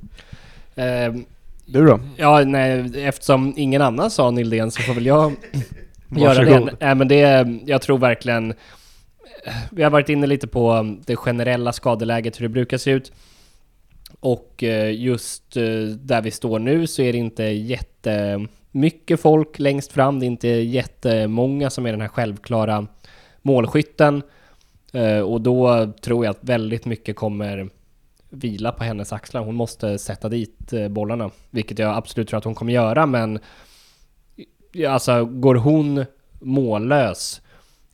Ehm, 0.76 1.26
du 1.65 1.86
då? 1.86 1.99
ja, 2.17 2.43
nej, 2.45 2.91
eftersom 3.06 3.54
ingen 3.58 3.82
annan 3.82 4.12
sa 4.12 4.32
Nildén 4.32 4.71
så 4.71 4.82
får 4.82 4.93
väl 4.93 5.06
jag 5.06 5.34
göra 6.15 6.43
det. 6.45 6.76
Nej 6.80 6.95
men 6.95 7.08
det, 7.08 7.47
jag 7.65 7.82
tror 7.82 7.97
verkligen... 7.97 8.54
Vi 9.71 9.84
har 9.84 9.89
varit 9.89 10.10
inne 10.10 10.28
lite 10.28 10.47
på 10.47 10.95
det 11.06 11.15
generella 11.15 11.73
skadeläget, 11.73 12.39
hur 12.39 12.45
det 12.45 12.49
brukar 12.49 12.78
se 12.78 12.91
ut. 12.91 13.12
Och 14.19 14.63
eh, 14.63 15.02
just 15.02 15.58
eh, 15.58 15.63
där 15.99 16.21
vi 16.21 16.32
står 16.32 16.60
nu 16.60 16.88
så 16.88 17.02
är 17.02 17.12
det 17.13 17.17
inte 17.19 17.43
jättemycket 17.43 19.19
folk 19.21 19.60
längst 19.60 19.91
fram. 19.91 20.19
Det 20.19 20.26
är 20.26 20.28
inte 20.28 20.47
jättemånga 20.47 21.69
som 21.69 21.86
är 21.86 21.91
den 21.91 22.02
här 22.02 22.08
självklara 22.08 22.88
målskytten. 23.41 24.21
Eh, 24.93 25.19
Och 25.19 25.41
då 25.41 25.91
tror 26.02 26.26
jag 26.26 26.32
att 26.32 26.43
väldigt 26.43 26.86
mycket 26.86 27.15
kommer 27.15 27.69
vila 28.34 28.72
på 28.72 28.84
hennes 28.84 29.13
axlar. 29.13 29.41
Hon 29.41 29.56
måste 29.56 30.00
sätta 30.00 30.30
dit 30.30 30.74
eh, 30.74 30.88
bollarna, 30.88 31.32
vilket 31.50 31.80
jag 31.80 31.98
absolut 31.98 32.28
tror 32.28 32.38
att 32.38 32.43
hon 32.43 32.56
kommer 32.56 32.74
göra, 32.74 33.06
men 33.06 33.39
alltså 34.88 35.26
går 35.26 35.56
hon 35.56 36.06
mållös 36.39 37.41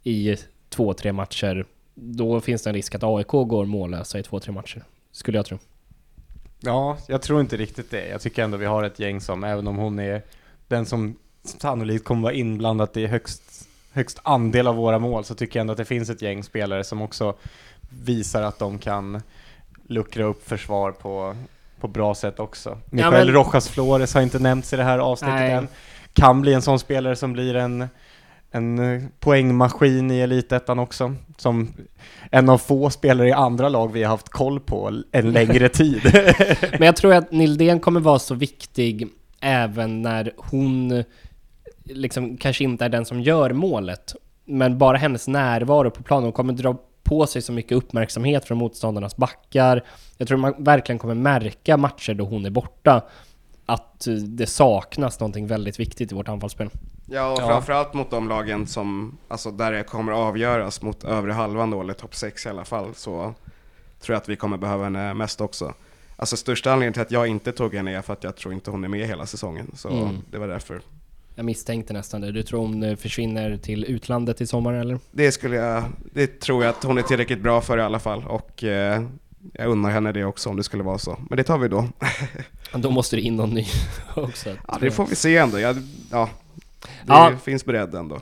i 0.04 0.36
två, 0.70 0.94
tre 0.94 1.14
matcher, 1.14 1.66
då 1.96 2.42
finns 2.42 2.64
det 2.64 2.70
en 2.70 2.74
risk 2.74 2.96
att 2.96 3.04
AIK 3.04 3.28
går 3.28 3.66
mållösa 3.66 4.20
i 4.20 4.24
två, 4.24 4.40
tre 4.40 4.54
matcher. 4.54 4.84
Skulle 5.12 5.38
jag 5.38 5.46
tro. 5.46 5.58
Ja, 6.60 6.98
jag 7.08 7.22
tror 7.22 7.42
inte 7.42 7.58
riktigt 7.58 7.92
det. 7.92 8.08
Jag 8.08 8.22
tycker 8.22 8.44
ändå 8.44 8.58
vi 8.58 8.66
har 8.66 8.84
ett 8.84 9.00
gäng 9.00 9.22
som, 9.22 9.44
även 9.44 9.68
om 9.68 9.78
hon 9.78 10.00
är 10.00 10.22
den 10.68 10.86
som 10.86 11.16
sannolikt 11.44 12.06
kommer 12.06 12.22
vara 12.22 12.34
inblandad 12.34 12.98
i 12.98 13.08
högst, 13.08 13.68
högst 13.92 14.20
andel 14.24 14.68
av 14.68 14.76
våra 14.76 15.00
mål, 15.00 15.24
så 15.24 15.36
tycker 15.36 15.60
jag 15.60 15.62
ändå 15.62 15.72
att 15.72 15.78
det 15.78 15.86
finns 15.86 16.10
ett 16.10 16.22
gäng 16.22 16.44
spelare 16.44 16.84
som 16.84 17.02
också 17.02 17.36
visar 17.90 18.42
att 18.44 18.60
de 18.60 18.80
kan 18.80 19.22
luckra 19.90 20.24
upp 20.24 20.50
försvar 20.50 20.92
på, 20.92 21.36
på 21.80 21.88
bra 21.88 22.16
sätt 22.16 22.40
också. 22.40 22.78
Michel 22.86 23.12
men- 23.12 23.28
Rojas 23.28 23.70
Flores 23.70 24.14
har 24.14 24.22
inte 24.22 24.40
nämnts 24.40 24.74
i 24.74 24.76
det 24.76 24.84
här 24.84 25.00
avsnittet 25.00 25.36
Nej. 25.36 25.52
än. 25.52 25.68
Kan 26.14 26.42
bli 26.42 26.54
en 26.54 26.62
sån 26.62 26.80
spelare 26.80 27.16
som 27.16 27.34
blir 27.34 27.56
en, 27.56 27.88
en 28.52 28.80
eh, 28.96 29.04
poängmaskin 29.20 30.12
i 30.12 30.20
elitettan 30.20 30.80
också. 30.80 31.16
Som 31.38 31.74
en 32.32 32.50
av 32.50 32.58
få 32.58 32.90
spelare 32.90 33.28
i 33.28 33.32
andra 33.32 33.70
lag 33.70 33.94
vi 33.94 34.04
har 34.04 34.10
haft 34.10 34.30
koll 34.30 34.60
på 34.60 34.92
en 35.12 35.32
längre 35.32 35.70
tid. 35.70 36.02
Men 36.72 36.82
jag 36.84 36.96
tror 36.96 37.14
att 37.14 37.32
Nildén 37.32 37.80
kommer 37.80 38.00
vara 38.00 38.20
så 38.20 38.36
viktig 38.36 39.08
även 39.42 40.02
när 40.02 40.32
hon 40.38 41.04
liksom 41.84 42.38
kanske 42.38 42.64
inte 42.64 42.86
är 42.86 42.90
den 42.90 43.06
som 43.06 43.22
gör 43.22 43.54
målet. 43.54 44.16
Men 44.46 44.78
bara 44.78 44.98
hennes 44.98 45.28
närvaro 45.28 45.90
på 45.92 46.04
planen, 46.04 46.24
hon 46.24 46.34
kommer 46.34 46.54
dra 46.54 46.78
på 47.10 47.28
sig 47.28 47.42
så 47.42 47.52
mycket 47.52 47.72
uppmärksamhet 47.78 48.46
från 48.46 48.58
motståndarnas 48.58 49.18
backar. 49.18 49.84
Jag 50.18 50.28
tror 50.28 50.38
man 50.38 50.54
verkligen 50.58 51.00
kommer 51.00 51.16
märka 51.16 51.78
matcher 51.78 52.14
då 52.14 52.26
hon 52.26 52.46
är 52.46 52.50
borta 52.50 53.02
att 53.66 54.08
eh, 54.08 54.14
det 54.14 54.48
saknas 54.48 55.20
någonting 55.20 55.48
väldigt 55.48 55.80
viktigt 55.80 56.12
i 56.12 56.16
vårt 56.16 56.28
anfallsspel. 56.28 56.70
Ja, 57.06 57.32
och 57.32 57.42
Ja. 57.42 57.48
framförallt 57.48 57.94
mot 57.94 58.12
de 58.12 58.30
lagen 58.30 58.68
som, 58.68 59.18
alltså 59.28 59.52
där 59.52 59.72
det 59.72 59.84
kommer 59.84 60.12
avgöras 60.12 60.82
mot 60.82 61.04
övre 61.04 61.32
halvan 61.32 61.72
då, 61.72 61.82
eller 61.82 61.94
topp 61.94 62.16
6 62.16 62.46
i 62.46 62.50
alla 62.50 62.66
fall, 62.66 62.96
så 62.96 63.34
tror 64.02 64.14
jag 64.14 64.22
att 64.22 64.30
vi 64.30 64.36
kommer 64.36 64.58
behöva 64.58 64.84
henne 64.84 65.14
mest 65.14 65.42
också. 65.42 65.74
Alltså 66.16 66.38
största 66.38 66.72
anledningen 66.72 66.94
till 66.94 67.02
att 67.02 67.12
jag 67.12 67.28
inte 67.28 67.52
tog 67.52 67.76
henne 67.76 67.96
är 67.98 68.02
för 68.02 68.14
att 68.14 68.24
jag 68.24 68.36
tror 68.36 68.54
inte 68.54 68.72
hon 68.72 68.84
är 68.84 68.88
med 68.88 69.08
hela 69.08 69.26
säsongen. 69.26 69.72
Så 69.76 69.90
Mm. 69.90 70.18
det 70.32 70.38
var 70.38 70.48
därför. 70.48 70.82
Jag 71.40 71.46
misstänkte 71.46 71.94
nästan 71.94 72.22
det. 72.22 72.32
Du 72.32 72.44
tror 72.44 72.60
hon 72.60 72.84
eh, 72.84 72.96
försvinner 72.96 73.58
till 73.58 73.86
utlandet 73.86 74.42
i 74.42 74.48
sommar 74.48 74.74
eller? 74.74 75.00
Det 75.12 75.32
skulle 75.32 75.56
jag, 75.56 75.84
det 76.14 76.40
tror 76.40 76.64
jag 76.64 76.70
att 76.70 76.84
hon 76.84 76.98
är 76.98 77.02
tillräckligt 77.02 77.42
bra 77.42 77.62
för 77.62 77.78
i 77.78 77.82
alla 77.82 78.00
fall. 78.00 78.24
Och 78.28 78.64
eh, 78.64 79.02
jag 79.54 79.68
unnar 79.68 79.90
henne 79.90 80.12
det 80.12 80.24
också 80.26 80.50
om 80.50 80.56
det 80.58 80.64
skulle 80.64 80.84
vara 80.84 80.98
så. 80.98 81.18
Men 81.30 81.38
det 81.38 81.44
tar 81.44 81.58
vi 81.58 81.68
då. 81.68 81.88
Då 82.74 82.90
måste 82.92 83.16
det 83.16 83.22
in 83.22 83.36
någon 83.36 83.50
ny 83.50 83.66
också. 84.16 84.50
Ja, 84.68 84.78
det 84.82 84.92
får 84.92 85.06
vi 85.06 85.16
se 85.16 85.38
ändå. 85.38 85.60
Jag, 85.60 85.76
ja, 86.12 86.30
det 86.82 86.88
Ja. 87.08 87.32
finns 87.44 87.66
beredd 87.66 87.96
ändå. 87.96 88.20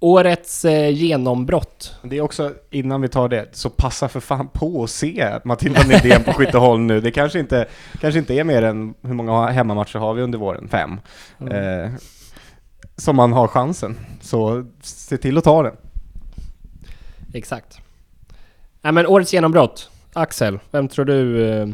Årets 0.00 0.64
eh, 0.64 0.88
genombrott. 0.90 1.94
Det 2.02 2.16
är 2.16 2.20
också, 2.20 2.52
innan 2.70 3.00
vi 3.00 3.08
tar 3.08 3.28
det, 3.28 3.48
så 3.52 3.70
passa 3.70 4.08
för 4.08 4.20
fan 4.20 4.48
på 4.48 4.84
att 4.84 4.90
se 4.90 5.38
Matilda 5.44 5.80
Nydén 5.82 6.24
på 6.24 6.32
Skytteholm 6.32 6.86
nu. 6.86 7.00
Det 7.00 7.10
kanske 7.10 7.38
inte, 7.40 7.66
kanske 8.00 8.18
inte 8.18 8.34
är 8.34 8.44
mer 8.44 8.62
än, 8.62 8.94
hur 9.02 9.14
många 9.14 9.46
hemmamatcher 9.46 9.98
har 9.98 10.14
vi 10.14 10.22
under 10.22 10.38
våren? 10.38 10.68
Fem. 10.68 11.00
Eh, 11.50 11.90
som 12.96 13.16
man 13.16 13.32
har 13.32 13.48
chansen. 13.48 13.96
Så 14.20 14.66
se 14.82 15.16
till 15.16 15.38
att 15.38 15.44
ta 15.44 15.62
den. 15.62 15.76
Exakt. 17.34 17.78
Nej 18.82 18.92
men 18.92 19.06
årets 19.06 19.32
genombrott. 19.32 19.90
Axel, 20.12 20.58
vem 20.70 20.88
tror 20.88 21.04
du 21.04 21.48
eh, 21.48 21.68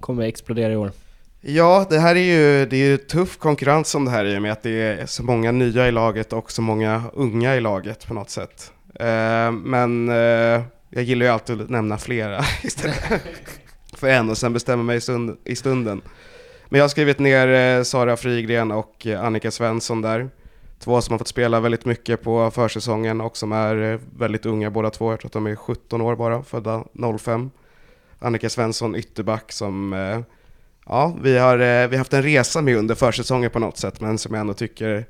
kommer 0.00 0.22
explodera 0.22 0.72
i 0.72 0.76
år? 0.76 0.92
Ja, 1.40 1.86
det 1.90 1.98
här 1.98 2.14
är 2.16 2.20
ju, 2.20 2.66
det 2.66 2.76
är 2.76 2.86
ju 2.86 2.96
tuff 2.96 3.38
konkurrens 3.38 3.88
som 3.88 4.04
det 4.04 4.10
här 4.10 4.24
i 4.24 4.38
och 4.38 4.42
med 4.42 4.52
att 4.52 4.62
det 4.62 4.70
är 4.70 5.06
så 5.06 5.22
många 5.22 5.52
nya 5.52 5.88
i 5.88 5.92
laget 5.92 6.32
och 6.32 6.52
så 6.52 6.62
många 6.62 7.02
unga 7.12 7.56
i 7.56 7.60
laget 7.60 8.06
på 8.06 8.14
något 8.14 8.30
sätt. 8.30 8.72
Eh, 8.94 9.50
men 9.52 10.08
eh, 10.08 10.62
jag 10.90 11.02
gillar 11.02 11.26
ju 11.26 11.32
alltid 11.32 11.60
att 11.60 11.70
nämna 11.70 11.98
flera 11.98 12.44
istället 12.62 13.04
för 13.96 14.08
en 14.08 14.30
och 14.30 14.38
sen 14.38 14.52
bestämma 14.52 14.82
mig 14.82 14.96
i, 14.96 15.00
stund, 15.00 15.36
i 15.44 15.56
stunden. 15.56 16.02
Men 16.68 16.78
jag 16.78 16.84
har 16.84 16.88
skrivit 16.88 17.18
ner 17.18 17.84
Sara 17.84 18.16
Frigren 18.16 18.72
och 18.72 19.06
Annika 19.06 19.50
Svensson 19.50 20.02
där. 20.02 20.30
Två 20.78 21.00
som 21.00 21.12
har 21.12 21.18
fått 21.18 21.28
spela 21.28 21.60
väldigt 21.60 21.84
mycket 21.84 22.22
på 22.22 22.50
försäsongen 22.50 23.20
och 23.20 23.36
som 23.36 23.52
är 23.52 23.92
eh, 23.92 24.00
väldigt 24.16 24.46
unga 24.46 24.70
båda 24.70 24.90
två. 24.90 25.12
Jag 25.12 25.20
tror 25.20 25.28
att 25.28 25.32
de 25.32 25.46
är 25.46 25.56
17 25.56 26.00
år 26.00 26.16
bara, 26.16 26.42
födda 26.42 26.84
05. 27.18 27.50
Annika 28.18 28.50
Svensson 28.50 28.96
ytterback 28.96 29.52
som 29.52 29.92
eh, 29.92 30.20
Ja, 30.86 31.16
vi 31.22 31.38
har, 31.38 31.58
eh, 31.58 31.88
vi 31.88 31.96
har 31.96 31.98
haft 31.98 32.12
en 32.12 32.22
resa 32.22 32.62
med 32.62 32.76
under 32.76 32.94
försäsongen 32.94 33.50
på 33.50 33.58
något 33.58 33.78
sätt, 33.78 34.00
men 34.00 34.18
som 34.18 34.34
jag 34.34 34.40
ändå 34.40 34.54
tycker 34.54 35.06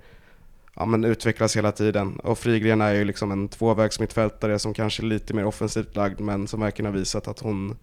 ja, 0.75 0.87
men 0.87 1.05
utvecklas 1.05 1.57
hela 1.57 1.73
tiden. 1.73 2.17
Och 2.17 2.39
Frigren 2.39 2.81
är 2.81 2.93
ju 2.93 3.05
liksom 3.05 3.33
en 3.33 3.49
tvåvägsmittfältare 3.49 4.59
som 4.59 4.75
kanske 4.75 5.03
är 5.03 5.05
lite 5.05 5.35
mer 5.35 5.45
offensivt 5.45 5.97
lagd, 5.97 6.21
men 6.21 6.49
som 6.49 6.61
verkligen 6.61 6.93
har 6.93 6.99
visat 6.99 7.29
att 7.29 7.41
hon, 7.41 7.77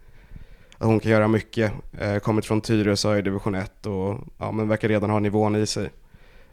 att 0.77 0.87
hon 0.87 0.99
kan 0.99 1.11
göra 1.11 1.27
mycket. 1.27 1.71
Eh, 1.99 2.17
kommit 2.17 2.45
från 2.45 2.61
Tyresö 2.61 3.17
i 3.17 3.21
division 3.21 3.55
1 3.55 3.85
och 3.85 4.19
ja, 4.37 4.51
men 4.51 4.67
verkar 4.67 4.87
redan 4.87 5.09
ha 5.09 5.19
nivån 5.19 5.55
i 5.55 5.65
sig. 5.65 5.89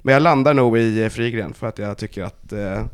Men 0.08 0.12
jag 0.12 0.22
landar 0.22 0.54
nog 0.54 0.78
i 0.78 1.02
eh, 1.02 1.08
Frigren 1.08 1.54
för 1.54 1.66
att 1.66 1.78
jag 1.78 1.98
tycker 1.98 2.22
att 2.22 2.52
eh, 2.52 2.84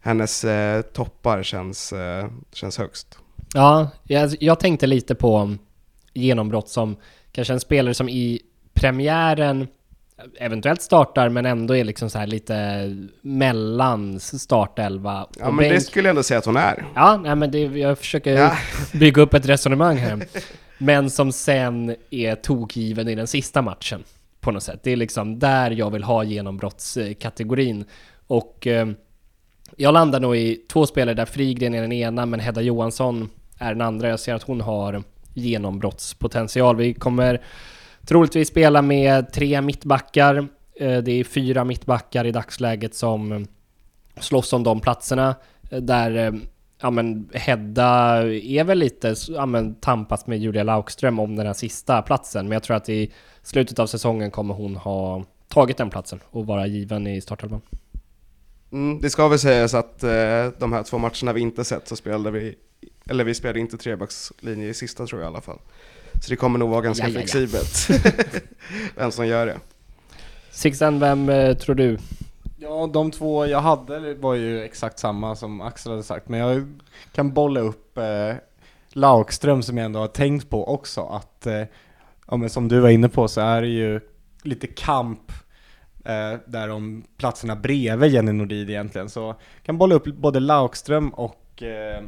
hennes 0.00 0.44
eh, 0.44 0.82
toppar 0.82 1.42
känns, 1.42 1.92
eh, 1.92 2.26
känns 2.52 2.78
högst. 2.78 3.18
Ja, 3.54 3.90
jag, 4.02 4.36
jag 4.40 4.60
tänkte 4.60 4.86
lite 4.86 5.14
på 5.14 5.54
genombrott 6.14 6.68
som 6.68 6.96
kanske 7.32 7.52
en 7.54 7.60
spelare 7.60 7.94
som 7.94 8.08
i 8.08 8.40
premiären 8.74 9.66
eventuellt 10.38 10.82
startar 10.82 11.28
men 11.28 11.46
ändå 11.46 11.76
är 11.76 11.84
liksom 11.84 12.10
så 12.10 12.18
här 12.18 12.26
lite 12.26 12.88
mellan 13.22 14.20
startelva 14.20 15.24
och 15.24 15.36
Ja, 15.38 15.46
men 15.46 15.56
bänk. 15.56 15.72
det 15.72 15.80
skulle 15.80 16.08
jag 16.08 16.10
ändå 16.10 16.22
säga 16.22 16.38
att 16.38 16.46
hon 16.46 16.56
är. 16.56 16.84
Ja, 16.94 17.16
nej 17.16 17.36
men 17.36 17.50
det, 17.50 17.58
jag 17.60 17.98
försöker 17.98 18.32
Ja. 18.32 18.56
bygga 18.92 19.22
upp 19.22 19.34
ett 19.34 19.46
resonemang 19.46 19.96
här. 19.96 20.26
Men 20.78 21.10
som 21.10 21.32
sen 21.32 21.96
är 22.10 22.34
tokgiven 22.34 23.08
i 23.08 23.14
den 23.14 23.26
sista 23.26 23.62
matchen 23.62 24.04
på 24.42 24.50
något 24.50 24.62
sätt. 24.62 24.80
Det 24.82 24.90
är 24.90 24.96
liksom 24.96 25.38
där 25.38 25.70
jag 25.70 25.90
vill 25.90 26.04
ha 26.04 26.24
genombrottskategorin. 26.24 27.84
Och 28.26 28.66
eh, 28.66 28.88
jag 29.76 29.94
landar 29.94 30.20
nog 30.20 30.36
i 30.36 30.54
två 30.68 30.86
spelare 30.86 31.14
där 31.14 31.24
Frigren 31.24 31.74
är 31.74 31.82
den 31.82 31.92
ena 31.92 32.26
men 32.26 32.40
Hedda 32.40 32.60
Johansson 32.60 33.30
är 33.58 33.68
den 33.68 33.80
andra. 33.80 34.08
Jag 34.08 34.20
ser 34.20 34.34
att 34.34 34.42
hon 34.42 34.60
har 34.60 35.02
genombrottspotential. 35.34 36.76
Vi 36.76 36.94
kommer 36.94 37.40
troligtvis 38.06 38.48
spela 38.48 38.82
med 38.82 39.32
tre 39.32 39.60
mittbackar. 39.60 40.48
Eh, 40.80 40.98
det 40.98 41.12
är 41.12 41.24
fyra 41.24 41.64
mittbackar 41.64 42.24
i 42.24 42.30
dagsläget 42.30 42.94
som 42.94 43.46
slåss 44.20 44.52
om 44.52 44.62
de 44.62 44.80
platserna. 44.80 45.34
Eh, 45.70 45.80
där 45.80 46.16
eh, 46.16 46.32
ja, 46.82 46.90
men 46.90 47.28
Hedda 47.34 48.22
är 48.32 48.64
väl 48.64 48.78
lite 48.78 49.14
ja, 49.28 49.46
men, 49.46 49.74
tampas 49.74 50.26
med 50.26 50.38
Julia 50.38 50.62
Laukström 50.62 51.18
om 51.18 51.36
den 51.36 51.46
här 51.46 51.54
sista 51.54 52.02
platsen. 52.02 52.44
Men 52.44 52.52
jag 52.52 52.62
tror 52.62 52.76
att 52.76 52.88
i 52.88 53.12
slutet 53.42 53.78
av 53.78 53.86
säsongen 53.86 54.30
kommer 54.30 54.54
hon 54.54 54.76
ha 54.76 55.24
tagit 55.48 55.76
den 55.76 55.90
platsen 55.90 56.20
och 56.30 56.46
vara 56.46 56.66
given 56.66 57.06
i 57.06 57.20
startelvan. 57.20 57.60
Mm, 58.72 59.00
det 59.00 59.10
ska 59.10 59.28
väl 59.28 59.38
sägas 59.38 59.74
att 59.74 60.02
eh, 60.02 60.10
de 60.58 60.72
här 60.72 60.82
två 60.82 60.98
matcherna 60.98 61.32
vi 61.32 61.40
inte 61.40 61.64
sett 61.64 61.88
så 61.88 61.96
spelade 61.96 62.30
vi, 62.30 62.54
eller 63.06 63.24
vi 63.24 63.34
spelade 63.34 63.60
inte 63.60 63.76
trebackslinje 63.76 64.68
i 64.68 64.74
sista 64.74 65.06
tror 65.06 65.20
jag 65.20 65.26
i 65.26 65.32
alla 65.32 65.40
fall. 65.40 65.58
Så 66.22 66.30
det 66.30 66.36
kommer 66.36 66.58
nog 66.58 66.70
vara 66.70 66.80
ganska 66.80 67.08
Ja, 67.08 67.12
ja, 67.14 67.20
ja. 67.20 67.26
flexibelt 67.26 67.88
vem 68.96 69.12
som 69.12 69.26
gör 69.26 69.46
det. 69.46 69.58
Sixten, 70.50 71.00
vem 71.00 71.28
eh, 71.28 71.56
tror 71.56 71.74
du? 71.74 71.98
Ja, 72.62 72.90
de 72.92 73.10
två 73.10 73.46
jag 73.46 73.60
hade 73.60 74.14
var 74.14 74.34
ju 74.34 74.62
exakt 74.62 74.98
samma 74.98 75.36
som 75.36 75.60
Axel 75.60 75.92
hade 75.92 76.02
sagt, 76.02 76.28
men 76.28 76.40
jag 76.40 76.78
kan 77.12 77.32
bolla 77.32 77.60
upp 77.60 77.98
eh, 77.98 78.34
Laukström 78.92 79.62
som 79.62 79.78
jag 79.78 79.84
ändå 79.84 80.00
har 80.00 80.06
tänkt 80.06 80.50
på 80.50 80.68
också, 80.68 81.00
att 81.00 81.46
eh, 81.46 81.62
ja, 82.26 82.36
men 82.36 82.50
som 82.50 82.68
du 82.68 82.80
var 82.80 82.88
inne 82.88 83.08
på 83.08 83.28
så 83.28 83.40
är 83.40 83.62
det 83.62 83.68
ju 83.68 84.00
lite 84.42 84.66
kamp 84.66 85.32
eh, 86.04 86.38
där 86.46 86.68
om 86.68 87.04
platserna 87.16 87.56
bredvid 87.56 88.12
Jenny 88.12 88.32
Nordin 88.32 88.68
egentligen, 88.68 89.08
så 89.08 89.34
kan 89.62 89.78
bolla 89.78 89.94
upp 89.94 90.04
både 90.04 90.40
Laukström 90.40 91.08
och 91.08 91.62
eh, 91.62 92.02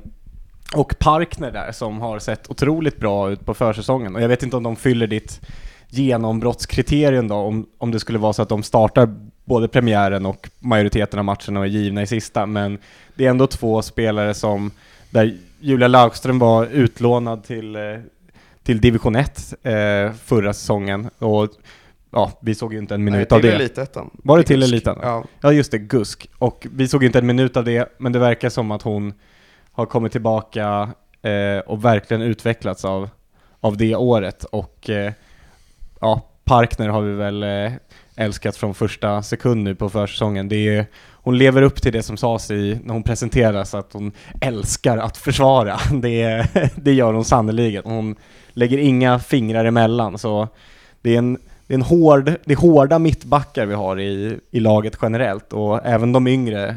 och 0.74 0.98
Parkner 0.98 1.50
där 1.50 1.72
som 1.72 2.00
har 2.00 2.18
sett 2.18 2.50
otroligt 2.50 3.00
bra 3.00 3.30
ut 3.30 3.46
på 3.46 3.54
försäsongen. 3.54 4.14
Och 4.14 4.22
jag 4.22 4.28
vet 4.28 4.42
inte 4.42 4.56
om 4.56 4.62
de 4.62 4.76
fyller 4.76 5.06
ditt 5.06 5.40
genombrottskriterium 5.88 7.28
då, 7.28 7.34
om, 7.34 7.66
om 7.78 7.90
det 7.90 8.00
skulle 8.00 8.18
vara 8.18 8.32
så 8.32 8.42
att 8.42 8.48
de 8.48 8.62
startar 8.62 9.08
både 9.44 9.68
premiären 9.68 10.26
och 10.26 10.50
majoriteten 10.58 11.18
av 11.18 11.24
matcherna 11.24 11.60
och 11.60 11.66
är 11.66 11.70
givna 11.70 12.02
i 12.02 12.06
sista, 12.06 12.46
men 12.46 12.78
det 13.14 13.26
är 13.26 13.30
ändå 13.30 13.46
två 13.46 13.82
spelare 13.82 14.34
som, 14.34 14.70
där 15.10 15.36
Julia 15.60 15.88
Laugström 15.88 16.38
var 16.38 16.66
utlånad 16.66 17.44
till, 17.44 17.76
eh, 17.76 17.82
till 18.62 18.80
division 18.80 19.16
1 19.16 19.54
eh, 19.62 20.12
förra 20.12 20.52
säsongen 20.52 21.10
och 21.18 21.48
ja, 22.10 22.32
vi 22.40 22.54
såg 22.54 22.72
ju 22.72 22.78
inte 22.78 22.94
en 22.94 23.04
minut 23.04 23.30
Nej, 23.30 23.36
av 23.36 23.42
det. 23.42 23.54
Elitettan. 23.54 24.10
Var 24.12 24.38
det 24.38 24.44
till. 24.44 24.62
Elitettan? 24.62 24.98
Ja. 25.02 25.24
Ja 25.40 25.52
just 25.52 25.70
det, 25.70 25.78
Gusk. 25.78 26.28
Och 26.38 26.66
vi 26.70 26.88
såg 26.88 27.04
inte 27.04 27.18
en 27.18 27.26
minut 27.26 27.56
av 27.56 27.64
det, 27.64 27.94
men 27.98 28.12
det 28.12 28.18
verkar 28.18 28.48
som 28.48 28.70
att 28.70 28.82
hon 28.82 29.14
har 29.72 29.86
kommit 29.86 30.12
tillbaka 30.12 30.88
eh, 31.22 31.58
och 31.66 31.84
verkligen 31.84 32.22
utvecklats 32.22 32.84
av, 32.84 33.08
av 33.60 33.76
det 33.76 33.96
året. 33.96 34.44
Och 34.44 34.90
eh, 34.90 35.12
ja, 36.00 36.20
Parkner 36.44 36.88
har 36.88 37.02
vi 37.02 37.12
väl 37.12 37.42
eh, 37.42 37.72
älskat 38.16 38.56
från 38.56 38.74
första 38.74 39.22
sekund 39.22 39.64
nu 39.64 39.74
på 39.74 39.90
försäsongen. 39.90 40.48
Det 40.48 40.76
är, 40.76 40.86
hon 41.12 41.38
lever 41.38 41.62
upp 41.62 41.82
till 41.82 41.92
det 41.92 42.02
som 42.02 42.16
sades 42.16 42.50
i, 42.50 42.78
när 42.84 42.94
hon 42.94 43.02
presenteras, 43.02 43.74
att 43.74 43.92
hon 43.92 44.12
älskar 44.40 44.98
att 44.98 45.16
försvara. 45.16 45.78
Det, 46.02 46.46
det 46.76 46.92
gör 46.92 47.12
hon 47.12 47.24
sannerligen. 47.24 47.82
Hon 47.84 48.16
lägger 48.52 48.78
inga 48.78 49.18
fingrar 49.18 49.64
emellan, 49.64 50.18
så 50.18 50.48
det 51.02 51.14
är 51.14 51.18
en 51.18 51.38
det 51.66 51.74
är, 51.74 51.76
en 51.76 51.82
hård, 51.82 52.24
det 52.44 52.52
är 52.52 52.56
hårda 52.56 52.98
mittbackar 52.98 53.66
vi 53.66 53.74
har 53.74 54.00
i, 54.00 54.38
i 54.50 54.60
laget 54.60 54.98
generellt 55.02 55.52
och 55.52 55.86
även 55.86 56.12
de 56.12 56.26
yngre 56.26 56.76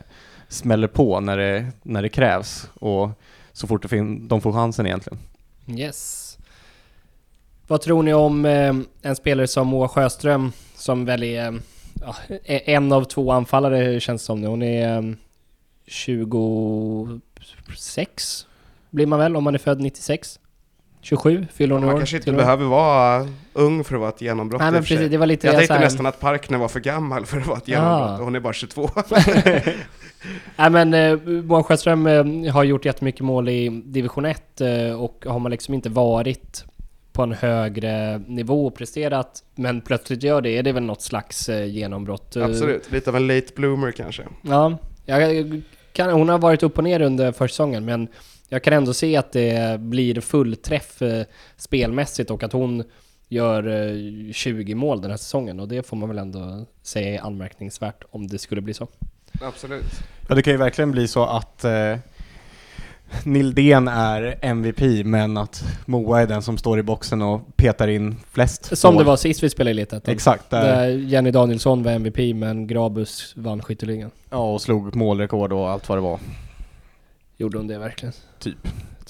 smäller 0.50 0.88
på 0.88 1.20
när 1.20 1.38
det, 1.38 1.66
när 1.84 2.02
det 2.02 2.10
krävs 2.10 2.70
och 2.74 3.10
så 3.54 3.68
fort 3.68 3.90
det 3.90 4.18
de 4.28 4.42
får 4.42 4.54
chansen 4.54 4.86
egentligen. 4.86 5.20
Yes. 5.68 6.38
Vad 7.68 7.82
tror 7.82 8.04
ni 8.04 8.14
om 8.14 8.46
eh, 8.46 8.76
en 9.02 9.16
spelare 9.16 9.48
som 9.48 9.68
Moa 9.68 9.88
Sjöström 9.88 10.52
som 10.78 11.06
väl 11.06 11.24
är 11.24 11.60
ja, 12.02 12.16
en 12.46 12.92
av 12.92 13.04
två 13.04 13.32
anfallare 13.32 14.00
känns 14.00 14.24
som 14.24 14.42
nu. 14.42 14.48
Hon 14.48 14.64
är 14.64 14.98
eh, 14.98 15.04
26 15.88 18.44
blir 18.90 19.06
man 19.06 19.20
väl 19.20 19.36
om 19.36 19.44
man 19.44 19.54
är 19.56 19.60
född 19.60 19.82
96? 19.82 20.40
27 21.02 21.48
fyller 21.54 21.74
hon 21.76 21.84
år. 21.84 21.88
Man 21.88 21.98
kanske 21.98 22.18
inte 22.18 22.32
behöver 22.32 22.66
vara 22.66 23.28
ung 23.54 23.84
för 23.84 23.96
att 23.96 24.00
vara 24.02 24.10
ett 24.10 24.22
genombrott 24.22 24.62
Nej 24.62 24.72
men 24.72 24.84
precis, 24.84 25.10
det 25.12 25.18
var 25.18 25.26
lite 25.26 25.48
Jag 25.48 25.56
tänkte 25.56 25.74
här- 25.74 25.82
nästan 25.82 26.06
att 26.06 26.20
Parkner 26.20 26.58
var 26.58 26.68
för 26.68 26.80
gammal 26.80 27.26
för 27.26 27.38
att 27.40 27.48
vara 27.48 27.58
ett 27.58 27.68
genombrott 27.68 28.20
Ah. 28.20 28.24
hon 28.24 28.36
är 28.36 28.40
bara 28.40 28.54
22. 28.54 28.90
Nej 30.58 30.70
men 30.70 30.94
eh, 30.94 31.18
Moa 31.44 31.64
Sjöström 31.64 32.08
eh, 32.08 32.54
har 32.54 32.64
gjort 32.64 32.86
jättemycket 32.86 33.22
mål 33.22 33.50
i 33.50 33.82
division 33.86 34.26
1 34.26 34.62
eh, 34.62 34.92
och 35.02 35.26
har 35.28 35.40
man 35.40 35.52
liksom 35.52 35.74
inte 35.74 35.90
varit 35.90 36.66
på 37.18 37.24
en 37.24 37.32
högre 37.32 38.22
nivå 38.28 38.68
och 38.68 38.76
presterat 38.76 39.44
men 39.56 39.82
plötsligt 39.82 40.24
gör 40.24 40.42
det, 40.42 40.50
är 40.50 40.64
det 40.64 40.72
väl 40.72 40.84
något 40.84 41.02
slags 41.02 41.50
eh, 41.50 41.66
genombrott? 41.66 42.36
Eh, 42.36 42.46
Absolut, 42.46 42.92
lite 42.92 43.10
av 43.10 43.16
en 43.16 43.28
late 43.28 43.48
bloomer 43.56 43.92
kanske. 43.92 44.24
Ja, 44.42 44.78
jag 45.06 45.62
kan, 45.94 46.10
hon 46.10 46.30
har 46.30 46.40
varit 46.40 46.64
upp 46.64 46.78
och 46.78 46.84
ner 46.84 47.02
under 47.02 47.32
försäsongen 47.32 47.86
men 47.86 48.08
jag 48.50 48.64
kan 48.64 48.74
ändå 48.74 48.94
se 48.94 49.18
att 49.18 49.32
det 49.32 49.80
blir 49.80 50.22
fullträff 50.22 51.02
eh, 51.02 51.26
spelmässigt 51.58 52.32
och 52.32 52.44
att 52.44 52.54
hon 52.54 52.84
gör 53.28 53.68
eh, 53.68 54.32
20 54.34 54.76
mål 54.76 55.02
den 55.02 55.12
här 55.12 55.18
säsongen 55.18 55.60
och 55.60 55.68
det 55.68 55.88
får 55.88 55.98
man 55.98 56.10
väl 56.10 56.18
ändå 56.18 56.66
säga 56.82 57.22
är 57.22 57.26
anmärkningsvärt 57.26 58.04
om 58.10 58.28
det 58.28 58.38
skulle 58.38 58.62
bli 58.62 58.74
så. 58.74 58.88
Absolut. 59.42 59.86
Ja, 60.30 60.36
det 60.36 60.42
kan 60.42 60.54
ju 60.54 60.58
verkligen 60.58 60.92
bli 60.92 61.08
så 61.08 61.26
att 61.26 61.64
eh, 61.64 61.98
Nildén 63.24 63.88
är 63.88 64.38
MVP, 64.42 65.06
men 65.06 65.38
att 65.38 65.64
Moa 65.86 66.22
är 66.22 66.28
den 66.28 66.42
som 66.42 66.58
står 66.58 66.80
i 66.80 66.84
boxen 66.84 67.22
och 67.22 67.58
petar 67.58 67.88
in 67.88 68.16
flest 68.32 68.78
Som 68.78 68.94
mål. 68.94 69.04
det 69.04 69.08
var 69.08 69.18
sist 69.18 69.44
vi 69.44 69.50
spelade 69.50 69.72
i 69.72 69.74
Elitettan. 69.78 70.14
Exakt, 70.14 70.50
där, 70.50 70.62
Där 70.64 70.88
Jenny 70.90 71.32
Danielsson 71.32 71.84
var 71.84 71.92
MVP 71.92 72.36
men 72.36 72.68
Grabus 72.68 73.34
vann 73.36 73.62
skytteligan. 73.62 74.12
ja, 74.30 74.54
och 74.54 74.62
slog 74.62 74.96
målrekord 74.96 75.54
och 75.54 75.70
allt 75.70 75.90
vad 75.90 75.98
det 75.98 76.02
var. 76.02 76.20
Gjorde 77.38 77.58
hon 77.58 77.68
det 77.68 77.78
verkligen? 77.78 78.14
Typ. 78.40 78.58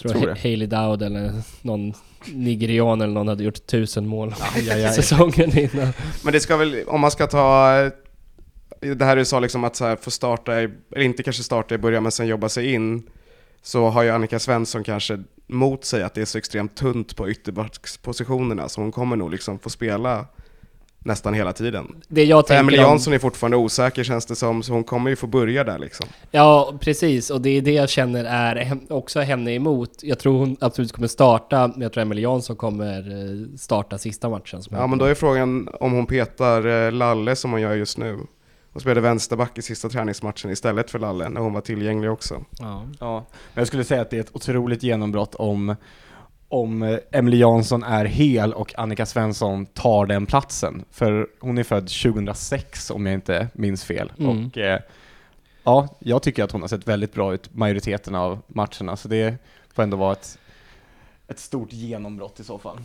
Jag 0.01 0.11
tror, 0.13 0.27
det. 0.27 0.39
Hailey 0.43 0.67
Dowd 0.67 1.01
eller 1.03 1.31
någon 1.61 1.93
nigerian 2.33 3.01
eller 3.01 3.13
någon 3.13 3.27
hade 3.27 3.43
gjort 3.43 3.65
tusen 3.67 4.07
mål 4.07 4.35
Aj, 4.55 4.69
aj, 4.71 4.85
aj. 4.85 4.93
säsongen 4.95 5.57
innan. 5.57 5.93
Men 6.23 6.33
det 6.33 6.39
ska 6.39 6.57
väl, 6.57 6.83
om 6.87 7.01
man 7.01 7.11
ska 7.11 7.27
ta 7.27 7.71
det 8.95 9.05
här 9.05 9.15
du 9.15 9.25
sa 9.25 9.39
liksom 9.39 9.63
att 9.63 9.75
så 9.75 9.85
här 9.85 9.95
få 9.95 10.11
starta, 10.11 10.61
i, 10.61 10.69
eller 10.95 11.05
inte 11.05 11.23
kanske 11.23 11.43
starta 11.43 11.75
i 11.75 11.77
början 11.77 12.03
men 12.03 12.11
sen 12.11 12.27
jobba 12.27 12.49
sig 12.49 12.73
in, 12.73 13.03
så 13.61 13.89
har 13.89 14.03
ju 14.03 14.09
Annika 14.09 14.39
Svensson 14.39 14.83
kanske 14.83 15.23
mot 15.47 15.85
sig 15.85 16.03
att 16.03 16.13
det 16.13 16.21
är 16.21 16.25
så 16.25 16.37
extremt 16.37 16.75
tunt 16.75 17.15
på 17.15 17.29
ytterbackspositionerna 17.29 18.69
så 18.69 18.81
hon 18.81 18.91
kommer 18.91 19.15
nog 19.15 19.31
liksom 19.31 19.59
få 19.59 19.69
spela 19.69 20.25
nästan 21.07 21.33
hela 21.33 21.53
tiden. 21.53 21.95
Det 22.07 22.23
jag 22.23 22.47
tänker 22.47 22.77
om, 22.77 22.83
Jansson 22.83 23.13
är 23.13 23.19
fortfarande 23.19 23.57
osäker 23.57 24.03
känns 24.03 24.25
det 24.25 24.35
som, 24.35 24.63
så 24.63 24.73
hon 24.73 24.83
kommer 24.83 25.09
ju 25.09 25.15
få 25.15 25.27
börja 25.27 25.63
där 25.63 25.79
liksom. 25.79 26.05
Ja, 26.31 26.73
precis. 26.79 27.29
Och 27.29 27.41
det 27.41 27.49
är 27.49 27.61
det 27.61 27.71
jag 27.71 27.89
känner 27.89 28.25
är 28.25 28.77
också 28.89 29.19
henne 29.19 29.53
emot. 29.53 29.91
Jag 30.01 30.19
tror 30.19 30.39
hon 30.39 30.57
absolut 30.59 30.91
kommer 30.91 31.07
starta, 31.07 31.67
men 31.67 31.81
jag 31.81 31.93
tror 31.93 32.01
Emelie 32.01 32.23
Jansson 32.23 32.55
kommer 32.55 32.97
eh, 32.97 33.57
starta 33.57 33.97
sista 33.97 34.29
matchen. 34.29 34.61
Ja 34.69 34.87
men 34.87 34.99
då 34.99 35.05
är 35.05 35.15
frågan 35.15 35.69
om 35.79 35.91
hon 35.91 36.05
petar 36.05 36.85
eh, 36.85 36.91
Lalle 36.91 37.35
som 37.35 37.51
hon 37.51 37.61
gör 37.61 37.75
just 37.75 37.97
nu. 37.97 38.17
Hon 38.77 38.81
spelade 38.81 39.01
vänsterback 39.01 39.57
i 39.57 39.61
sista 39.61 39.89
träningsmatchen 39.89 40.51
istället 40.51 40.91
för 40.91 40.99
Lalle 40.99 41.29
när 41.29 41.41
hon 41.41 41.53
var 41.53 41.61
tillgänglig 41.61 42.11
också. 42.11 42.43
Ja. 42.59 42.87
Ja, 42.99 43.25
men 43.53 43.61
jag 43.61 43.67
skulle 43.67 43.83
säga 43.83 44.01
att 44.01 44.09
det 44.09 44.17
är 44.17 44.21
ett 44.21 44.35
otroligt 44.35 44.83
genombrott 44.83 45.35
om, 45.35 45.75
om 46.47 46.83
eh, 46.83 46.97
Emily 47.11 47.37
Jansson 47.37 47.83
är 47.83 48.05
hel 48.05 48.53
och 48.53 48.79
Annika 48.79 49.05
Svensson 49.05 49.65
tar 49.65 50.05
den 50.05 50.25
platsen. 50.25 50.85
För 50.91 51.27
hon 51.39 51.57
är 51.57 51.63
född 51.63 51.87
2006 51.87 52.91
om 52.91 53.05
jag 53.05 53.13
inte 53.13 53.47
minns 53.53 53.83
fel. 53.83 54.11
Mm. 54.19 54.45
Och 54.47 54.57
eh, 54.57 54.79
ja, 55.63 55.97
jag 55.99 56.23
tycker 56.23 56.43
att 56.43 56.51
hon 56.51 56.61
har 56.61 56.67
sett 56.67 56.87
väldigt 56.87 57.13
bra 57.13 57.33
ut 57.33 57.55
majoriteten 57.55 58.15
av 58.15 58.39
matcherna, 58.47 58.97
så 58.97 59.07
det 59.07 59.35
får 59.73 59.83
ändå 59.83 59.97
vara 59.97 60.11
ett, 60.11 60.37
ett 61.27 61.39
stort 61.39 61.73
genombrott 61.73 62.39
i 62.39 62.43
så 62.43 62.59
fall. 62.59 62.77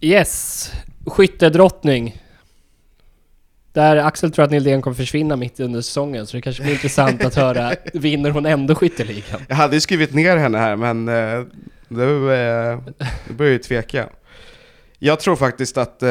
Yes, 0.00 0.70
skyttedrottning. 1.06 2.20
Där 3.72 3.96
Axel 3.96 4.30
tror 4.30 4.44
att 4.44 4.50
Nildén 4.50 4.82
kommer 4.82 4.94
försvinna 4.94 5.36
mitt 5.36 5.60
under 5.60 5.80
säsongen, 5.80 6.26
så 6.26 6.36
det 6.36 6.42
kanske 6.42 6.62
blir 6.62 6.72
intressant 6.72 7.24
att 7.24 7.34
höra, 7.34 7.74
vinner 7.94 8.30
hon 8.30 8.46
ändå 8.46 8.74
skytteligan? 8.74 9.40
Jag 9.48 9.56
hade 9.56 9.76
ju 9.76 9.80
skrivit 9.80 10.14
ner 10.14 10.36
henne 10.36 10.58
här 10.58 10.76
men 10.76 11.08
eh, 11.08 11.46
nu, 11.88 12.32
eh, 12.32 12.78
börjar 13.28 13.38
jag 13.38 13.48
ju 13.48 13.58
tveka. 13.58 14.08
Jag 14.98 15.20
tror 15.20 15.36
faktiskt 15.36 15.78
att, 15.78 16.02
eh, 16.02 16.08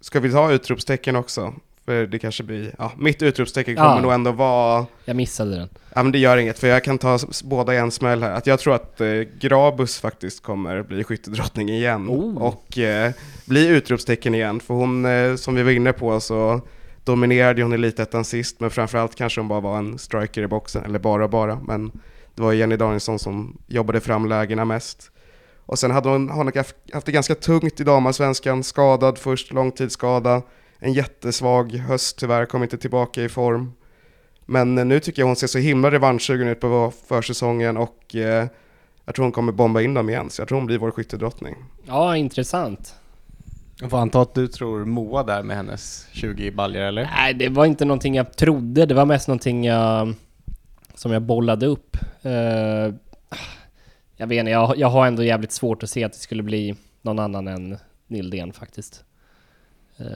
ska 0.00 0.20
vi 0.20 0.32
ta 0.32 0.52
utropstecken 0.52 1.16
också? 1.16 1.54
För 1.84 2.06
det 2.06 2.18
kanske 2.18 2.42
blir, 2.42 2.74
ja, 2.78 2.92
mitt 2.98 3.22
utropstecken 3.22 3.76
kommer 3.76 3.88
Ja. 3.96 4.00
nog 4.00 4.12
ändå 4.12 4.32
vara, 4.32 4.86
Jag 5.04 5.16
missade 5.16 5.56
den. 5.56 5.68
ja 5.94 6.02
men 6.02 6.12
det 6.12 6.18
gör 6.18 6.36
inget 6.36 6.58
för 6.58 6.68
jag 6.68 6.84
kan 6.84 6.98
ta 6.98 7.18
båda 7.44 7.74
i 7.74 7.76
en 7.76 7.90
smäll 7.90 8.22
här. 8.22 8.30
Att 8.32 8.46
jag 8.46 8.58
tror 8.60 8.74
att 8.74 9.00
eh, 9.00 9.06
Grabus 9.40 9.98
faktiskt 10.00 10.42
kommer 10.42 10.82
bli 10.82 11.04
skyttedrottning 11.04 11.68
igen. 11.68 12.08
Oh. 12.08 12.42
Och 12.42 12.78
eh, 12.78 13.12
bli 13.46 13.66
utropstecken 13.68 14.34
igen. 14.34 14.60
För 14.60 14.74
hon, 14.74 15.04
eh, 15.04 15.34
som 15.36 15.54
vi 15.54 15.62
var 15.62 15.70
inne 15.70 15.92
på 15.92 16.20
så 16.20 16.60
dominerade 17.04 17.62
hon 17.62 17.72
Elitettan 17.72 18.24
sist, 18.24 18.60
men 18.60 18.70
framförallt 18.70 19.14
kanske 19.14 19.40
hon 19.40 19.48
bara 19.48 19.60
var 19.60 19.78
en 19.78 19.98
striker 19.98 20.42
i 20.42 20.46
boxen, 20.46 20.84
eller 20.84 20.98
bara 20.98 21.28
bara, 21.28 21.60
men 21.66 21.92
det 22.34 22.42
var 22.42 22.52
Jenny 22.52 22.76
Danielsson 22.76 23.18
som 23.18 23.58
jobbade 23.66 24.00
fram 24.00 24.28
lägena 24.28 24.64
mest. 24.64 25.10
Och 25.66 25.78
sen 25.78 25.90
hade 25.90 26.08
hon, 26.08 26.30
hon 26.30 26.52
haft 26.56 26.76
haft 26.92 27.06
det 27.06 27.12
ganska 27.12 27.34
tungt 27.34 27.80
i 27.80 27.84
damallsvenskan, 27.84 28.62
skadad 28.64 29.18
först, 29.18 29.52
långtidsskada, 29.52 30.42
en 30.82 30.92
jättesvag 30.92 31.72
höst 31.72 32.18
tyvärr, 32.18 32.46
kom 32.46 32.62
inte 32.62 32.78
tillbaka 32.78 33.22
i 33.22 33.28
form. 33.28 33.72
Men 34.46 34.78
eh, 34.78 34.84
nu 34.84 35.00
tycker 35.00 35.22
jag 35.22 35.26
hon 35.26 35.36
ser 35.36 35.46
så 35.46 35.58
himla 35.58 35.90
revanschsugen 35.90 36.48
ut 36.48 36.60
på 36.60 36.92
försäsongen 37.08 37.76
och 37.76 38.14
eh, 38.14 38.46
jag 39.04 39.14
tror 39.14 39.24
hon 39.24 39.32
kommer 39.32 39.52
bomba 39.52 39.80
in 39.80 39.94
dem 39.94 40.08
igen, 40.08 40.30
så 40.30 40.40
jag 40.40 40.48
tror 40.48 40.58
hon 40.58 40.66
blir 40.66 40.78
vår 40.78 40.90
skyttedrottning. 40.90 41.56
Ja, 41.86 42.16
intressant. 42.16 42.94
Jag 43.80 43.90
får 43.90 43.98
anta 43.98 44.20
att 44.20 44.34
du 44.34 44.48
tror 44.48 44.84
Moa 44.84 45.22
där 45.22 45.42
med 45.42 45.56
hennes 45.56 46.06
20 46.12 46.50
baljor 46.50 46.82
eller? 46.82 47.02
Nej, 47.16 47.34
det 47.34 47.48
var 47.48 47.66
inte 47.66 47.84
någonting 47.84 48.14
jag 48.14 48.36
trodde. 48.36 48.86
Det 48.86 48.94
var 48.94 49.04
mest 49.04 49.28
någonting 49.28 49.64
jag, 49.64 50.14
som 50.94 51.12
jag 51.12 51.22
bollade 51.22 51.66
upp. 51.66 51.96
Eh, 52.22 52.32
jag 54.16 54.26
vet 54.26 54.38
inte, 54.38 54.50
jag, 54.50 54.78
jag 54.78 54.88
har 54.88 55.06
ändå 55.06 55.24
jävligt 55.24 55.52
svårt 55.52 55.82
att 55.82 55.90
se 55.90 56.04
att 56.04 56.12
det 56.12 56.18
skulle 56.18 56.42
bli 56.42 56.74
någon 57.02 57.18
annan 57.18 57.48
än 57.48 57.78
Nildén 58.06 58.52
faktiskt. 58.52 59.04
Eh, 59.98 60.06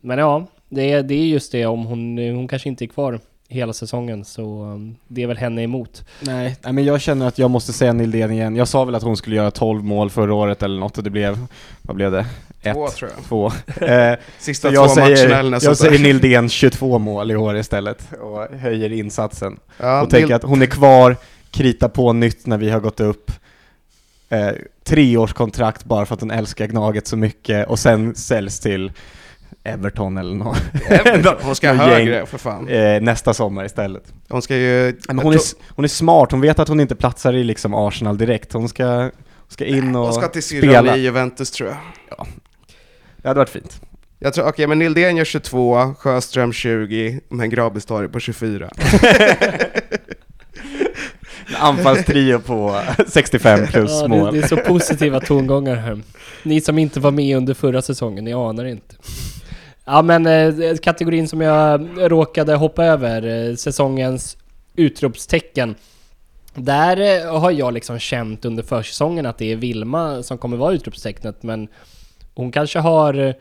men 0.00 0.18
ja, 0.18 0.46
det 0.68 0.92
är, 0.92 1.02
det 1.02 1.14
är 1.14 1.26
just 1.26 1.52
det 1.52 1.66
om 1.66 1.86
hon, 1.86 2.18
hon 2.18 2.48
kanske 2.48 2.68
inte 2.68 2.84
är 2.84 2.86
kvar 2.86 3.20
hela 3.48 3.72
säsongen 3.72 4.24
så 4.24 4.62
um, 4.62 4.96
det 5.08 5.22
är 5.22 5.26
väl 5.26 5.36
henne 5.36 5.62
emot. 5.62 6.04
Nej, 6.20 6.56
men 6.62 6.84
jag 6.84 7.00
känner 7.00 7.26
att 7.26 7.38
jag 7.38 7.50
måste 7.50 7.72
säga 7.72 7.92
Nildén 7.92 8.32
igen. 8.32 8.56
Jag 8.56 8.68
sa 8.68 8.84
väl 8.84 8.94
att 8.94 9.02
hon 9.02 9.16
skulle 9.16 9.36
göra 9.36 9.50
12 9.50 9.84
mål 9.84 10.10
förra 10.10 10.34
året 10.34 10.62
eller 10.62 10.80
något 10.80 10.98
och 10.98 11.04
det 11.04 11.10
blev, 11.10 11.46
vad 11.82 11.96
blev 11.96 12.12
det? 12.12 12.26
Ett, 12.62 12.74
Två 12.74 12.88
tror 12.88 13.10
jag. 13.16 13.24
två. 13.24 13.52
Eh, 13.86 14.18
Sista 14.38 14.68
så 14.68 14.74
två 14.74 14.82
jag 14.82 14.96
matcherna 14.96 15.10
eller 15.12 15.16
säger, 15.16 15.42
något 15.50 15.62
jag 15.62 15.76
säger 15.76 15.98
Nildén 15.98 16.48
22 16.48 16.98
mål 16.98 17.30
i 17.30 17.36
år 17.36 17.56
istället 17.56 18.08
och 18.20 18.56
höjer 18.58 18.92
insatsen. 18.92 19.58
Ja, 19.80 20.02
och 20.02 20.10
tänker 20.10 20.34
att 20.34 20.42
hon 20.42 20.62
är 20.62 20.66
kvar, 20.66 21.16
krita 21.50 21.88
på 21.88 22.12
nytt 22.12 22.46
när 22.46 22.58
vi 22.58 22.70
har 22.70 22.80
gått 22.80 23.00
upp. 23.00 23.30
Eh, 24.28 24.50
treårskontrakt 24.84 25.84
bara 25.84 26.06
för 26.06 26.14
att 26.14 26.20
hon 26.20 26.30
älskar 26.30 26.66
Gnaget 26.66 27.06
så 27.06 27.16
mycket 27.16 27.68
och 27.68 27.78
sen 27.78 28.14
säljs 28.14 28.60
till 28.60 28.92
Everton 29.66 30.18
eller 30.18 30.34
något. 30.34 30.58
Hon 31.42 31.56
ska 31.56 31.72
högre 31.72 32.14
gäng. 32.16 32.26
för 32.26 32.38
fan. 32.38 32.68
eh, 32.68 33.00
nästa 33.00 33.34
sommar 33.34 33.64
istället. 33.64 34.02
Hon 34.28 34.42
ska 34.42 34.56
ju... 34.56 34.96
Men 35.08 35.18
hon, 35.18 35.34
är, 35.34 35.40
hon 35.68 35.84
är 35.84 35.88
smart, 35.88 36.30
hon 36.30 36.40
vet 36.40 36.58
att 36.58 36.68
hon 36.68 36.80
inte 36.80 36.94
platsar 36.94 37.32
i 37.32 37.44
liksom 37.44 37.74
Arsenal 37.74 38.18
direkt. 38.18 38.52
Hon 38.52 38.68
ska, 38.68 38.84
hon 38.86 39.10
ska 39.48 39.64
in 39.64 39.96
och 39.96 40.04
hon 40.04 40.12
ska 40.14 40.28
till 40.28 40.42
spela. 40.42 40.96
i 40.96 41.00
Juventus 41.00 41.50
tror 41.50 41.68
jag. 41.68 42.26
Det 43.16 43.28
hade 43.28 43.38
varit 43.40 43.50
fint. 43.50 43.80
Jag 44.18 44.34
tror, 44.34 44.48
okej 44.48 44.66
men 44.66 44.78
Nildén 44.78 45.16
gör 45.16 45.24
22, 45.24 45.94
Sjöström 45.98 46.52
20, 46.52 47.20
men 47.28 47.50
Grabis 47.50 47.84
tar 47.86 48.02
det 48.02 48.08
på 48.08 48.20
24. 48.20 48.70
En 51.48 51.56
anfallstrio 51.56 52.38
på 52.38 52.80
65 53.08 53.66
plus 53.66 53.90
Ja, 53.90 54.02
det, 54.02 54.08
mål. 54.08 54.34
det 54.34 54.40
är 54.42 54.46
så 54.46 54.56
positiva 54.56 55.20
tongångar 55.20 55.74
här. 55.76 56.02
Ni 56.42 56.60
som 56.60 56.78
inte 56.78 57.00
var 57.00 57.10
med 57.10 57.36
under 57.36 57.54
förra 57.54 57.82
säsongen, 57.82 58.24
ni 58.24 58.32
anar 58.32 58.64
inte. 58.64 58.94
Ja 59.88 60.02
men 60.02 60.26
eh, 60.26 60.76
kategorin 60.76 61.28
som 61.28 61.40
jag 61.40 61.88
råkade 61.96 62.54
hoppa 62.54 62.84
över, 62.84 63.48
eh, 63.48 63.54
säsongens 63.54 64.36
utropstecken. 64.74 65.74
Där 66.54 67.26
eh, 67.26 67.40
har 67.40 67.50
jag 67.50 67.74
liksom 67.74 67.98
känt 67.98 68.44
under 68.44 68.62
försäsongen 68.62 69.26
att 69.26 69.38
det 69.38 69.52
är 69.52 69.56
Vilma 69.56 70.22
som 70.22 70.38
kommer 70.38 70.56
vara 70.56 70.74
utropstecknet 70.74 71.42
men 71.42 71.68
hon 72.34 72.52
kanske 72.52 72.78
har 72.78 73.14
eh, 73.14 73.34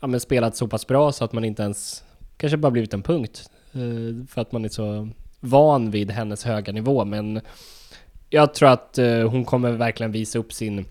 ja, 0.00 0.06
men 0.06 0.20
spelat 0.20 0.56
så 0.56 0.68
pass 0.68 0.86
bra 0.86 1.12
så 1.12 1.24
att 1.24 1.32
man 1.32 1.44
inte 1.44 1.62
ens 1.62 2.04
kanske 2.36 2.56
bara 2.56 2.70
blivit 2.70 2.94
en 2.94 3.02
punkt. 3.02 3.50
eh, 3.72 4.26
För 4.28 4.40
att 4.40 4.52
man 4.52 4.64
är 4.64 4.68
så 4.68 5.08
van 5.40 5.90
vid 5.90 6.10
hennes 6.10 6.44
höga 6.44 6.72
nivå 6.72 7.04
men 7.04 7.40
jag 8.30 8.54
tror 8.54 8.68
att 8.68 8.98
eh, 8.98 9.30
hon 9.30 9.44
kommer 9.44 9.72
verkligen 9.72 10.12
visa 10.12 10.38
upp 10.38 10.52
sin 10.52 10.84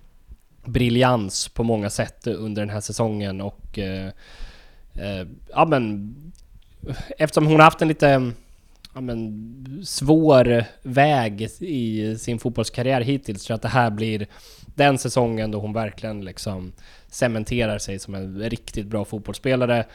briljans 0.65 1.47
på 1.47 1.63
många 1.63 1.89
sätt 1.89 2.27
under 2.27 2.61
den 2.61 2.69
här 2.69 2.81
säsongen 2.81 3.41
och 3.41 3.79
eh, 3.79 4.09
eh, 4.95 5.27
ja 5.49 5.65
men 5.65 6.15
eftersom 7.17 7.45
hon 7.45 7.55
har 7.55 7.63
haft 7.63 7.81
en 7.81 7.87
lite 7.87 8.31
ja, 8.93 9.01
men, 9.01 9.83
svår 9.85 10.65
väg 10.81 11.41
i 11.59 12.15
sin 12.17 12.39
fotbollskarriär 12.39 13.01
hittills 13.01 13.45
tror 13.45 13.53
jag 13.53 13.57
att 13.57 13.61
det 13.61 13.79
här 13.79 13.89
blir 13.89 14.27
den 14.65 14.97
säsongen 14.97 15.51
då 15.51 15.59
hon 15.59 15.73
verkligen 15.73 16.25
liksom 16.25 16.71
cementerar 17.07 17.77
sig 17.77 17.99
som 17.99 18.15
en 18.15 18.39
riktigt 18.39 18.87
bra 18.87 19.05
fotbollsspelare 19.05 19.85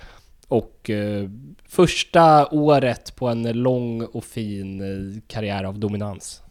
och 0.48 0.90
eh, 0.90 1.28
första 1.68 2.46
året 2.46 3.16
på 3.16 3.28
en 3.28 3.42
lång 3.42 4.02
och 4.02 4.24
fin 4.24 4.80
eh, 4.80 5.20
karriär 5.26 5.64
av 5.64 5.78
dominans. 5.78 6.42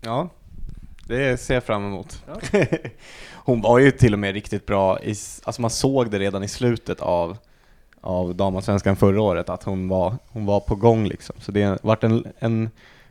Ja, 0.00 0.30
det 1.06 1.40
ser 1.40 1.54
jag 1.54 1.64
fram 1.64 1.86
emot. 1.86 2.24
Hon 3.32 3.60
var 3.60 3.78
ju 3.78 3.90
till 3.90 4.12
och 4.12 4.18
med 4.18 4.34
riktigt 4.34 4.66
bra, 4.66 5.02
i, 5.02 5.14
alltså 5.42 5.60
man 5.62 5.70
såg 5.70 6.10
det 6.10 6.18
redan 6.18 6.42
i 6.42 6.48
slutet 6.48 7.00
av, 7.00 7.36
av 8.00 8.34
damallsvenskan 8.34 8.96
förra 8.96 9.22
året, 9.22 9.48
att 9.48 9.62
hon 9.62 9.88
var, 9.88 10.14
hon 10.28 10.46
var 10.46 10.60
på 10.60 10.74
gång 10.74 11.06
liksom. 11.06 11.36
Så 11.40 11.52
det 11.52 11.62
har 11.62 11.78
varit 11.82 12.04
en, 12.04 12.26
en, 12.38 12.70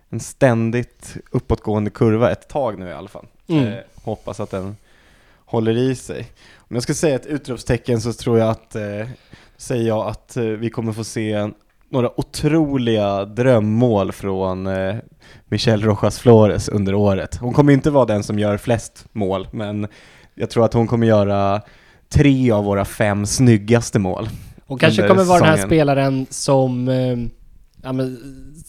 en 0.09 0.19
ständigt 0.19 1.17
uppåtgående 1.31 1.89
kurva 1.89 2.31
ett 2.31 2.47
tag 2.47 2.79
nu 2.79 2.87
i 2.87 2.93
alla 2.93 3.07
fall. 3.07 3.25
Mm. 3.47 3.67
Eh, 3.67 3.79
hoppas 4.03 4.39
att 4.39 4.51
den 4.51 4.75
håller 5.45 5.77
i 5.77 5.95
sig. 5.95 6.27
Om 6.55 6.75
jag 6.75 6.83
ska 6.83 6.93
säga 6.93 7.15
ett 7.15 7.25
utropstecken 7.25 8.01
så 8.01 8.13
tror 8.13 8.39
jag 8.39 8.49
att, 8.49 8.75
eh, 8.75 9.07
säger 9.57 9.87
jag 9.87 10.07
att 10.07 10.37
eh, 10.37 10.43
vi 10.43 10.69
kommer 10.69 10.93
få 10.93 11.03
se 11.03 11.49
några 11.89 12.19
otroliga 12.19 13.25
drömmål 13.25 14.11
från 14.11 14.67
eh, 14.67 14.95
Michelle 15.45 15.85
Rojas 15.85 16.19
Flores 16.19 16.69
under 16.69 16.93
året. 16.93 17.35
Hon 17.35 17.53
kommer 17.53 17.73
inte 17.73 17.89
vara 17.89 18.05
den 18.05 18.23
som 18.23 18.39
gör 18.39 18.57
flest 18.57 19.05
mål, 19.11 19.47
men 19.51 19.87
jag 20.35 20.49
tror 20.49 20.65
att 20.65 20.73
hon 20.73 20.87
kommer 20.87 21.07
göra 21.07 21.61
tre 22.09 22.51
av 22.51 22.63
våra 22.63 22.85
fem 22.85 23.25
snyggaste 23.25 23.99
mål. 23.99 24.29
Hon 24.67 24.77
kanske 24.77 25.07
kommer 25.07 25.23
vara 25.23 25.39
den 25.39 25.47
här 25.59 25.65
spelaren 25.65 26.25
som, 26.29 26.87
eh, 26.87 27.17
ja 27.83 27.93
men, 27.93 28.17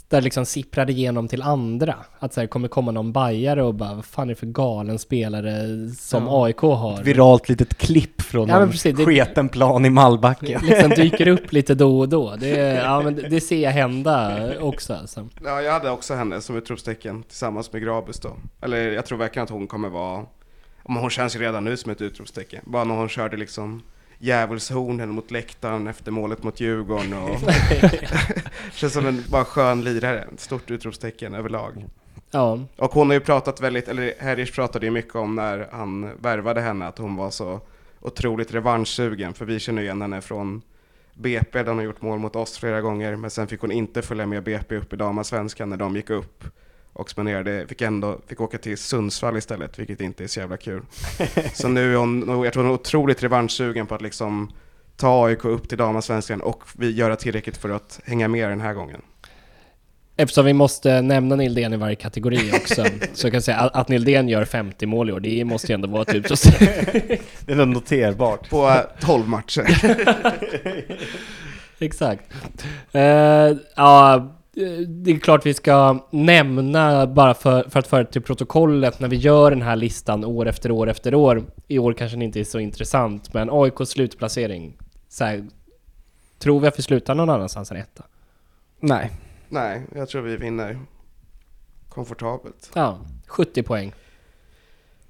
där 0.08 0.20
liksom 0.20 0.46
sipprar 0.46 0.90
igenom 0.90 1.28
till 1.28 1.42
andra. 1.42 1.94
Att 2.18 2.34
så 2.34 2.40
här, 2.40 2.46
kommer 2.46 2.68
komma 2.68 2.90
någon 2.90 3.12
bajare 3.12 3.62
och 3.62 3.74
bara, 3.74 3.94
vad 3.94 4.04
fan 4.04 4.24
är 4.24 4.34
det 4.34 4.38
för 4.40 4.46
galen 4.46 4.98
spelare 4.98 5.64
som 5.98 6.26
Ja. 6.26 6.44
AIK 6.44 6.56
har? 6.60 7.00
Ett 7.00 7.06
viralt 7.06 7.48
litet 7.48 7.78
klipp 7.78 8.22
från 8.22 8.48
Ja, 8.48 8.58
någon 8.58 8.70
precis, 8.70 8.96
det- 8.96 9.04
sketen 9.04 9.48
plan 9.48 9.84
i 9.84 9.90
Malbacken. 9.90 10.60
liksom 10.66 10.90
dyker 10.90 11.28
upp 11.28 11.52
lite 11.52 11.74
då 11.74 11.98
och 12.00 12.08
då. 12.08 12.36
Det, 12.36 12.48
ja, 12.58 13.00
men 13.02 13.14
det- 13.14 13.28
det 13.28 13.40
ser 13.40 13.62
jag 13.62 13.70
hända 13.70 14.38
också 14.60 14.94
alltså. 14.94 15.28
Ja, 15.44 15.62
jag 15.62 15.72
hade 15.72 15.90
också 15.90 16.14
henne 16.14 16.40
som 16.40 16.56
utropstecken 16.56 17.22
tillsammans 17.22 17.72
med 17.72 17.82
Grabus 17.82 18.20
då. 18.20 18.36
Eller 18.62 18.92
jag 18.92 19.06
tror 19.06 19.18
verkligen 19.18 19.44
att 19.44 19.50
hon 19.50 19.66
kommer 19.66 19.88
vara, 19.88 20.24
men 20.88 20.96
hon 20.96 21.10
känns 21.10 21.36
ju 21.36 21.40
redan 21.40 21.64
nu 21.64 21.76
som 21.76 21.92
ett 21.92 22.00
utropstecken. 22.00 22.62
Bara 22.66 22.84
när 22.84 22.94
hon 22.94 23.08
körde 23.08 23.36
liksom 23.36 23.82
djävulshornen 24.18 25.08
mot 25.10 25.30
läktaren 25.30 25.86
efter 25.86 26.10
målet 26.10 26.42
mot 26.42 26.60
Djurgården 26.60 27.12
och 27.12 27.40
känns 28.72 28.92
som 28.92 29.06
en 29.06 29.24
bara 29.30 29.44
skön 29.44 29.84
lirare. 29.84 30.28
Ett 30.34 30.40
stort 30.40 30.70
utropstecken 30.70 31.34
överlag. 31.34 31.84
Ja, 32.30 32.60
Och 32.76 32.92
hon 32.92 33.06
har 33.06 33.14
ju 33.14 33.20
pratat 33.20 33.60
väldigt, 33.60 33.88
eller 33.88 34.14
Herrish 34.18 34.54
pratade 34.54 34.86
ju 34.86 34.92
mycket 34.92 35.14
om 35.14 35.34
när 35.34 35.68
han 35.72 36.10
värvade 36.20 36.60
henne, 36.60 36.86
att 36.86 36.98
hon 36.98 37.16
var 37.16 37.30
så 37.30 37.60
otroligt 38.00 38.54
revanschsugen, 38.54 39.34
för 39.34 39.44
vi 39.44 39.60
känner 39.60 39.82
igen 39.82 40.02
henne 40.02 40.20
från 40.20 40.62
BP, 41.14 41.58
där 41.58 41.66
hon 41.66 41.76
har 41.76 41.84
gjort 41.84 42.02
mål 42.02 42.18
mot 42.18 42.36
oss 42.36 42.58
flera 42.58 42.80
gånger, 42.80 43.16
men 43.16 43.30
sen 43.30 43.46
fick 43.46 43.60
hon 43.60 43.72
inte 43.72 44.02
följa 44.02 44.26
med 44.26 44.42
BP 44.42 44.76
upp 44.76 44.92
i 44.92 44.96
damallsvenskan 44.96 45.70
när 45.70 45.76
de 45.76 45.96
gick 45.96 46.10
upp 46.10 46.44
och 46.98 47.10
spenderade, 47.10 47.66
fick 47.66 47.82
ändå, 47.82 48.18
fick 48.26 48.40
åka 48.40 48.58
till 48.58 48.78
Sundsvall 48.78 49.36
istället, 49.36 49.78
vilket 49.78 50.00
inte 50.00 50.24
är 50.24 50.28
så 50.28 50.40
jävla 50.40 50.56
kul. 50.56 50.82
Så 51.54 51.68
nu 51.68 51.92
är 51.92 51.96
hon, 51.96 52.42
jag 52.44 52.52
tror 52.52 52.62
hon 52.62 52.72
är 52.72 52.74
otroligt 52.74 53.22
revanschsugen 53.22 53.86
på 53.86 53.94
att 53.94 54.02
liksom 54.02 54.52
ta 54.96 55.26
AIK 55.26 55.44
upp 55.44 55.68
till 55.68 55.78
damallsvenskan 55.78 56.40
och 56.40 56.62
vi 56.78 56.90
göra 56.90 57.16
tillräckligt 57.16 57.56
för 57.56 57.70
att 57.70 58.00
hänga 58.04 58.28
med 58.28 58.50
den 58.50 58.60
här 58.60 58.74
gången. 58.74 59.02
eftersom 60.16 60.44
vi 60.46 60.52
måste 60.52 61.02
nämna 61.02 61.36
Nildén 61.36 61.72
i 61.72 61.76
varje 61.76 61.96
kategori 61.96 62.52
också, 62.52 62.84
så 63.14 63.26
kan 63.26 63.34
jag 63.34 63.42
säga 63.42 63.56
att, 63.56 63.76
att 63.76 63.88
Nildén 63.88 64.28
gör 64.28 64.44
50 64.44 64.86
mål 64.86 65.10
i 65.10 65.12
år, 65.12 65.20
det 65.20 65.44
måste 65.44 65.72
ju 65.72 65.74
ändå 65.74 65.88
vara 65.88 66.04
typ 66.04 66.28
så. 66.28 66.50
Det 67.40 67.52
är 67.52 67.66
noterbart. 67.66 68.50
På 68.50 68.68
eh, 68.68 68.80
12 69.00 69.28
matcher. 69.28 69.66
Exakt. 71.78 72.24
Eh, 72.92 73.02
ja, 73.76 74.37
det 74.86 75.10
är 75.10 75.18
klart 75.18 75.46
vi 75.46 75.54
ska 75.54 76.06
nämna, 76.10 77.06
bara 77.06 77.34
för, 77.34 77.62
för 77.70 77.78
att 77.78 77.86
föra 77.86 78.04
till 78.04 78.22
protokollet, 78.22 79.00
när 79.00 79.08
vi 79.08 79.16
gör 79.16 79.50
den 79.50 79.62
här 79.62 79.76
listan 79.76 80.24
år 80.24 80.48
efter 80.48 80.70
år 80.70 80.88
efter 80.88 81.14
år. 81.14 81.44
I 81.68 81.78
år 81.78 81.92
kanske 81.92 82.16
den 82.16 82.22
inte 82.22 82.40
är 82.40 82.44
så 82.44 82.58
intressant, 82.58 83.34
men 83.34 83.48
AIKs 83.52 83.90
slutplacering. 83.90 84.76
Så 85.08 85.24
här, 85.24 85.46
tror 86.38 86.60
vi 86.60 86.66
att 86.66 86.78
vi 86.78 86.82
slutar 86.82 87.14
någon 87.14 87.30
annanstans 87.30 87.70
än 87.70 87.76
etta? 87.76 88.04
Nej. 88.80 89.10
Nej, 89.48 89.82
jag 89.94 90.08
tror 90.08 90.22
vi 90.22 90.36
vinner 90.36 90.78
komfortabelt. 91.88 92.70
Ja, 92.74 92.98
70 93.26 93.62
poäng. 93.62 93.92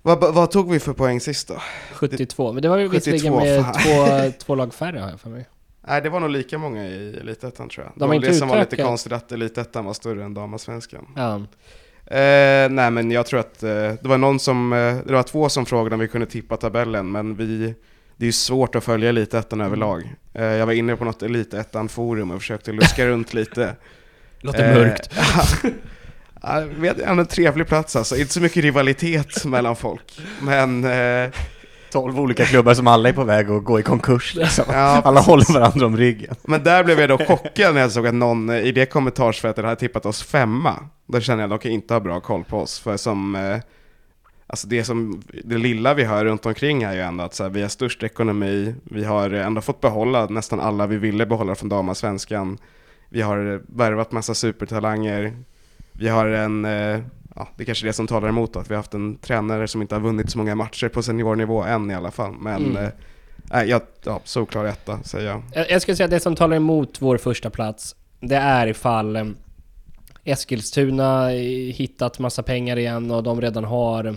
Vad, 0.03 0.35
vad 0.35 0.51
tog 0.51 0.71
vi 0.71 0.81
för 0.81 0.93
poäng 0.93 1.21
sist 1.21 1.49
då? 1.49 1.55
72, 1.93 2.53
men 2.53 2.63
det 2.63 2.69
var 2.69 2.79
ju 2.79 2.89
72, 2.89 3.11
visserligen 3.11 3.37
med 3.37 3.75
två, 3.75 4.39
två 4.45 4.55
lag 4.55 4.75
färre 4.75 4.99
har 4.99 5.11
jag 5.11 5.21
för 5.21 5.31
mig. 5.31 5.47
Nej, 5.89 6.03
det 6.03 6.09
var 6.09 6.21
nog 6.21 6.31
lika 6.31 6.59
många 6.59 6.87
i 6.87 7.17
Elitettan 7.21 7.69
tror 7.69 7.85
jag. 7.85 7.93
De 7.95 8.01
det 8.01 8.07
var 8.07 8.15
inte 8.15 8.29
det 8.29 8.35
som 8.35 8.49
var 8.49 8.59
lite 8.59 8.77
konstigt 8.77 9.13
att 9.13 9.33
Elitettan 9.33 9.85
var 9.85 9.93
större 9.93 10.25
än 10.25 10.35
damallsvenskan. 10.35 11.07
Ja. 11.17 11.35
Eh, 12.17 12.71
nej, 12.71 12.91
men 12.91 13.11
jag 13.11 13.27
tror 13.27 13.41
att 13.41 13.63
eh, 13.63 13.71
det 13.71 14.05
var 14.05 14.19
någon 14.19 14.41
som, 14.41 14.73
eh, 14.73 14.97
det 15.07 15.13
var 15.13 15.23
två 15.23 15.49
som 15.49 15.67
frågade 15.67 15.95
om 15.95 16.01
vi 16.01 16.09
kunde 16.09 16.27
tippa 16.27 16.57
tabellen, 16.57 17.13
men 17.13 17.37
vi, 17.37 17.75
det 18.17 18.25
är 18.25 18.27
ju 18.27 18.33
svårt 18.33 18.75
att 18.75 18.85
följa 18.85 19.09
Elitettan 19.09 19.61
överlag. 19.61 20.15
Eh, 20.35 20.45
jag 20.45 20.67
var 20.67 20.73
inne 20.73 20.97
på 20.97 21.05
något 21.05 21.23
Elitettan-forum 21.23 22.31
och 22.31 22.41
försökte 22.41 22.73
luska 22.73 23.07
runt 23.07 23.35
lite. 23.35 23.77
Låter 24.41 24.71
Eh, 24.71 24.75
mörkt. 24.75 25.11
Ja, 26.43 26.51
hade 26.89 27.05
ändå 27.05 27.21
en 27.21 27.27
trevlig 27.27 27.67
plats 27.67 27.97
alltså, 27.97 28.17
inte 28.17 28.33
så 28.33 28.41
mycket 28.41 28.63
rivalitet 28.63 29.45
mellan 29.45 29.77
folk. 29.77 30.21
Men 30.43 30.85
12 31.91 32.21
olika 32.21 32.45
klubbar 32.45 32.75
som 32.75 32.87
alla 32.87 33.09
är 33.09 33.13
på 33.13 33.25
väg 33.25 33.51
att 33.51 33.65
gå 33.65 33.81
i 33.81 33.83
konkurs 33.83 34.35
liksom. 34.35 34.65
Ja, 34.69 35.03
Alla 35.05 35.21
håller 35.21 35.53
varandra 35.53 35.87
om 35.87 35.97
ryggen. 35.97 36.35
Men 36.45 36.65
där 36.65 36.85
blev 36.85 37.01
jag 37.01 37.09
då 37.09 37.19
chockad 37.19 37.75
när 37.75 37.81
jag 37.81 37.93
såg 37.93 38.07
att 38.07 38.15
någon 38.15 38.51
i 38.51 38.73
det 38.73 38.87
kommentarsfältet 38.87 39.65
hade 39.65 39.77
tippat 39.77 40.07
oss 40.07 40.23
femma. 40.23 40.75
Då 41.07 41.21
känner 41.21 41.43
jag 41.43 41.53
att 41.53 41.61
de 41.61 41.69
kan 41.69 41.73
inte 41.73 41.95
ha 41.95 42.01
bra 42.01 42.21
koll 42.21 42.45
på 42.45 42.59
oss. 42.59 42.79
För 42.79 42.97
som, 42.97 43.35
eh, 43.35 43.59
alltså 44.47 44.69
det, 44.69 44.85
som, 44.85 45.23
det 45.45 45.59
lilla 45.59 45.95
vi 45.95 46.05
hör 46.05 46.25
runt 46.25 46.47
omkring 46.47 46.83
är 46.83 46.93
ju 46.93 47.01
ändå 47.01 47.25
att 47.25 47.35
så 47.35 47.43
här, 47.43 47.51
vi 47.51 47.63
har 47.63 47.69
störst 47.69 48.03
ekonomi, 48.03 48.75
vi 48.85 49.05
har 49.05 49.31
ändå 49.31 49.61
fått 49.61 49.81
behålla 49.81 50.27
nästan 50.27 50.61
alla 50.61 50.87
vi 50.87 50.97
ville 50.97 51.27
behålla 51.27 51.55
från 51.55 51.69
damallsvenskan. 51.69 52.59
Vi 53.09 53.21
har 53.21 53.63
värvat 53.67 54.13
massa 54.13 54.35
supertalanger. 54.35 55.33
Vi 55.93 56.09
har 56.09 56.27
en, 56.27 56.65
eh, 56.65 57.01
ja, 57.39 57.49
det 57.57 57.63
är 57.63 57.65
kanske 57.67 57.85
är 57.85 57.87
det 57.87 57.93
som 57.93 58.07
talar 58.07 58.29
emot 58.29 58.57
att 58.57 58.71
vi 58.71 58.75
har 58.75 58.79
haft 58.79 58.95
en 58.95 59.17
tränare 59.17 59.69
som 59.69 59.83
inte 59.83 59.95
har 59.95 60.01
vunnit 60.03 60.31
så 60.31 60.39
många 60.39 60.55
matcher 60.55 60.89
på 60.89 61.03
seniornivå 61.03 61.63
än 61.63 61.91
i 61.91 61.95
alla 61.95 62.11
fall. 62.11 62.33
Men 62.41 62.65
Mm. 62.77 62.91
eh, 63.53 63.63
jag, 63.63 63.83
ja, 64.05 64.21
solklar 64.25 64.65
etta 64.65 65.03
säger 65.03 65.29
jag. 65.31 65.43
Jag, 65.55 65.71
jag 65.71 65.83
skulle 65.83 65.97
säga 65.97 66.05
att 66.05 66.11
det 66.11 66.21
som 66.21 66.37
talar 66.37 66.57
emot 66.57 67.03
vår 67.03 67.17
första 67.19 67.51
plats 67.51 67.97
det 68.21 68.37
är 68.37 68.67
ifall 68.67 69.17
eh, 69.17 69.25
Eskilstuna 70.25 71.29
hittat 71.73 72.19
massa 72.19 72.43
pengar 72.43 72.77
igen 72.79 73.11
och 73.11 73.23
de 73.23 73.41
redan 73.41 73.65
har 73.65 74.15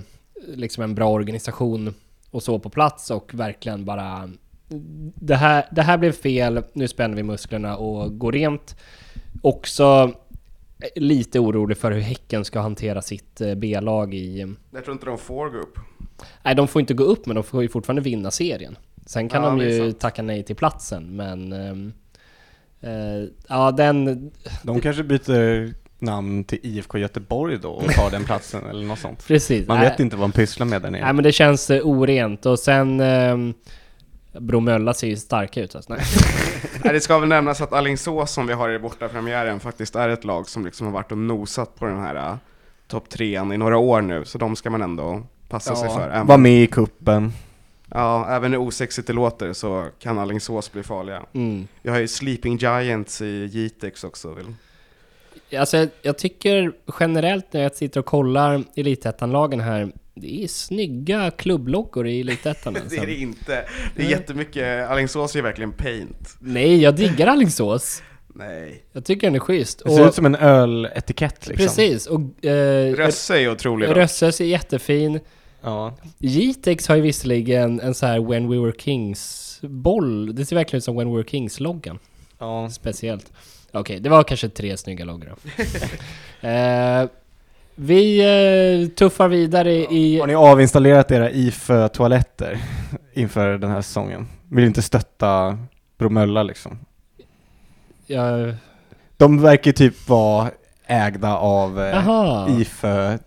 liksom 0.48 0.84
en 0.84 0.96
bra 0.96 1.10
organisation 1.10 1.94
och 2.32 2.44
så 2.44 2.60
på 2.60 2.70
plats 2.70 3.12
och 3.12 3.34
verkligen 3.34 3.86
bara 3.86 4.30
det 5.16 5.36
här, 5.36 5.66
det 5.72 5.82
här 5.82 5.98
blev 5.98 6.12
fel, 6.12 6.64
nu 6.74 6.88
spänner 6.88 7.16
vi 7.16 7.24
musklerna 7.24 7.78
och 7.78 8.20
går 8.20 8.32
rent. 8.32 8.76
Också 9.42 10.12
lite 10.96 11.40
orolig 11.40 11.78
för 11.78 11.92
hur 11.92 12.02
Häcken 12.02 12.46
ska 12.46 12.60
hantera 12.60 13.02
sitt 13.02 13.42
eh, 13.42 13.56
B-lag 13.56 14.14
i... 14.14 14.56
Jag 14.74 14.84
tror 14.84 14.94
inte 14.94 15.06
de 15.06 15.18
får 15.18 15.50
gå 15.50 15.58
upp. 15.58 15.80
Nej, 16.44 16.56
de 16.56 16.68
får 16.68 16.80
inte 16.80 16.94
gå 16.94 17.04
upp 17.04 17.26
men 17.26 17.36
de 17.36 17.44
får 17.44 17.62
ju 17.62 17.70
fortfarande 17.70 18.02
vinna 18.02 18.32
serien. 18.32 18.78
Sen 19.06 19.30
kan 19.30 19.44
Ja, 19.44 19.50
de 19.50 19.60
ju 19.60 19.92
tacka 19.92 20.22
nej 20.22 20.44
till 20.44 20.56
platsen 20.56 21.16
men... 21.16 21.54
ehm, 21.54 21.94
eh, 22.82 23.30
ja, 23.48 23.72
den... 23.72 24.32
De 24.64 24.82
kanske 24.82 25.04
byter 25.04 25.74
namn 26.00 26.44
till 26.44 26.60
IFK 26.64 26.98
Göteborg 26.98 27.58
då 27.62 27.70
och 27.70 27.92
tar 27.92 28.12
den 28.12 28.24
platsen 28.24 28.66
eller 28.70 28.86
något 28.86 29.00
sånt. 29.00 29.28
Precis. 29.28 29.68
Man 29.68 29.78
Nej, 29.80 29.90
vet 29.90 30.00
inte 30.00 30.16
vad 30.16 30.30
de 30.30 30.32
pysslar 30.32 30.66
med 30.68 30.82
där 30.82 30.92
Nej 30.92 31.02
nere. 31.02 31.14
men 31.14 31.24
det 31.24 31.32
känns 31.32 31.70
eh, 31.70 31.82
orent 31.88 32.46
och 32.46 32.60
sen... 32.60 33.00
Um, 33.00 33.54
Bromölla 34.40 34.94
ser 34.94 35.08
ju 35.08 35.18
starka 35.18 35.62
ut 35.62 35.76
alltså. 35.76 35.94
Nej. 35.94 36.02
Nej, 36.84 36.94
det 36.94 37.00
ska 37.00 37.20
väl 37.20 37.30
nämnas 37.30 37.62
att 37.62 37.74
Alingsås 37.74 38.32
som 38.32 38.48
vi 38.48 38.54
har 38.54 38.70
i 38.70 38.80
bortapremiären 38.80 39.60
faktiskt 39.60 39.96
är 39.96 40.10
ett 40.10 40.24
lag 40.24 40.50
som 40.50 40.66
liksom 40.66 40.88
har 40.88 40.94
varit 40.94 41.12
och 41.12 41.18
nosat 41.18 41.76
på 41.76 41.86
den 41.86 42.00
här 42.00 42.16
uh, 42.16 42.36
topp 42.88 43.10
trean 43.10 43.52
i 43.52 43.58
några 43.58 43.78
år 43.78 44.02
nu, 44.02 44.26
så 44.26 44.38
de 44.38 44.56
ska 44.56 44.70
man 44.70 44.82
ändå 44.82 45.24
passa 45.50 45.76
sig 45.76 45.90
för. 45.90 46.10
Även, 46.10 46.28
Var 46.28 46.38
med 46.38 46.64
i 46.64 46.68
kuppen. 46.68 47.34
ja, 47.90 48.28
även 48.30 48.52
hur 48.52 48.60
osexigt 48.60 49.08
det 49.08 49.14
låter 49.14 49.54
så 49.54 49.88
kan 50.00 50.20
Alingsås 50.20 50.72
bli 50.72 50.84
farliga. 50.84 51.24
Mm. 51.34 51.68
Har 51.88 52.00
ju 52.00 52.08
Sleeping 52.08 52.58
Giants 52.58 53.22
i 53.22 53.46
Jitex 53.46 54.04
också. 54.04 54.34
Väl? 54.34 54.46
Alltså 55.60 55.78
jag, 55.78 55.90
jag 56.02 56.18
tycker 56.18 56.72
generellt 57.00 57.54
när 57.54 57.62
jag 57.62 57.76
sitter 57.76 58.00
och 58.00 58.06
kollar 58.06 58.64
Elitettan-lagen 58.76 59.60
här, 59.60 59.92
det 60.16 60.44
är 60.44 60.48
snygga 60.48 61.32
klubbloggor 61.32 62.08
i 62.08 62.20
Elitettan. 62.22 62.74
Det 62.74 62.80
Alltså. 62.82 63.02
är 63.02 63.06
det 63.06 63.16
inte. 63.16 63.66
Det 63.96 64.04
är 64.06 64.10
jättemycket, 64.10 64.90
Alingsås 64.90 65.36
är 65.36 65.42
verkligen 65.42 65.72
paint. 65.72 66.36
Nej, 66.40 66.82
jag 66.82 66.96
diggar 66.96 67.28
Alingsås. 67.28 68.04
Nej. 68.36 68.84
Jag 68.92 69.06
tycker 69.06 69.28
den 69.28 69.36
är 69.36 69.40
schysst. 69.40 69.82
Det 69.86 69.92
ser 69.92 70.08
ut 70.08 70.14
som 70.16 70.26
en 70.26 70.36
öletikett 70.36 71.48
liksom. 71.48 71.66
Precis, 71.68 72.08
och 72.08 72.46
eh, 72.46 72.94
Rösse 72.96 73.38
är 73.42 73.52
otrolig 73.52 73.90
då. 73.90 73.94
Rösses 73.96 74.42
är 74.42 74.46
jättefin. 74.46 75.20
Ja. 75.62 75.98
Jitex 76.20 76.88
har 76.88 76.96
ju 76.96 77.02
visserligen 77.02 77.80
en 77.80 77.94
så 77.94 78.06
här 78.06 78.20
When 78.20 78.50
We 78.50 78.58
Were 78.60 78.74
Kings-boll. 78.78 80.36
Det 80.36 80.46
ser 80.46 80.56
verkligen 80.56 80.78
ut 80.78 80.84
som 80.84 80.96
When 80.96 81.10
We 81.12 81.16
Were 81.18 81.28
Kings-loggan. 81.28 82.00
ja. 82.40 82.70
Speciellt. 82.70 83.32
Okej, 83.72 84.00
det 84.00 84.10
var 84.10 84.24
kanske 84.24 84.50
tre 84.50 84.78
snygga 84.78 85.06
loggor 85.06 85.34
då. 85.36 86.48
eh, 86.48 87.08
vi 87.76 88.20
eh, 88.84 88.90
tuffar 88.96 89.28
vidare 89.28 89.72
i... 89.74 90.20
Har 90.20 90.28
ni 90.28 90.36
avinstallerat 90.36 91.12
era 91.12 91.30
IFÖ-toaletter 91.30 92.60
inför 93.14 93.58
den 93.58 93.72
här 93.72 93.82
säsongen? 93.82 94.28
Vill 94.50 94.66
inte 94.66 94.82
stötta 94.82 95.58
Bromölla 95.98 96.44
liksom? 96.44 96.80
Ja, 98.08 98.24
De 99.18 99.42
verkar 99.42 99.72
typ 99.72 100.10
vara 100.10 100.50
ägda 100.88 101.38
av 101.38 101.82
eh. 101.82 102.62
IFÖ 102.62 103.18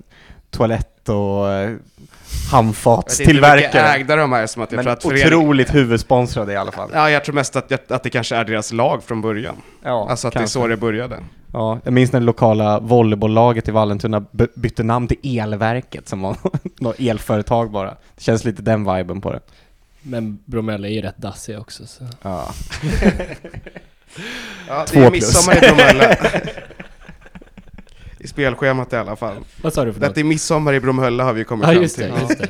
toalett 0.50 1.08
och 1.08 1.52
eh, 1.52 1.76
handfatstillverkare. 2.52 3.88
ägda 3.88 4.16
de 4.16 4.32
är 4.32 4.46
som 4.46 4.62
att 4.62 4.72
jag 4.72 4.76
Men 4.84 4.96
tror 4.96 5.14
att 5.14 5.26
otroligt 5.26 5.74
huvudsponsrade 5.74 6.52
i 6.52 6.56
alla 6.56 6.72
fall. 6.72 6.90
Ja, 6.92 7.10
jag 7.10 7.24
tror 7.24 7.34
mest 7.34 7.56
att, 7.56 7.92
att 7.92 8.02
det 8.02 8.10
kanske 8.10 8.36
är 8.36 8.44
deras 8.44 8.72
lag 8.72 9.04
från 9.04 9.20
början. 9.20 9.56
Ja, 9.82 10.06
alltså 10.10 10.28
att 10.28 10.34
det 10.34 10.36
är 10.36 10.40
kanske. 10.40 10.52
så 10.52 10.66
det 10.66 10.76
började. 10.76 11.16
Ja, 11.56 11.80
jag 11.84 11.92
minns 11.92 12.12
när 12.12 12.20
det 12.20 12.26
lokala 12.26 12.80
volleybolllaget 12.80 13.68
i 13.68 13.70
Vallentuna 13.70 14.20
by- 14.30 14.46
bytte 14.54 14.82
namn 14.82 15.08
till 15.08 15.38
Elverket 15.40 16.08
som 16.08 16.22
var 16.22 16.36
något 16.80 17.00
elföretag 17.00 17.70
bara. 17.70 17.90
Det 18.16 18.22
känns 18.22 18.44
lite 18.44 18.62
den 18.62 18.94
viben 18.96 19.20
på 19.20 19.32
det. 19.32 19.40
Men 20.02 20.38
Bromölla 20.44 20.88
är 20.88 20.92
ju 20.92 21.00
rätt 21.02 21.18
dassig 21.18 21.58
också 21.58 21.86
så. 21.86 22.04
Ja. 22.22 22.52
Ja, 24.68 24.84
Två 24.86 25.00
det 25.00 25.06
är 25.06 25.10
plus. 25.10 25.22
midsommar 25.22 25.56
i 25.56 25.60
Bromölla. 25.60 26.16
I 28.18 28.26
spelschemat 28.28 28.92
i 28.92 28.96
alla 28.96 29.16
fall. 29.16 29.36
Vad 29.62 29.72
sa 29.72 29.84
du 29.84 29.92
för 29.92 30.00
något? 30.00 30.08
Att 30.08 30.14
det 30.14 30.20
är 30.20 30.24
midsommar 30.24 30.74
i 30.74 30.80
Bromölla 30.80 31.24
har 31.24 31.32
vi 31.32 31.44
kommit 31.44 31.66
Ja 31.66 31.72
fram 31.72 31.82
just 31.82 31.96
till. 31.96 32.10
det, 32.10 32.20
just 32.20 32.38
det. 32.38 32.48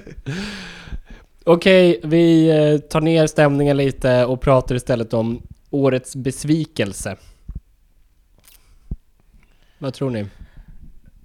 Okej, 1.44 2.00
vi 2.04 2.48
eh, 2.50 2.78
tar 2.78 3.00
ner 3.00 3.26
stämningen 3.26 3.76
lite 3.76 4.24
och 4.24 4.40
pratar 4.40 4.74
istället 4.74 5.14
om 5.14 5.42
årets 5.70 6.16
besvikelse. 6.16 7.16
Vad 9.84 9.94
tror 9.94 10.10
ni? 10.10 10.26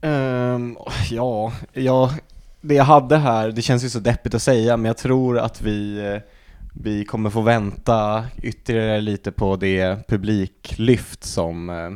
Um, 0.01 0.77
ja, 1.11 1.53
ja, 1.73 2.13
det 2.61 2.75
jag 2.75 2.83
hade 2.83 3.17
här, 3.17 3.51
det 3.51 3.61
känns 3.61 3.83
ju 3.83 3.89
så 3.89 3.99
deppigt 3.99 4.33
att 4.33 4.41
säga, 4.41 4.77
men 4.77 4.85
jag 4.85 4.97
tror 4.97 5.39
att 5.39 5.61
vi, 5.61 5.99
eh, 5.99 6.21
vi 6.73 7.05
kommer 7.05 7.29
få 7.29 7.41
vänta 7.41 8.25
ytterligare 8.41 9.01
lite 9.01 9.31
på 9.31 9.55
det 9.55 10.07
publiklyft 10.07 11.23
som, 11.23 11.69
eh, 11.69 11.91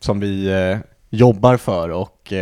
som 0.00 0.20
vi 0.20 0.46
eh, 0.46 0.78
jobbar 1.10 1.56
för 1.56 1.88
och 1.88 2.32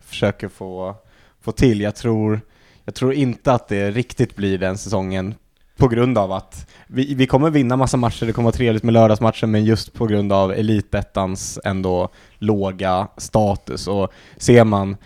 försöker 0.00 0.48
få, 0.48 0.96
få 1.40 1.52
till. 1.52 1.80
Jag 1.80 1.96
tror, 1.96 2.40
jag 2.84 2.94
tror 2.94 3.14
inte 3.14 3.52
att 3.52 3.68
det 3.68 3.90
riktigt 3.90 4.36
blir 4.36 4.58
den 4.58 4.78
säsongen 4.78 5.34
på 5.78 5.88
grund 5.88 6.18
av 6.18 6.32
att 6.32 6.66
vi, 6.86 7.14
vi 7.14 7.26
kommer 7.26 7.50
vinna 7.50 7.76
massa 7.76 7.96
matcher, 7.96 8.26
det 8.26 8.32
kommer 8.32 8.46
vara 8.46 8.56
trevligt 8.56 8.82
med 8.82 8.94
lördagsmatcher, 8.94 9.46
men 9.46 9.64
just 9.64 9.92
på 9.92 10.06
grund 10.06 10.32
av 10.32 10.52
elitettans 10.52 11.58
ändå 11.64 12.08
låga 12.38 13.08
status. 13.16 13.88
Och 13.88 14.12
ser 14.36 14.64
man, 14.64 14.96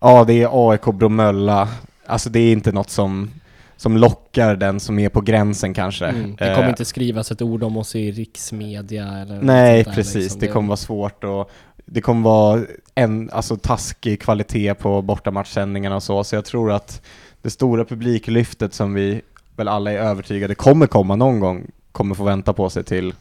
ja 0.00 0.24
det 0.24 0.42
är 0.42 0.70
AIK 0.70 0.84
Bromölla, 0.84 1.68
alltså 2.06 2.30
det 2.30 2.40
är 2.40 2.52
inte 2.52 2.72
något 2.72 2.90
som, 2.90 3.30
som 3.76 3.96
lockar 3.96 4.56
den 4.56 4.80
som 4.80 4.98
är 4.98 5.08
på 5.08 5.20
gränsen 5.20 5.74
kanske. 5.74 6.06
Mm. 6.06 6.30
Det 6.30 6.54
kommer 6.54 6.62
Eh, 6.62 6.68
inte 6.68 6.84
skrivas 6.84 7.30
ett 7.30 7.42
ord 7.42 7.62
om 7.62 7.76
oss 7.76 7.96
i 7.96 8.10
riksmedia 8.10 9.18
eller 9.18 9.40
Nej, 9.42 9.82
där, 9.82 9.92
precis. 9.92 10.14
liksom. 10.14 10.40
Det 10.40 10.48
kommer 10.48 10.68
vara 10.68 10.76
svårt 10.76 11.24
och 11.24 11.50
det 11.84 12.00
kommer 12.00 12.22
vara 12.22 12.62
en, 12.94 13.30
alltså 13.32 13.56
taskig 13.56 14.20
kvalitet 14.20 14.74
på 14.74 15.02
bortamatchsändningarna 15.02 15.96
och 15.96 16.02
så, 16.02 16.24
så 16.24 16.34
jag 16.34 16.44
tror 16.44 16.72
att 16.72 17.02
det 17.42 17.50
stora 17.50 17.84
publiklyftet 17.84 18.74
som 18.74 18.94
vi 18.94 19.22
väl 19.62 19.68
alla 19.68 19.92
är 19.92 19.98
övertygade 19.98 20.54
kommer 20.54 20.86
komma 20.86 21.16
någon 21.16 21.40
gång, 21.40 21.70
kommer 21.92 22.14
få 22.14 22.24
vänta 22.24 22.52
på 22.52 22.70
sig 22.70 22.84
till 22.84 23.14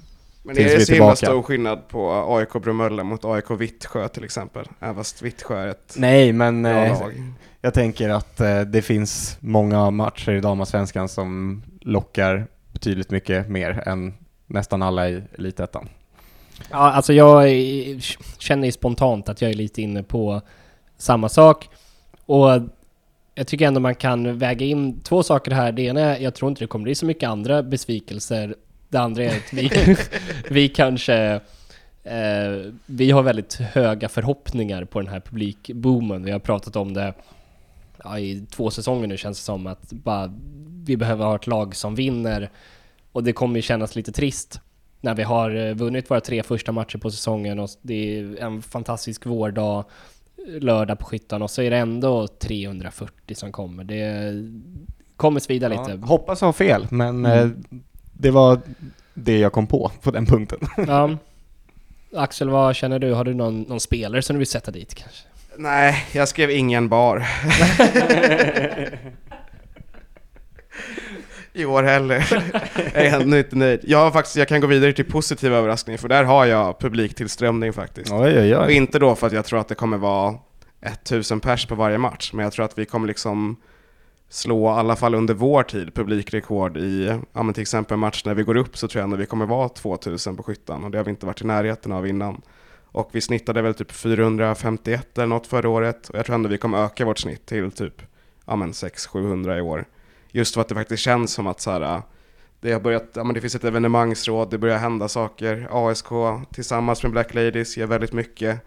Men 0.44 0.56
Tills 0.56 0.72
är 0.72 0.76
det 0.76 0.82
är 0.82 0.86
så 0.86 0.94
himla 0.94 1.16
stor 1.16 1.42
skillnad 1.42 1.88
på 1.88 2.26
AIK 2.28 2.64
Bromölla 2.64 3.04
mot 3.04 3.26
AIK 3.26 3.52
Vittsjö 3.52 4.08
till 4.08 4.24
exempel? 4.24 4.66
Även 4.80 4.96
fast 4.96 5.22
Vittsjö 5.22 5.58
är 5.58 5.68
ett 5.68 5.94
Nej, 5.98 6.34
men 6.34 6.64
bra 6.64 6.72
eh, 6.72 7.00
lag. 7.00 7.14
jag 7.62 7.74
tänker 7.74 8.10
att 8.10 8.40
eh, 8.40 8.62
det 8.62 8.82
finns 8.82 9.38
många 9.40 9.92
matcher 9.92 10.32
i 10.32 10.40
damallsvenskan 10.40 11.10
som 11.10 11.62
lockar 11.82 12.48
betydligt 12.72 13.12
mycket 13.12 13.50
mer 13.50 13.84
än 13.86 14.14
nästan 14.48 14.82
alla 14.82 15.10
i 15.10 15.24
elitettan. 15.38 15.90
Ja, 16.70 16.78
alltså 16.78 17.14
jag 17.14 17.50
känner 18.38 18.66
ju 18.66 18.72
spontant 18.72 19.30
att 19.30 19.42
jag 19.42 19.52
är 19.52 19.56
lite 19.56 19.82
inne 19.82 20.04
på 20.04 20.42
samma 20.98 21.30
sak. 21.30 21.70
Och 22.26 22.50
jag 23.36 23.48
tycker 23.48 23.68
ändå 23.68 23.80
man 23.80 23.96
kan 23.96 24.38
väga 24.38 24.66
in 24.66 25.02
två 25.02 25.24
saker 25.24 25.52
här. 25.52 25.72
Det 25.72 25.82
ena 25.82 26.02
är, 26.02 26.20
jag 26.20 26.36
tror 26.36 26.50
inte 26.50 26.64
det 26.64 26.68
kommer 26.68 26.84
bli 26.84 26.96
så 26.96 27.06
mycket 27.06 27.30
andra 27.30 27.64
besvikelser. 27.64 28.56
Det 28.90 28.98
andra 28.98 29.24
är 29.24 29.38
att 29.38 29.54
vi, 29.54 29.72
vi 30.50 30.70
kanske... 30.70 31.42
Eh, 32.04 32.72
vi 32.86 33.12
har 33.12 33.24
väldigt 33.24 33.54
höga 33.54 34.10
förhoppningar 34.10 34.86
på 34.86 35.02
den 35.02 35.10
här 35.10 35.20
publikboomen. 35.20 36.24
Vi 36.24 36.32
har 36.32 36.40
pratat 36.40 36.76
om 36.76 36.94
det 36.94 37.14
ja, 38.04 38.20
i 38.20 38.46
två 38.52 38.72
säsonger 38.72 39.08
nu 39.08 39.18
känns 39.18 39.40
det 39.40 39.44
som 39.44 39.68
att 39.68 39.92
bara, 39.92 40.34
vi 40.86 40.98
behöver 40.98 41.26
ha 41.26 41.36
ett 41.36 41.48
lag 41.48 41.76
som 41.76 41.96
vinner. 41.96 42.50
Och 43.12 43.24
det 43.24 43.34
kommer 43.34 43.56
ju 43.56 43.62
kännas 43.62 43.96
lite 43.96 44.12
trist 44.12 44.60
när 45.02 45.16
vi 45.16 45.24
har 45.24 45.56
eh, 45.56 45.74
vunnit 45.74 46.12
våra 46.12 46.22
tre 46.22 46.44
första 46.44 46.72
matcher 46.72 46.98
på 46.98 47.12
säsongen 47.12 47.60
och 47.60 47.70
det 47.82 48.20
är 48.20 48.40
en 48.40 48.62
fantastisk 48.62 49.26
vårdag 49.26 49.86
lördag 50.48 51.00
på 51.00 51.06
Skyttan 51.06 51.42
och 51.42 51.52
så 51.52 51.62
är 51.62 51.72
det 51.72 51.78
ändå 51.78 52.28
340 52.28 53.36
som 53.36 53.52
kommer. 53.52 53.84
Det 53.84 54.34
kommer 55.16 55.40
svida 55.40 55.68
lite. 55.68 56.00
Ja, 56.02 56.08
hoppas 56.08 56.42
ha 56.42 56.54
fel, 56.54 56.88
men 56.92 57.26
Mm. 57.26 57.40
eh, 57.40 57.50
det 58.14 58.32
var 58.32 58.60
det 59.14 59.38
jag 59.40 59.52
kom 59.54 59.68
på 59.68 59.92
på 60.02 60.12
den 60.12 60.26
punkten. 60.26 60.60
Ja. 60.88 61.18
Axel, 62.16 62.50
vad 62.50 62.76
känner 62.76 63.00
du? 63.00 63.14
Har 63.14 63.24
du 63.24 63.34
någon, 63.34 63.62
någon 63.62 63.80
spelare 63.80 64.22
som 64.22 64.34
du 64.34 64.38
vill 64.38 64.48
sätta 64.48 64.72
dit 64.72 64.96
kanske? 64.96 65.24
Nej, 65.58 66.06
jag 66.14 66.28
skrev 66.28 66.52
ingen 66.52 66.90
bar. 66.90 67.18
I 71.54 71.66
år 71.66 71.84
heller. 71.84 72.28
jag 72.94 73.06
är 73.06 73.22
ännu 73.22 73.40
inte 73.40 73.56
nöjd. 73.56 73.80
Jag, 73.84 73.98
har 73.98 74.12
faktiskt, 74.12 74.36
jag 74.36 74.48
kan 74.48 74.62
gå 74.62 74.68
vidare 74.68 74.94
till 74.94 75.06
positiva 75.06 75.58
överraskningar, 75.58 75.98
för 75.98 76.10
där 76.10 76.24
har 76.24 76.46
jag 76.46 76.80
publiktillströmning 76.80 77.74
faktiskt. 77.74 78.12
Oj, 78.12 78.40
oj, 78.40 78.56
Och 78.56 78.72
inte 78.72 79.00
då 79.00 79.16
för 79.16 79.28
att 79.28 79.34
jag 79.34 79.46
tror 79.46 79.60
att 79.60 79.68
det 79.68 79.76
kommer 79.76 79.98
vara 79.98 80.36
1000 80.82 81.40
pers 81.40 81.66
på 81.66 81.76
varje 81.76 81.98
match, 81.98 82.34
men 82.34 82.44
jag 82.44 82.54
tror 82.54 82.66
att 82.66 82.78
vi 82.78 82.86
kommer 82.86 83.08
liksom 83.08 83.58
slå, 84.30 84.66
i 84.66 84.80
alla 84.80 84.96
fall 84.96 85.16
under 85.16 85.34
vår 85.34 85.64
tid, 85.64 85.94
publikrekord 85.94 86.78
i, 86.78 87.20
ja 87.34 87.44
men 87.44 87.54
till 87.54 87.62
exempel 87.62 87.98
match 87.98 88.26
när 88.26 88.34
vi 88.34 88.44
går 88.44 88.58
upp 88.58 88.78
så 88.78 88.88
tror 88.88 89.00
jag 89.00 89.04
ändå 89.04 89.18
vi 89.18 89.26
kommer 89.26 89.46
vara 89.46 89.70
2000 89.70 90.38
på 90.38 90.44
skyttan 90.44 90.84
och 90.84 90.92
det 90.92 90.98
har 90.98 91.06
vi 91.06 91.12
inte 91.12 91.26
varit 91.26 91.42
i 91.42 91.46
närheten 91.46 91.92
av 91.92 92.08
innan. 92.08 92.42
Och 92.94 93.10
vi 93.12 93.22
snittade 93.22 93.62
väl 93.62 93.74
typ 93.74 93.92
451 93.92 95.18
eller 95.18 95.28
något 95.28 95.48
förra 95.48 95.70
året 95.70 96.10
och 96.10 96.16
jag 96.20 96.26
tror 96.26 96.36
ändå 96.36 96.50
vi 96.50 96.58
kommer 96.58 96.86
öka 96.86 97.06
vårt 97.06 97.20
snitt 97.20 97.46
till 97.46 97.72
typ, 97.72 98.02
ja 98.46 98.56
men 98.56 98.72
600-700 98.72 99.58
i 99.58 99.62
år. 99.62 99.86
Just 100.32 100.54
för 100.54 100.62
att 100.62 100.68
det 100.68 100.76
faktiskt 100.76 101.04
känns 101.04 101.34
som 101.34 101.48
att 101.48 101.62
så 101.62 101.72
här, 101.72 101.82
äh, 101.82 102.02
det 102.62 102.72
har 102.72 102.80
börjat, 102.80 103.10
ja 103.14 103.24
men 103.24 103.34
det 103.34 103.42
finns 103.42 103.56
ett 103.56 103.64
evenemangsråd, 103.64 104.50
det 104.50 104.58
börjar 104.58 104.78
hända 104.78 105.08
saker. 105.08 105.68
ASK 105.72 106.08
tillsammans 106.54 107.04
med 107.04 107.12
Black 107.12 107.34
Ladies 107.34 107.78
gör 107.78 107.88
väldigt 107.88 108.14
mycket. 108.14 108.60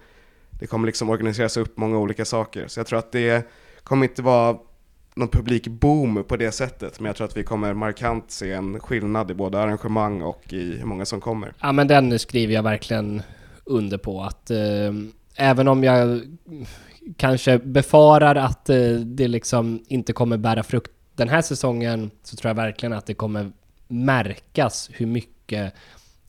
Det 0.61 0.67
kommer 0.67 0.87
liksom 0.87 1.11
organiseras 1.11 1.57
upp 1.57 1.77
många 1.77 1.99
olika 1.99 2.25
saker. 2.25 2.69
Så 2.69 2.81
jag 2.81 2.87
tror 2.87 2.99
att 2.99 3.13
det 3.13 3.49
kommer 3.85 4.07
inte 4.07 4.23
vara 4.23 4.57
någon 5.15 5.29
publikboom 5.29 6.25
på 6.29 6.37
det 6.37 6.53
sättet, 6.53 7.01
men 7.01 7.07
jag 7.07 7.17
tror 7.17 7.27
att 7.27 7.37
vi 7.37 7.43
kommer 7.43 7.75
markant 7.75 8.31
se 8.31 8.53
en 8.53 8.81
skillnad 8.81 9.31
i 9.31 9.35
både 9.35 9.61
arrangemang 9.61 10.23
och 10.23 10.53
i 10.53 10.77
hur 10.77 10.87
många 10.87 11.05
som 11.05 11.21
kommer. 11.21 11.53
Ja 11.61 11.73
men 11.73 11.89
den 11.89 12.19
skriver 12.19 12.55
jag 12.55 12.63
verkligen 12.63 13.23
under 13.65 13.99
på 13.99 14.23
att 14.23 14.51
eh, 14.51 14.93
även 15.37 15.69
om 15.69 15.85
jag 15.85 16.21
kanske 17.17 17.59
befarar 17.59 18.35
att 18.35 18.71
eh, 18.71 18.93
det 18.93 19.29
liksom 19.29 19.85
inte 19.89 20.13
kommer 20.13 20.37
bära 20.37 20.63
frukt 20.63 20.91
den 21.15 21.29
här 21.29 21.43
säsongen 21.43 22.11
så 22.23 22.37
tror 22.37 22.49
jag 22.49 22.55
verkligen 22.55 22.93
att 22.93 23.07
det 23.07 23.15
kommer 23.15 23.53
märkas 23.89 24.91
hur 24.93 25.07
mycket 25.07 25.75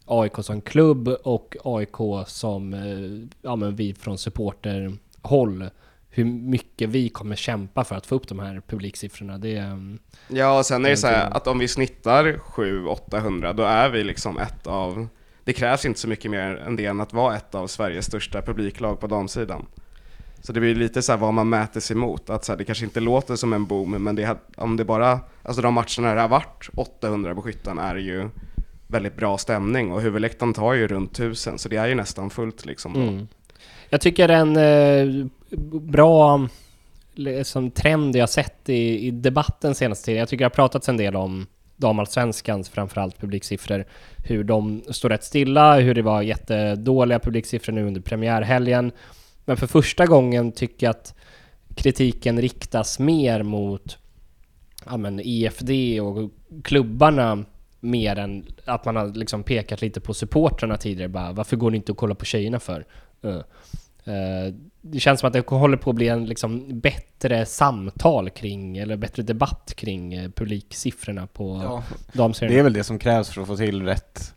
AIK 0.06 0.34
som 0.42 0.62
klubb 0.62 1.08
och 1.08 1.56
AIK 1.64 2.28
som 2.28 2.74
eh, 2.74 3.28
ja, 3.42 3.56
men 3.56 3.76
vi 3.76 3.94
från 3.94 4.18
supporterhåll 4.18 5.70
hur 6.10 6.26
mycket 6.26 6.90
vi 6.90 7.10
kommer 7.10 7.36
kämpa 7.36 7.84
för 7.84 7.96
att 7.96 8.06
få 8.06 8.16
upp 8.16 8.28
de 8.28 8.40
här 8.40 8.62
publiksiffrorna. 8.68 9.38
Det, 9.38 9.56
eh, 9.56 9.78
Ja, 10.28 10.58
och 10.58 10.66
sen 10.66 10.86
är 10.86 10.90
det 10.90 10.98
så 10.98 11.08
här 11.08 11.30
att 11.32 11.48
om 11.48 11.60
vi 11.60 11.68
snittar 11.68 12.24
700-800, 12.24 13.54
då 13.54 13.64
är 13.64 13.90
vi 13.90 14.04
liksom 14.04 14.38
ett 14.38 14.68
av... 14.68 15.08
Det 15.44 15.54
krävs 15.54 15.86
inte 15.86 16.00
så 16.00 16.08
mycket 16.08 16.32
mer 16.32 16.56
än 16.56 16.76
det 16.76 16.86
än 16.86 17.02
att 17.02 17.14
vara 17.14 17.36
ett 17.36 17.56
av 17.56 17.68
Sveriges 17.68 18.06
största 18.06 18.42
publiklag 18.42 19.00
på 19.00 19.08
damsidan. 19.08 19.66
Så 20.46 20.54
det 20.54 20.60
blir 20.60 20.76
lite 20.76 21.02
så 21.02 21.12
här 21.12 21.20
vad 21.20 21.34
man 21.34 21.50
mäter 21.50 21.80
sig 21.80 21.96
mot, 21.96 22.30
att 22.30 22.46
så 22.46 22.52
här, 22.52 22.58
det 22.58 22.64
kanske 22.64 22.86
inte 22.86 23.00
låter 23.00 23.36
som 23.36 23.54
en 23.54 23.66
boom, 23.66 23.92
men 23.92 24.16
det, 24.16 24.38
om 24.58 24.78
det 24.78 24.86
bara, 24.86 25.20
alltså 25.44 25.62
de 25.62 25.74
matcherna 25.74 26.16
det 26.16 26.22
har 26.22 26.28
varit 26.28 26.70
800 26.76 27.36
på 27.36 27.42
Skyttan 27.42 27.80
är 27.80 27.96
ju 27.96 28.30
väldigt 28.88 29.16
bra 29.16 29.38
stämning 29.38 29.92
och 29.92 30.02
huvudläktaren 30.02 30.54
tar 30.54 30.74
ju 30.74 30.88
runt 30.88 31.12
1000, 31.12 31.58
så 31.60 31.70
det 31.70 31.78
är 31.78 31.88
ju 31.88 31.96
nästan 31.96 32.30
fullt 32.30 32.66
liksom. 32.66 32.94
då. 32.94 33.00
Mm. 33.00 33.28
Jag 33.90 34.02
tycker 34.02 34.30
en 34.30 34.58
eh, 34.58 35.26
bra 35.82 36.48
liksom, 37.14 37.72
trend 37.72 38.16
jag 38.16 38.30
sett 38.30 38.70
i, 38.70 39.08
i 39.08 39.12
debatten 39.12 39.76
senaste 39.76 40.06
tiden, 40.06 40.20
jag 40.20 40.30
tycker 40.30 40.46
det 40.46 40.46
har 40.46 40.50
pratats 40.50 40.90
en 40.90 40.98
del 40.98 41.16
om 41.16 41.48
damallsvenskans 41.76 42.70
framförallt 42.70 43.20
publiksiffror, 43.20 43.86
hur 44.26 44.44
de 44.44 44.84
står 44.90 45.10
rätt 45.10 45.24
stilla, 45.24 45.80
hur 45.80 45.94
det 45.94 46.02
var 46.02 46.22
jättedåliga 46.22 47.20
publiksiffror 47.20 47.74
nu 47.74 47.88
under 47.88 48.02
premiärhelgen. 48.02 48.92
Men 49.46 49.58
för 49.58 49.68
första 49.68 50.06
gången 50.06 50.52
tycker 50.52 50.88
jag 50.88 50.92
att 50.92 51.16
kritiken 51.76 52.42
riktas 52.42 53.00
mer 53.00 53.44
mot 53.44 53.98
ja, 54.86 54.98
men 54.98 55.22
EFD 55.24 56.00
och 56.02 56.32
klubbarna 56.64 57.46
mer 57.80 58.16
än 58.16 58.46
att 58.66 58.86
man 58.86 58.96
har 58.96 59.08
liksom 59.08 59.44
pekat 59.44 59.82
lite 59.82 60.02
på 60.02 60.14
supportrarna 60.14 60.78
tidigare 60.78 61.10
bara, 61.10 61.32
varför 61.32 61.58
går 61.58 61.72
ni 61.72 61.78
inte 61.78 61.92
och 61.92 61.98
kollar 61.98 62.16
på 62.16 62.26
tjejerna 62.26 62.60
för? 62.60 62.86
Eh. 63.24 63.42
Eh, 64.08 64.54
det 64.82 65.00
känns 65.00 65.20
som 65.20 65.28
att 65.28 65.34
det 65.34 65.50
håller 65.50 65.78
på 65.78 65.90
att 65.90 65.96
bli 65.96 66.08
en 66.08 66.26
liksom 66.26 66.80
bättre 66.80 67.46
samtal 67.46 68.30
kring, 68.30 68.78
eller 68.78 68.98
bättre 68.98 69.24
debatt 69.24 69.74
kring 69.76 70.14
eh, 70.14 70.30
publiksiffrorna 70.30 71.28
på 71.28 71.62
Ja, 71.64 71.84
damserien. 72.14 72.54
det 72.54 72.60
är 72.60 72.64
väl 72.64 72.74
det 72.74 72.84
som 72.84 73.00
krävs 73.00 73.30
för 73.30 73.42
att 73.42 73.48
få 73.48 73.58
till 73.58 73.84
rätt 73.84 74.34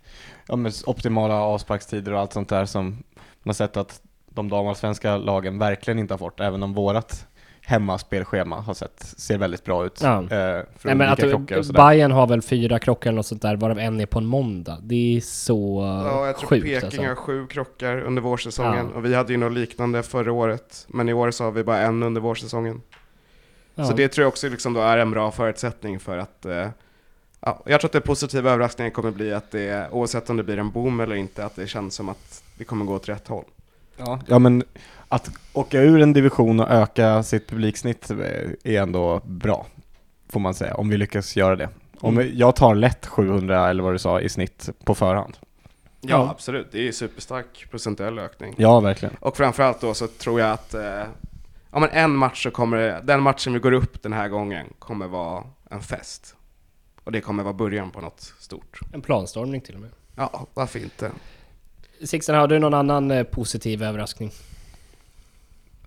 ja, 0.48 0.70
optimala 0.86 1.34
avsparkstider 1.34 2.12
och 2.12 2.20
allt 2.20 2.32
sånt 2.32 2.48
där 2.48 2.64
som 2.64 2.84
man 2.90 3.02
har 3.44 3.52
sett 3.52 3.76
att 3.76 4.02
de 4.38 4.48
damallsvenska 4.48 5.16
lagen 5.16 5.58
verkligen 5.58 5.98
inte 5.98 6.14
har 6.14 6.18
fått, 6.18 6.40
även 6.40 6.62
om 6.62 6.74
vårat 6.74 7.26
hemmaspelschema 7.68 8.56
har 8.60 8.74
sett, 8.74 9.02
ser 9.02 9.38
väldigt 9.38 9.64
bra 9.64 9.86
ut. 9.86 10.00
Ja. 10.02 10.16
Eh, 10.18 10.64
Nej, 10.82 10.94
men 10.94 11.02
att. 11.02 11.72
Bayern 11.72 12.10
har 12.10 12.26
väl 12.26 12.42
fyra 12.42 12.78
krockar 12.78 13.10
eller 13.10 13.16
något 13.16 13.26
sånt 13.26 13.42
där, 13.42 13.56
varav 13.56 13.78
en 13.78 14.00
är 14.00 14.06
på 14.06 14.18
en 14.18 14.26
måndag. 14.26 14.78
Det 14.82 15.16
är 15.16 15.20
så 15.20 15.82
Ja, 16.04 16.26
jag 16.26 16.38
tror 16.38 16.48
sjukt 16.48 16.64
Peking 16.64 16.84
alltså. 16.84 17.02
har 17.02 17.14
sju 17.14 17.46
krockar 17.46 18.00
under 18.00 18.22
vårsäsongen. 18.22 18.88
Ja. 18.90 18.96
Och 18.96 19.04
vi 19.04 19.14
hade 19.14 19.32
ju 19.32 19.36
något 19.36 19.52
liknande 19.52 20.02
förra 20.02 20.32
året. 20.32 20.86
Men 20.88 21.08
i 21.08 21.12
år 21.12 21.30
så 21.30 21.44
har 21.44 21.50
vi 21.50 21.64
bara 21.64 21.78
en 21.78 22.02
under 22.02 22.20
vårsäsongen. 22.20 22.82
Ja. 23.74 23.84
Så 23.84 23.92
det 23.92 24.08
tror 24.08 24.22
jag 24.22 24.28
också 24.28 24.48
liksom 24.48 24.72
då 24.72 24.80
är 24.80 24.98
en 24.98 25.10
bra 25.10 25.30
förutsättning 25.30 26.00
för 26.00 26.18
att 26.18 26.46
eh, 26.46 26.68
ja, 27.40 27.62
jag 27.66 27.80
tror 27.80 27.88
att 27.88 27.92
det 27.92 28.00
positiva 28.00 28.50
överraskningen 28.50 28.92
kommer 28.92 29.10
bli 29.10 29.32
att 29.32 29.50
det, 29.50 29.88
oavsett 29.90 30.30
om 30.30 30.36
det 30.36 30.42
blir 30.42 30.58
en 30.58 30.70
boom 30.70 31.00
eller 31.00 31.16
inte, 31.16 31.44
att 31.44 31.56
det 31.56 31.66
känns 31.66 31.94
som 31.94 32.08
att 32.08 32.42
det 32.58 32.64
kommer 32.64 32.84
gå 32.84 32.94
åt 32.94 33.08
rätt 33.08 33.28
håll. 33.28 33.44
Ja. 33.98 34.20
ja, 34.26 34.38
men 34.38 34.62
att 35.08 35.30
åka 35.52 35.80
ur 35.80 36.00
en 36.02 36.12
division 36.12 36.60
och 36.60 36.70
öka 36.70 37.22
sitt 37.22 37.48
publiksnitt 37.48 38.10
är 38.64 38.80
ändå 38.82 39.20
bra, 39.24 39.66
får 40.28 40.40
man 40.40 40.54
säga, 40.54 40.74
om 40.74 40.88
vi 40.88 40.96
lyckas 40.96 41.36
göra 41.36 41.56
det. 41.56 41.68
Om 42.00 42.18
Mm. 42.18 42.30
jag 42.38 42.56
tar 42.56 42.74
lätt 42.74 43.06
700 43.06 43.68
eller 43.70 43.82
vad 43.82 43.94
du 43.94 43.98
sa 43.98 44.20
i 44.20 44.28
snitt 44.28 44.70
på 44.84 44.94
förhand. 44.94 45.36
Ja, 46.00 46.08
Ja. 46.10 46.30
absolut. 46.30 46.68
Det 46.72 46.88
är 46.88 46.92
superstark 46.92 47.66
procentuell 47.70 48.18
ökning. 48.18 48.54
Ja, 48.58 48.80
verkligen. 48.80 49.14
Och 49.20 49.36
framförallt 49.36 49.80
då 49.80 49.94
så 49.94 50.06
tror 50.06 50.40
jag 50.40 50.50
att 50.50 50.74
eh, 50.74 50.82
ja, 51.72 51.78
men 51.78 51.88
en 51.90 52.16
match 52.16 52.42
så 52.42 52.50
kommer 52.50 52.76
det, 52.76 53.00
den 53.04 53.22
matchen 53.22 53.52
vi 53.52 53.58
går 53.58 53.72
upp 53.72 54.02
den 54.02 54.12
här 54.12 54.28
gången 54.28 54.66
kommer 54.78 55.08
vara 55.08 55.44
en 55.70 55.80
fest. 55.80 56.34
Och 57.04 57.12
det 57.12 57.20
kommer 57.20 57.42
vara 57.42 57.54
början 57.54 57.90
på 57.90 58.00
något 58.00 58.20
stort. 58.38 58.80
En 58.92 59.00
planstormning 59.02 59.60
till 59.60 59.74
och 59.74 59.80
med. 59.80 59.90
Ja, 60.16 60.46
varför 60.54 60.78
inte? 60.78 61.10
Sixten, 62.04 62.34
har 62.34 62.48
du 62.48 62.58
någon 62.58 62.74
annan 62.74 63.10
eh, 63.10 63.22
positiv 63.22 63.82
överraskning? 63.82 64.30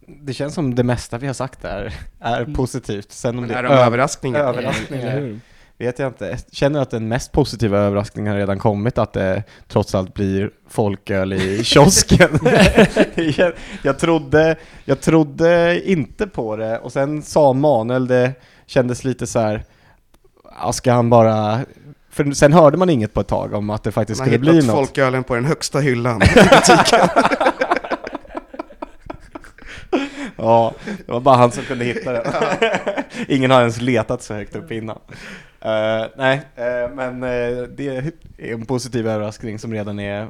Det 0.07 0.33
känns 0.33 0.53
som 0.53 0.75
det 0.75 0.83
mesta 0.83 1.17
vi 1.17 1.27
har 1.27 1.33
sagt 1.33 1.65
är, 1.65 1.93
är 2.19 2.41
Mm. 2.41 2.53
positivt. 2.53 3.11
Sen 3.11 3.29
om 3.29 3.35
Men 3.45 3.49
det 3.49 3.55
är 3.55 3.63
överraskningar? 3.63 4.39
överraskningar. 4.39 5.39
Vet 5.77 5.99
jag 5.99 6.07
inte. 6.07 6.25
Jag 6.25 6.39
känner 6.51 6.79
att 6.81 6.89
den 6.89 7.07
mest 7.07 7.31
positiva 7.31 7.77
överraskningen 7.77 8.31
har 8.31 8.39
redan 8.39 8.59
kommit, 8.59 8.97
att 8.97 9.13
det 9.13 9.43
trots 9.67 9.95
allt 9.95 10.13
blir 10.13 10.51
folköl 10.69 11.33
i 11.33 11.63
kiosken. 11.63 12.29
jag, 13.37 13.53
jag, 13.83 13.99
trodde, 13.99 14.55
jag 14.85 15.01
trodde 15.01 15.81
inte 15.91 16.27
på 16.27 16.55
det 16.55 16.77
och 16.79 16.91
sen 16.91 17.21
sa 17.21 17.53
Manuel, 17.53 18.07
det 18.07 18.31
kändes 18.65 19.03
lite 19.03 19.27
så 19.27 19.39
här, 19.39 19.63
ska 20.73 20.93
han 20.93 21.09
bara... 21.09 21.59
För 22.11 22.31
sen 22.31 22.53
hörde 22.53 22.77
man 22.77 22.89
inget 22.89 23.13
på 23.13 23.21
ett 23.21 23.27
tag 23.27 23.53
om 23.53 23.69
att 23.69 23.83
det 23.83 23.91
faktiskt 23.91 24.19
Man 24.19 24.27
skulle 24.27 24.51
hittat 24.51 24.51
bli 24.65 24.67
något. 24.67 24.75
folkölen 24.75 25.23
på 25.23 25.35
den 25.35 25.45
högsta 25.45 25.79
hyllan 25.79 26.21
i 26.23 26.25
butiken. 26.35 27.09
Ja, 30.35 30.73
det 31.05 31.11
var 31.11 31.19
bara 31.19 31.35
han 31.35 31.51
som 31.51 31.63
kunde 31.63 31.85
hitta 31.85 32.11
den. 32.11 32.23
Ingen 33.27 33.51
har 33.51 33.59
ens 33.59 33.81
letat 33.81 34.23
så 34.23 34.33
högt 34.33 34.55
upp 34.55 34.71
innan. 34.71 34.97
Eh, 35.61 36.05
nej, 36.17 36.41
eh, 36.55 36.95
men 36.95 37.23
eh, 37.23 37.63
det 37.77 37.87
är 37.87 38.11
en 38.53 38.65
positiv 38.65 39.07
överraskning 39.07 39.59
som 39.59 39.73
redan 39.73 39.99
är, 39.99 40.27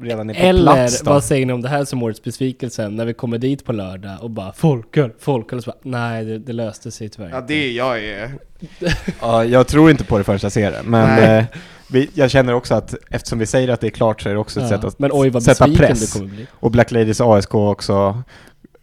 redan 0.00 0.30
är 0.30 0.34
på 0.34 0.40
Eller 0.40 0.62
plats. 0.74 1.02
Då. 1.02 1.10
vad 1.10 1.24
säger 1.24 1.46
ni 1.46 1.52
om 1.52 1.62
det 1.62 1.68
här 1.68 1.84
som 1.84 2.02
årets 2.02 2.22
besvikelse? 2.22 2.88
När 2.88 3.04
vi 3.04 3.14
kommer 3.14 3.38
dit 3.38 3.64
på 3.64 3.72
lördag 3.72 4.16
och 4.20 4.30
bara 4.30 4.52
folköl, 4.52 5.10
folköl. 5.18 5.56
Och 5.58 5.64
så 5.64 5.70
bara, 5.70 5.78
nej, 5.82 6.24
det, 6.24 6.38
det 6.38 6.52
löste 6.52 6.90
sig 6.90 7.08
tyvärr. 7.08 7.30
Ja, 7.30 7.40
det 7.40 7.72
jag 7.72 8.04
är... 8.04 8.30
Ja, 9.20 9.44
jag 9.44 9.66
tror 9.66 9.90
inte 9.90 10.04
på 10.04 10.18
det 10.18 10.24
förrän 10.24 10.38
jag 10.42 10.52
ser 10.52 10.70
det, 10.70 10.82
men 10.84 11.08
Nej. 11.08 11.38
eh, 11.38 11.44
vi, 11.90 12.10
jag 12.14 12.30
känner 12.30 12.52
också 12.54 12.74
att 12.74 12.94
eftersom 13.10 13.38
vi 13.38 13.46
säger 13.46 13.68
att 13.68 13.80
det 13.80 13.86
är 13.86 13.90
klart 13.90 14.20
så 14.20 14.28
är 14.28 14.32
det 14.32 14.38
också 14.40 14.60
ett 14.60 14.70
Ja. 14.70 14.76
sätt 14.76 14.84
att 14.84 14.98
Men 14.98 15.10
oj 15.14 15.30
vad 15.30 15.42
sätta 15.42 15.64
besviken 15.66 15.86
press. 15.86 16.12
du 16.12 16.18
kommer 16.20 16.34
bli. 16.34 16.46
Och 16.52 16.70
Black 16.70 16.90
Ladies 16.90 17.20
ASK 17.20 17.50
har 17.52 17.70
också 17.70 18.22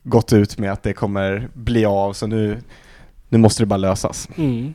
gått 0.04 0.34
ut 0.34 0.58
med 0.58 0.72
att 0.72 0.84
det 0.84 0.94
kommer 0.94 1.50
bli 1.54 1.86
av, 1.86 2.14
så 2.14 2.28
nu, 2.28 2.58
nu 3.30 3.38
måste 3.38 3.62
det 3.62 3.68
bara 3.68 3.78
lösas. 3.78 4.30
Mm. 4.38 4.74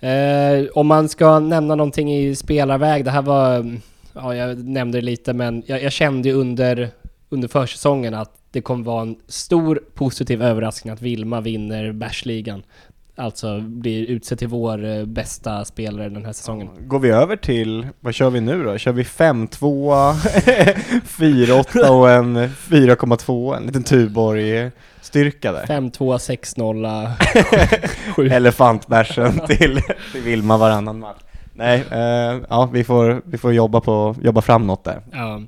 Eh, 0.00 0.66
om 0.74 0.86
man 0.86 1.08
ska 1.08 1.38
nämna 1.38 1.74
någonting 1.74 2.14
i 2.14 2.34
spelarväg, 2.34 3.04
det 3.04 3.10
här 3.10 3.22
var, 3.22 3.54
mm, 3.56 3.80
ja 4.14 4.34
jag 4.34 4.64
nämnde 4.64 4.98
det 4.98 5.04
lite 5.04 5.32
men 5.32 5.62
jag, 5.66 5.82
jag 5.82 5.92
kände 5.92 6.28
ju 6.28 6.34
under, 6.34 6.90
under 7.28 7.48
försäsongen 7.48 8.14
att 8.14 8.38
det 8.50 8.60
kommer 8.60 8.84
vara 8.84 9.02
en 9.02 9.16
stor 9.26 9.82
positiv 9.94 10.42
överraskning 10.42 10.92
att 10.92 11.02
Vilma 11.02 11.40
vinner 11.40 11.92
Bärsligan. 11.92 12.62
Alltså 13.16 13.60
blir 13.60 14.06
utsedd 14.06 14.38
till 14.38 14.48
vår 14.48 14.84
eh, 14.84 15.04
bästa 15.04 15.64
spelare 15.64 16.08
den 16.08 16.24
här 16.24 16.32
säsongen. 16.32 16.68
Går 16.80 16.98
vi 16.98 17.10
över 17.10 17.36
till, 17.36 17.86
vad 18.00 18.14
kör 18.14 18.30
vi 18.30 18.40
nu 18.40 18.64
då? 18.64 18.78
Kör 18.78 18.92
vi 18.92 19.02
5-2, 19.02 20.12
4-8 21.02 21.88
och 21.88 22.10
en 22.10 22.38
4,2, 22.38 23.56
en 23.56 23.66
liten 23.66 23.84
Tuborg-styrka 23.84 25.52
där? 25.52 25.66
5-2, 25.66 26.18
6-0, 28.08 28.12
7. 28.14 28.28
Elefantbärsen 28.28 29.40
till, 29.46 29.80
till 30.12 30.20
Vilma 30.22 30.56
varannan 30.56 30.98
match. 30.98 31.18
Nej, 31.62 31.84
eh, 31.90 32.40
ja 32.48 32.68
vi 32.72 32.84
får, 32.84 33.22
vi 33.24 33.38
får 33.38 33.52
jobba, 33.52 33.80
på, 33.80 34.16
jobba 34.22 34.40
fram 34.40 34.66
något 34.66 34.84
där. 34.84 35.02
Ja. 35.12 35.42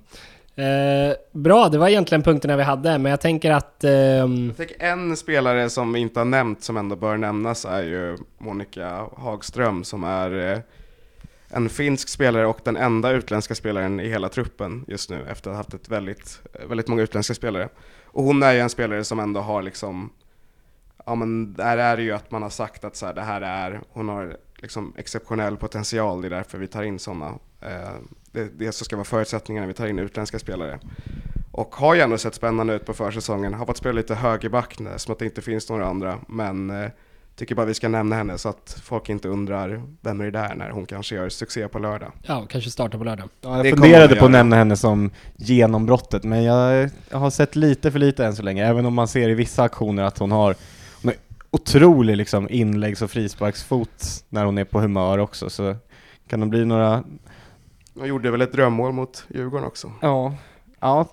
Eh, 0.63 1.15
bra, 1.33 1.69
det 1.69 1.79
var 1.79 1.89
egentligen 1.89 2.23
punkterna 2.23 2.57
vi 2.57 2.63
hade, 2.63 2.99
men 2.99 3.11
jag 3.11 3.21
tänker 3.21 3.51
att... 3.51 3.85
ehm, 3.85 4.47
Jag 4.47 4.57
tänker 4.57 4.77
en 4.87 5.17
spelare 5.17 5.71
som 5.71 5.93
vi 5.93 6.01
inte 6.01 6.21
har 6.21 6.25
nämnt 6.25 6.63
som 6.63 6.77
ändå 6.77 6.97
bör 6.97 7.17
nämnas 7.17 7.65
är 7.65 7.83
ju 7.83 8.17
Monica 8.39 9.07
Hagström 9.17 9.85
som 9.85 10.05
är 10.05 10.53
eh, 10.53 10.59
en 11.49 11.69
finsk 11.69 12.09
spelare 12.09 12.47
och 12.47 12.59
den 12.65 12.77
enda 12.77 13.11
utländska 13.11 13.55
spelaren 13.55 14.01
i 14.01 14.09
hela 14.09 14.29
truppen 14.29 14.85
just 14.89 15.11
nu 15.11 15.19
efter 15.31 15.51
att 15.51 15.55
ha 15.55 15.59
haft 15.59 15.75
ett 15.75 15.89
väldigt, 15.89 16.41
eh, 16.53 16.69
väldigt 16.69 16.89
många 16.89 17.03
utländska 17.03 17.35
spelare. 17.35 17.69
Och 18.07 18.25
hon 18.25 18.43
är 18.43 18.53
ju 18.53 18.61
en 18.61 18.71
spelare 18.71 19.05
som 19.05 19.21
ändå 19.21 19.41
har 19.41 19.63
liksom, 19.63 20.11
ja 21.07 21.15
men 21.15 21.55
där 21.55 21.79
är 21.79 21.97
det 21.97 22.03
ju 22.03 22.13
att 22.13 22.31
man 22.31 22.43
har 22.43 22.51
sagt 22.51 22.85
att 22.85 22.97
så 22.97 23.07
här, 23.07 23.15
det 23.15 23.23
här 23.23 23.41
är, 23.41 23.81
hon 23.93 24.09
har 24.09 24.37
liksom 24.65 24.93
exceptionell 24.97 25.57
potential, 25.57 26.23
det 26.23 26.29
är 26.29 26.31
därför 26.31 26.59
vi 26.59 26.67
tar 26.67 26.83
in 26.83 26.99
sådana. 26.99 27.27
Eh, 27.61 27.69
det, 28.33 28.59
det 28.59 28.73
som 28.73 28.85
ska 28.85 28.97
vara 28.97 29.05
förutsättningarna 29.05 29.67
när 29.67 29.69
vi 29.69 29.75
tar 29.75 29.87
in 29.87 29.99
utländska 29.99 30.39
spelare. 30.39 30.79
Och 31.51 31.75
har 31.75 31.95
ju 31.95 32.01
ändå 32.01 32.19
sett 32.19 32.35
spännande 32.35 32.75
ut 32.75 32.87
på 32.87 32.95
försäsongen. 32.95 33.55
Har 33.55 33.67
fått 33.67 33.77
spela 33.77 33.93
lite 33.93 34.15
högerback 34.15 34.79
nu, 34.79 34.91
som 34.97 35.13
att 35.13 35.19
det 35.19 35.25
inte 35.25 35.43
finns 35.43 35.69
några 35.69 35.87
andra. 35.87 36.19
Men 36.29 36.71
eh, 36.71 36.91
tycker 37.37 37.55
bara 37.55 37.67
vi 37.67 37.75
ska 37.75 37.89
nämna 37.89 38.17
henne 38.17 38.39
så 38.39 38.49
att 38.49 38.81
folk 38.83 39.09
inte 39.09 39.29
undrar 39.29 39.83
vem 40.01 40.21
är 40.21 40.25
det 40.25 40.31
där 40.31 40.55
när 40.55 40.71
hon 40.71 40.87
kanske 40.87 41.15
gör 41.15 41.29
succé 41.29 41.69
på 41.69 41.79
lördag. 41.79 42.13
ja, 42.23 42.47
kanske 42.49 42.71
starta 42.71 42.99
på 42.99 43.05
lördag. 43.05 43.29
Ja, 43.41 43.57
jag 43.57 43.65
Det 43.65 43.71
funderade 43.71 44.17
på 44.17 44.25
att 44.25 44.31
nämna 44.31 44.57
henne 44.57 44.77
som 44.77 45.11
genombrottet, 45.37 46.25
men 46.25 46.45
jag, 46.45 46.91
jag 47.11 47.19
har 47.19 47.31
sett 47.31 47.57
lite 47.57 47.93
för 47.93 47.99
lite 47.99 48.25
än 48.25 48.37
så 48.37 48.43
länge, 48.43 48.67
även 48.67 48.87
om 48.87 48.95
man 48.95 49.09
ser 49.09 49.29
i 49.29 49.35
vissa 49.35 49.63
aktioner 49.63 50.03
att 50.03 50.19
hon 50.19 50.33
har 50.33 50.55
otrolig 51.55 52.17
liksom 52.17 52.49
inläggs 52.51 53.03
och 53.03 53.11
frisparksfot 53.11 54.25
när 54.29 54.45
hon 54.45 54.59
är 54.59 54.65
på 54.65 54.81
humör 54.81 55.19
också, 55.19 55.51
så 55.51 55.77
kan 56.29 56.41
det 56.41 56.47
bli 56.47 56.65
några, 56.65 57.05
Hon 57.95 58.09
gjorde 58.09 58.31
väl 58.31 58.41
ett 58.43 58.53
drömmål 58.53 58.93
mot 58.93 59.25
Djurgården 59.35 59.67
också. 59.67 59.93
ja, 60.03 60.35
ja, 60.81 61.07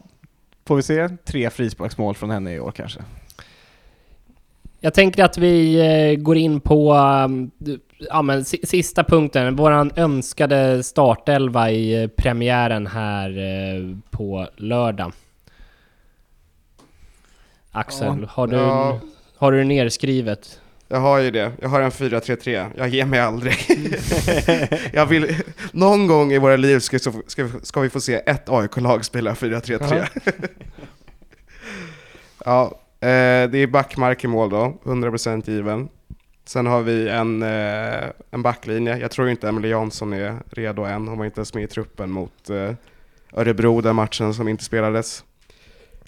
får 0.65 0.75
vi 0.75 0.81
se 0.83 1.09
tre 1.25 1.49
frisparksmål 1.49 2.15
från 2.15 2.29
henne 2.31 2.53
i 2.53 2.59
år 2.59 2.71
kanske? 2.71 2.99
Jag 4.79 4.93
tänker 4.93 5.23
att 5.23 5.37
vi 5.37 5.79
eh, 6.13 6.19
går 6.23 6.37
in 6.37 6.59
på 6.59 6.93
um, 6.93 7.51
ja, 7.97 8.21
men, 8.21 8.45
si- 8.45 8.65
sista 8.65 9.03
punkten, 9.03 9.55
våran 9.55 9.91
önskade 9.95 10.83
startelva 10.83 11.71
i 11.71 12.03
eh, 12.03 12.07
premiären 12.07 12.87
här 12.87 13.29
eh, 13.37 13.97
på 14.09 14.47
lördag. 14.57 15.11
Axel, 17.71 18.17
Ja. 18.21 18.27
har, 18.29 18.47
du, 18.47 18.55
Ja. 18.55 18.99
Har 19.41 19.51
du 19.51 19.57
det 19.57 19.63
nerskrivet? 19.63 20.59
Jag 20.87 20.99
har 20.99 21.19
ju 21.19 21.31
det. 21.31 21.51
Jag 21.61 21.69
har 21.69 21.81
en 21.81 21.91
4-3-3. 21.91 22.71
Jag 22.77 22.89
ger 22.89 23.05
mig 23.05 23.19
aldrig. 23.19 23.55
jag 24.93 25.05
vill, 25.05 25.35
någon 25.71 26.07
gång 26.07 26.31
i 26.31 26.37
våra 26.37 26.55
liv 26.55 26.79
ska, 26.79 26.99
ska, 26.99 27.43
vi- 27.43 27.65
ska 27.65 27.81
vi 27.81 27.89
få 27.89 28.01
se 28.01 28.13
ett 28.25 28.49
AIK-lag 28.49 29.05
spela 29.05 29.33
4-3-3. 29.33 30.05
ja, 32.45 32.65
eh, 32.99 33.49
det 33.49 33.57
är 33.57 33.67
backmark 33.67 34.23
i 34.23 34.27
mål 34.27 34.49
då, 34.49 34.77
100% 34.83 35.49
given. 35.49 35.89
Sen 36.45 36.65
har 36.65 36.81
vi 36.81 37.09
en, 37.09 37.43
eh, 37.43 38.09
en 38.31 38.41
backlinje. 38.41 38.97
Jag 38.97 39.11
tror 39.11 39.29
inte 39.29 39.47
Emily 39.49 39.69
Jansson 39.69 40.13
är 40.13 40.37
redo 40.51 40.83
än. 40.83 41.07
Hon 41.07 41.17
var 41.17 41.25
inte 41.25 41.39
ens 41.39 41.53
med 41.53 41.63
i 41.63 41.67
truppen 41.67 42.11
mot 42.11 42.49
eh, 42.49 42.71
Örebro, 43.33 43.81
den 43.81 43.95
matchen 43.95 44.33
som 44.33 44.47
inte 44.47 44.63
spelades. 44.63 45.23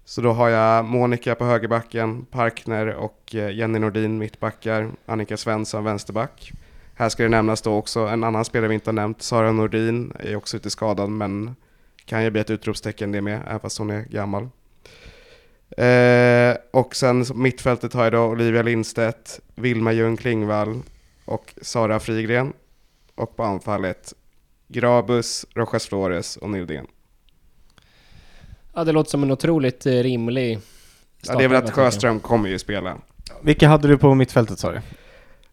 Så 0.06 0.22
då 0.22 0.32
har 0.32 0.50
jag 0.50 0.86
Monica 0.86 1.36
på 1.36 1.46
högerbacken, 1.46 2.26
Parkner 2.26 2.88
och 2.88 3.36
eh, 3.36 3.52
Jenny 3.52 3.80
Nordin 3.80 4.18
mittbackar, 4.18 4.92
Annika 5.06 5.38
Svensson 5.38 5.84
vänsterback. 5.84 6.52
Här 6.96 7.10
ska 7.10 7.24
det 7.24 7.30
nämnas 7.30 7.62
då 7.62 7.76
också 7.76 8.00
en 8.00 8.24
annan 8.24 8.46
spelare 8.46 8.68
vi 8.68 8.76
inte 8.76 8.90
har 8.90 8.94
nämnt, 8.94 9.22
Sara 9.22 9.52
Nordin 9.52 10.14
är 10.20 10.36
också 10.36 10.58
ute 10.58 10.70
skadad 10.70 11.10
men 11.10 11.56
kan 12.06 12.24
ju 12.24 12.30
bli 12.30 12.42
ett 12.42 12.50
utropstecken 12.50 13.12
det 13.12 13.22
med, 13.22 13.42
även 13.48 13.60
fast 13.60 13.78
hon 13.78 13.90
är 13.90 14.02
gammal. 14.02 14.50
Eh, 15.78 16.58
och 16.72 16.96
sen 16.96 17.26
mittfältet 17.36 17.94
har 17.94 18.04
jag 18.04 18.14
då 18.14 18.26
Olivia 18.26 18.62
Lindstedt, 18.62 19.40
Vilma 19.56 19.92
Ljung 19.92 20.18
Klingvall 20.18 20.82
och 21.26 21.54
Sara 21.62 22.00
Frigren. 22.00 22.54
Och 23.16 23.36
på 23.36 23.44
anfallet 23.44 24.14
Grabus, 24.68 25.46
Rojas 25.56 25.88
Flores 25.88 26.38
och 26.38 26.50
Nildén. 26.50 26.88
Ja, 28.76 28.84
det 28.84 28.92
låter 28.92 29.10
som 29.12 29.24
en 29.24 29.32
otroligt 29.32 29.86
eh, 29.86 29.92
rimlig 29.92 30.60
Ja, 31.28 31.38
det 31.38 31.44
är 31.44 31.48
väl 31.48 31.64
att. 31.64 31.72
Sjöström 31.72 32.20
kommer 32.20 32.50
ju 32.50 32.60
spela. 32.60 32.98
Vilka 33.42 33.68
hade 33.68 33.88
du 33.88 33.98
på 33.98 34.16
mittfältet 34.16 34.60
sa 34.60 34.72
du? 34.72 34.82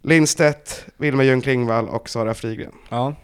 Lindstedt, 0.03 0.85
Vilma 0.97 1.25
Ljung 1.25 1.41
Klingvall 1.41 1.89
och 1.89 2.09
Sara 2.09 2.35
Frigren. 2.35 2.73
Ja. 2.89 3.14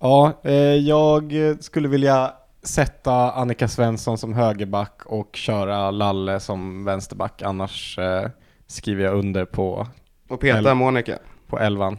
Ja, 0.00 0.40
eh, 0.44 0.52
jag 0.74 1.32
skulle 1.60 1.88
vilja 1.88 2.32
sätta 2.62 3.12
Annika 3.32 3.68
Svensson 3.68 4.18
som 4.18 4.34
högerback 4.34 5.02
och 5.06 5.36
köra 5.36 5.90
Lalle 5.90 6.40
som 6.40 6.84
vänsterback. 6.84 7.42
Annars 7.42 7.98
eh, 7.98 8.28
skriver 8.66 9.04
jag 9.04 9.14
under 9.14 9.44
på, 9.44 9.86
Och 10.28 10.40
Peta 10.40 10.74
Monica. 10.74 11.18
på 11.46 11.58
elvan. 11.58 11.98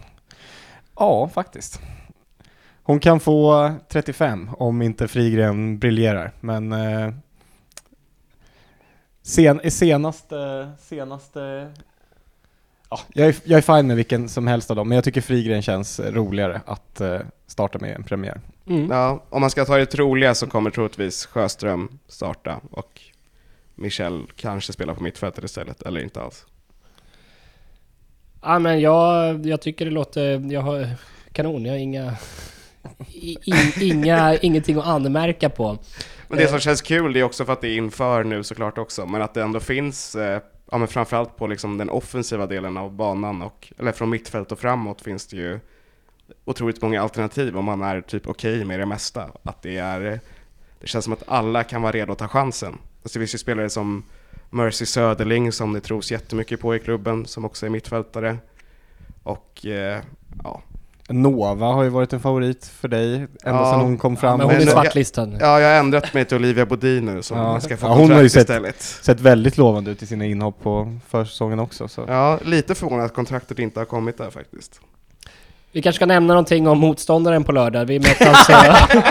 Ja, 0.96 1.30
faktiskt. 1.34 1.82
Hon 2.88 3.00
kan 3.00 3.20
få 3.20 3.72
35 3.90 4.50
om 4.58 4.82
inte 4.82 5.08
Frigren 5.08 5.80
briljerar, 5.80 6.32
men 6.40 6.72
eh, 6.72 7.14
sen, 9.22 9.72
senaste, 9.72 10.72
senaste 10.80 11.72
Ja, 12.90 13.00
jag, 13.14 13.28
är, 13.28 13.36
jag 13.44 13.58
är 13.58 13.78
fine 13.78 13.88
med 13.88 13.96
vilken 13.96 14.30
som 14.30 14.48
helst 14.48 14.70
av 14.70 14.76
dem, 14.76 14.90
men 14.90 14.96
jag 14.96 15.04
tycker 15.04 15.22
Frigren 15.22 15.62
känns 15.62 16.00
roligare 16.00 16.62
att 16.66 17.02
eh, 17.02 17.20
starta 17.48 17.80
med 17.80 17.96
en 17.96 18.04
premiär. 18.04 18.42
Mm. 18.68 18.92
Ja, 18.92 19.24
om 19.30 19.42
man 19.42 19.50
ska 19.50 19.66
ta 19.66 19.78
det 19.78 19.86
troliga 19.86 20.36
så 20.36 20.48
kommer 20.48 20.70
troligtvis 20.70 21.26
Sjöström 21.26 22.00
starta 22.08 22.60
och 22.72 23.02
Michel 23.76 24.24
kanske 24.36 24.74
spela 24.74 24.96
på 24.96 25.04
mittfältet 25.04 25.44
istället, 25.44 25.82
eller 25.82 26.02
inte 26.02 26.22
alls. 26.22 26.46
Ja, 28.42 28.60
men 28.60 28.80
jag, 28.80 29.46
jag 29.46 29.62
tycker 29.62 29.86
det 29.86 29.92
låter... 29.92 30.52
Jag 30.52 30.62
har 30.62 30.88
kanon, 31.32 31.66
jag 31.66 31.74
har 31.74 31.80
inga... 31.80 32.18
i- 33.08 33.38
i- 33.46 33.90
inga 33.90 34.36
ingenting 34.38 34.78
att 34.78 34.86
anmärka 34.86 35.50
på. 35.50 35.78
Men 36.28 36.38
det 36.38 36.44
Eh. 36.44 36.50
som 36.50 36.60
känns 36.60 36.82
kul 36.82 37.14
det 37.14 37.20
är 37.20 37.24
också 37.24 37.46
för 37.46 37.54
att 37.54 37.62
det 37.62 37.68
är 37.68 37.78
inför 37.78 38.24
nu 38.24 38.44
såklart 38.44 38.78
också, 38.78 39.06
men 39.06 39.22
att 39.22 39.34
det 39.34 39.42
ändå 39.42 39.60
finns, 39.60 40.16
eh, 40.16 40.42
ja 40.72 40.78
men 40.78 40.88
framförallt 40.88 41.38
på 41.38 41.48
liksom 41.48 41.78
den 41.78 41.90
offensiva 41.90 42.46
delen 42.48 42.78
av 42.78 42.94
banan 42.94 43.42
och, 43.42 43.74
eller 43.80 43.92
från 43.92 44.10
mittfält 44.10 44.52
och 44.52 44.60
framåt 44.60 45.02
finns 45.02 45.28
det 45.28 45.38
ju 45.38 45.60
otroligt 46.46 46.82
många 46.82 47.02
alternativ 47.02 47.58
om 47.58 47.66
man 47.66 47.82
är 47.82 48.02
typ 48.02 48.28
okej 48.28 48.66
med 48.66 48.80
det 48.80 48.86
mesta. 48.86 49.30
Att 49.44 49.62
det 49.62 49.78
är, 49.78 50.20
det 50.80 50.88
känns 50.88 51.04
som 51.04 51.14
att 51.14 51.24
alla 51.28 51.64
kan 51.64 51.82
vara 51.82 51.92
redo 51.92 52.12
att 52.12 52.18
ta 52.20 52.28
chansen. 52.28 52.78
Alltså 53.04 53.20
det 53.20 53.24
finns 53.24 53.34
ju 53.34 53.38
spelare 53.38 53.70
som 53.70 54.04
Mercy 54.50 54.86
Söderling 54.86 55.52
som 55.52 55.74
det 55.74 55.82
tros 55.82 56.12
jättemycket 56.12 56.60
på 56.62 56.76
i 56.76 56.80
klubben, 56.80 57.26
som 57.26 57.46
också 57.46 57.66
är 57.66 57.70
mittfältare. 57.70 58.38
Och 59.24 59.66
eh, 59.66 60.00
ja, 60.44 60.62
Nova 61.10 61.66
har 61.66 61.84
ju 61.84 61.90
varit 61.90 62.14
en 62.14 62.20
favorit 62.20 62.66
för 62.66 62.88
dig 62.88 63.16
ända 63.16 63.30
Ja. 63.44 63.72
sedan 63.72 63.80
hon 63.82 63.98
kom 63.98 64.18
fram. 64.18 64.38
men 64.38 64.48
hon 64.48 64.56
är 64.56 64.62
svartlistad. 64.66 65.30
ja, 65.40 65.60
jag 65.60 65.70
har 65.70 65.76
ändrat 65.80 66.14
mig 66.14 66.26
till 66.26 66.38
Olivia 66.38 66.66
Bodin 66.66 67.06
nu 67.06 67.22
som 67.22 67.38
Ja. 67.38 67.60
ska 67.60 67.78
få 67.78 67.88
Ja, 67.88 67.94
hon 67.94 68.12
har 68.12 68.22
ju 68.22 68.30
sett- 68.30 68.42
istället. 68.42 68.82
Sett 68.82 69.20
väldigt 69.20 69.58
lovande 69.58 69.92
ut 69.92 70.04
i 70.04 70.06
sina 70.06 70.26
inhopp 70.26 70.64
på 70.64 70.94
försäsongen 71.10 71.60
också. 71.60 71.88
Så. 71.88 72.06
Ja, 72.08 72.40
lite 72.46 72.76
förvånad 72.76 73.06
att 73.06 73.14
kontraktet 73.14 73.60
inte 73.60 73.80
har 73.80 73.86
kommit 73.86 74.18
där 74.18 74.30
faktiskt. 74.30 74.80
Vi 75.72 75.82
kanske 75.82 75.98
ska 75.98 76.06
nämna 76.06 76.34
någonting 76.34 76.68
om 76.68 76.78
motståndaren 76.80 77.44
på 77.44 77.52
lördag. 77.52 77.86
Vi 77.86 78.00
möter 78.00 78.28
alltså... 78.30 78.54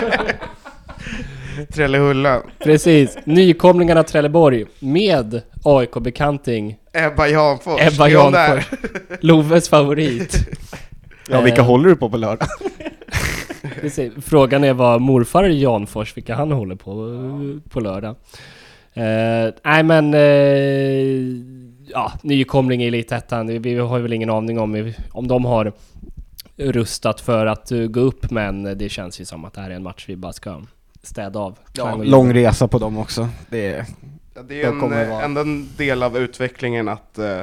Trellehulla. 1.73 2.41
Precis. 2.59 3.17
Nykomlingarna 3.23 4.03
Trelleborg 4.03 4.65
med 4.79 5.41
AIK-bekanting 5.63 6.77
Ebba 6.93 7.27
Janfors. 7.27 7.81
Ebba? 7.81 8.07
Janfors. 8.07 8.69
Loves 9.19 9.69
favorit. 9.69 10.37
Ja, 11.29 11.41
vilka 11.41 11.61
Eh, 11.61 11.67
håller 11.67 11.89
du 11.89 11.95
på 11.95 12.09
på 12.09 12.17
lördag? 12.17 12.47
Precis. 13.81 14.13
Frågan 14.25 14.63
är 14.63 14.73
vad 14.73 15.01
morfar 15.01 15.43
Janfors, 15.43 16.17
vilka 16.17 16.35
han 16.35 16.51
håller 16.51 16.75
på 16.75 16.93
på 17.69 17.79
lördag. 17.79 18.15
Eh, 18.93 19.53
nej 19.63 19.83
men... 19.83 20.13
Eh, 20.13 21.45
ja, 21.87 22.11
nykomling 22.21 22.83
i 22.83 22.87
Elitettan. 22.87 23.47
Vi- 23.47 23.57
Vi 23.59 23.75
har 23.79 23.99
väl 23.99 24.13
ingen 24.13 24.29
aning 24.29 24.59
om, 24.59 24.93
om 25.11 25.27
de 25.27 25.45
har 25.45 25.73
rustat 26.57 27.21
för 27.21 27.45
att 27.45 27.71
eh, 27.71 27.79
gå 27.79 27.99
upp 27.99 28.31
men 28.31 28.77
det 28.77 28.89
känns 28.89 29.21
ju 29.21 29.25
som 29.25 29.45
att 29.45 29.53
det 29.53 29.61
här 29.61 29.69
är 29.69 29.75
en 29.75 29.83
match 29.83 30.05
vi 30.07 30.15
bara 30.15 30.33
ska 30.33 30.61
städa 31.03 31.39
av. 31.39 31.57
Och 31.81 32.05
Lång 32.05 32.33
resa 32.33 32.67
på 32.67 32.77
dem 32.77 32.97
också. 32.97 33.29
Det 33.49 33.65
är... 33.73 33.85
Ja, 34.35 34.41
det 34.47 34.61
är 34.63 34.67
en, 34.67 34.81
eh, 34.93 35.09
vara- 35.09 35.23
en 35.23 35.67
del 35.77 36.03
av 36.03 36.17
utvecklingen 36.17 36.87
att 36.87 37.17
eh, 37.17 37.41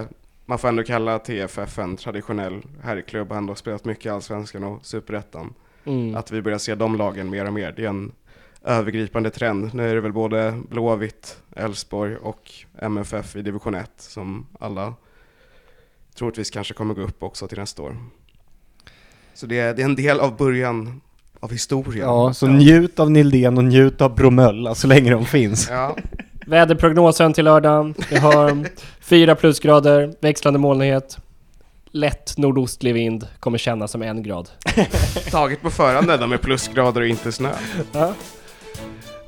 man 0.53 0.59
får 0.59 0.69
ändå 0.69 0.85
kalla 0.85 1.19
TFF 1.19 1.79
en 1.79 1.97
traditionell 1.97 2.63
herrklubb. 2.83 3.31
Har 3.31 3.39
ändå 3.39 3.55
spelat 3.55 3.85
mycket 3.85 4.07
i 4.07 4.09
Allsvenskan 4.09 4.65
och 4.65 4.87
Superettan. 4.87 5.55
Mm. 5.85 6.15
Att 6.15 6.31
vi 6.31 6.43
börjar 6.43 6.59
se 6.59 6.75
de 6.75 6.97
lagen 6.97 7.31
mer 7.31 7.47
och 7.47 7.53
mer. 7.53 7.73
Det 7.77 7.85
är 7.85 7.89
en 7.89 8.13
övergripande 8.65 9.31
trend. 9.31 9.75
Nu 9.75 9.91
är 9.91 9.95
det 9.95 10.01
väl 10.01 10.13
både 10.13 10.61
Blåvitt, 10.71 11.39
Elfsborg 11.57 12.17
och 12.17 12.51
MFF 12.79 13.37
i 13.37 13.43
division 13.43 13.75
1 13.75 13.91
som 13.97 14.47
alla 14.61 14.95
troligtvis 16.15 16.51
kanske 16.51 16.75
kommer 16.75 16.95
gå 16.95 17.03
upp 17.03 17.23
också 17.23 17.49
till 17.49 17.59
nästa 17.59 17.83
år. 17.83 17.97
Så 19.35 19.47
det 19.47 19.59
är, 19.59 19.75
det 19.75 19.83
är 19.83 19.87
en 19.87 19.97
del 19.97 20.21
av 20.21 20.37
början 20.37 21.01
av 21.41 21.51
historien. 21.51 22.07
Ja, 22.07 22.35
så 22.35 22.47
njut 22.47 23.01
av 23.01 23.11
Nildén 23.11 23.59
och 23.59 23.65
njut 23.65 24.01
av 24.01 24.15
Bromölla 24.15 24.75
så 24.75 24.87
länge 24.87 25.11
de 25.11 25.27
finns. 25.27 25.69
Ja, 25.71 25.97
Väderprognosen 26.47 27.33
till 27.33 27.45
lördagen. 27.45 27.95
Vi 28.11 28.17
har 28.17 28.67
fyra 29.01 29.35
plusgrader, 29.35 30.13
växlande 30.21 30.59
molnighet. 30.59 31.19
Lätt 31.91 32.39
nordostlig 32.39 32.95
vind, 32.95 33.27
kommer 33.41 33.59
kännas 33.59 33.91
som 33.91 34.03
en 34.03 34.23
grad. 34.23 34.51
taget 35.31 35.63
på 35.63 35.71
förhand 35.71 36.11
ändå 36.11 36.27
med 36.27 36.41
plusgrader 36.41 37.01
och 37.01 37.07
inte 37.07 37.33
snö. 37.33 37.51
Ja. 37.93 38.15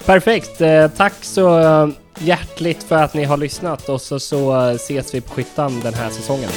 Perfekt! 0.05 0.61
Eh, 0.61 0.89
tack 0.89 1.15
så 1.21 1.59
eh, 1.61 1.89
hjärtligt 2.19 2.83
för 2.83 2.97
att 2.97 3.15
ni 3.15 3.25
har 3.25 3.37
lyssnat 3.37 3.89
och 3.89 4.01
så, 4.01 4.21
så 4.21 4.69
eh, 4.69 4.75
ses 4.75 5.15
vi 5.15 5.21
på 5.21 5.35
Skyttan 5.35 5.81
den 5.81 5.95
här 5.95 6.11
säsongen. 6.11 6.51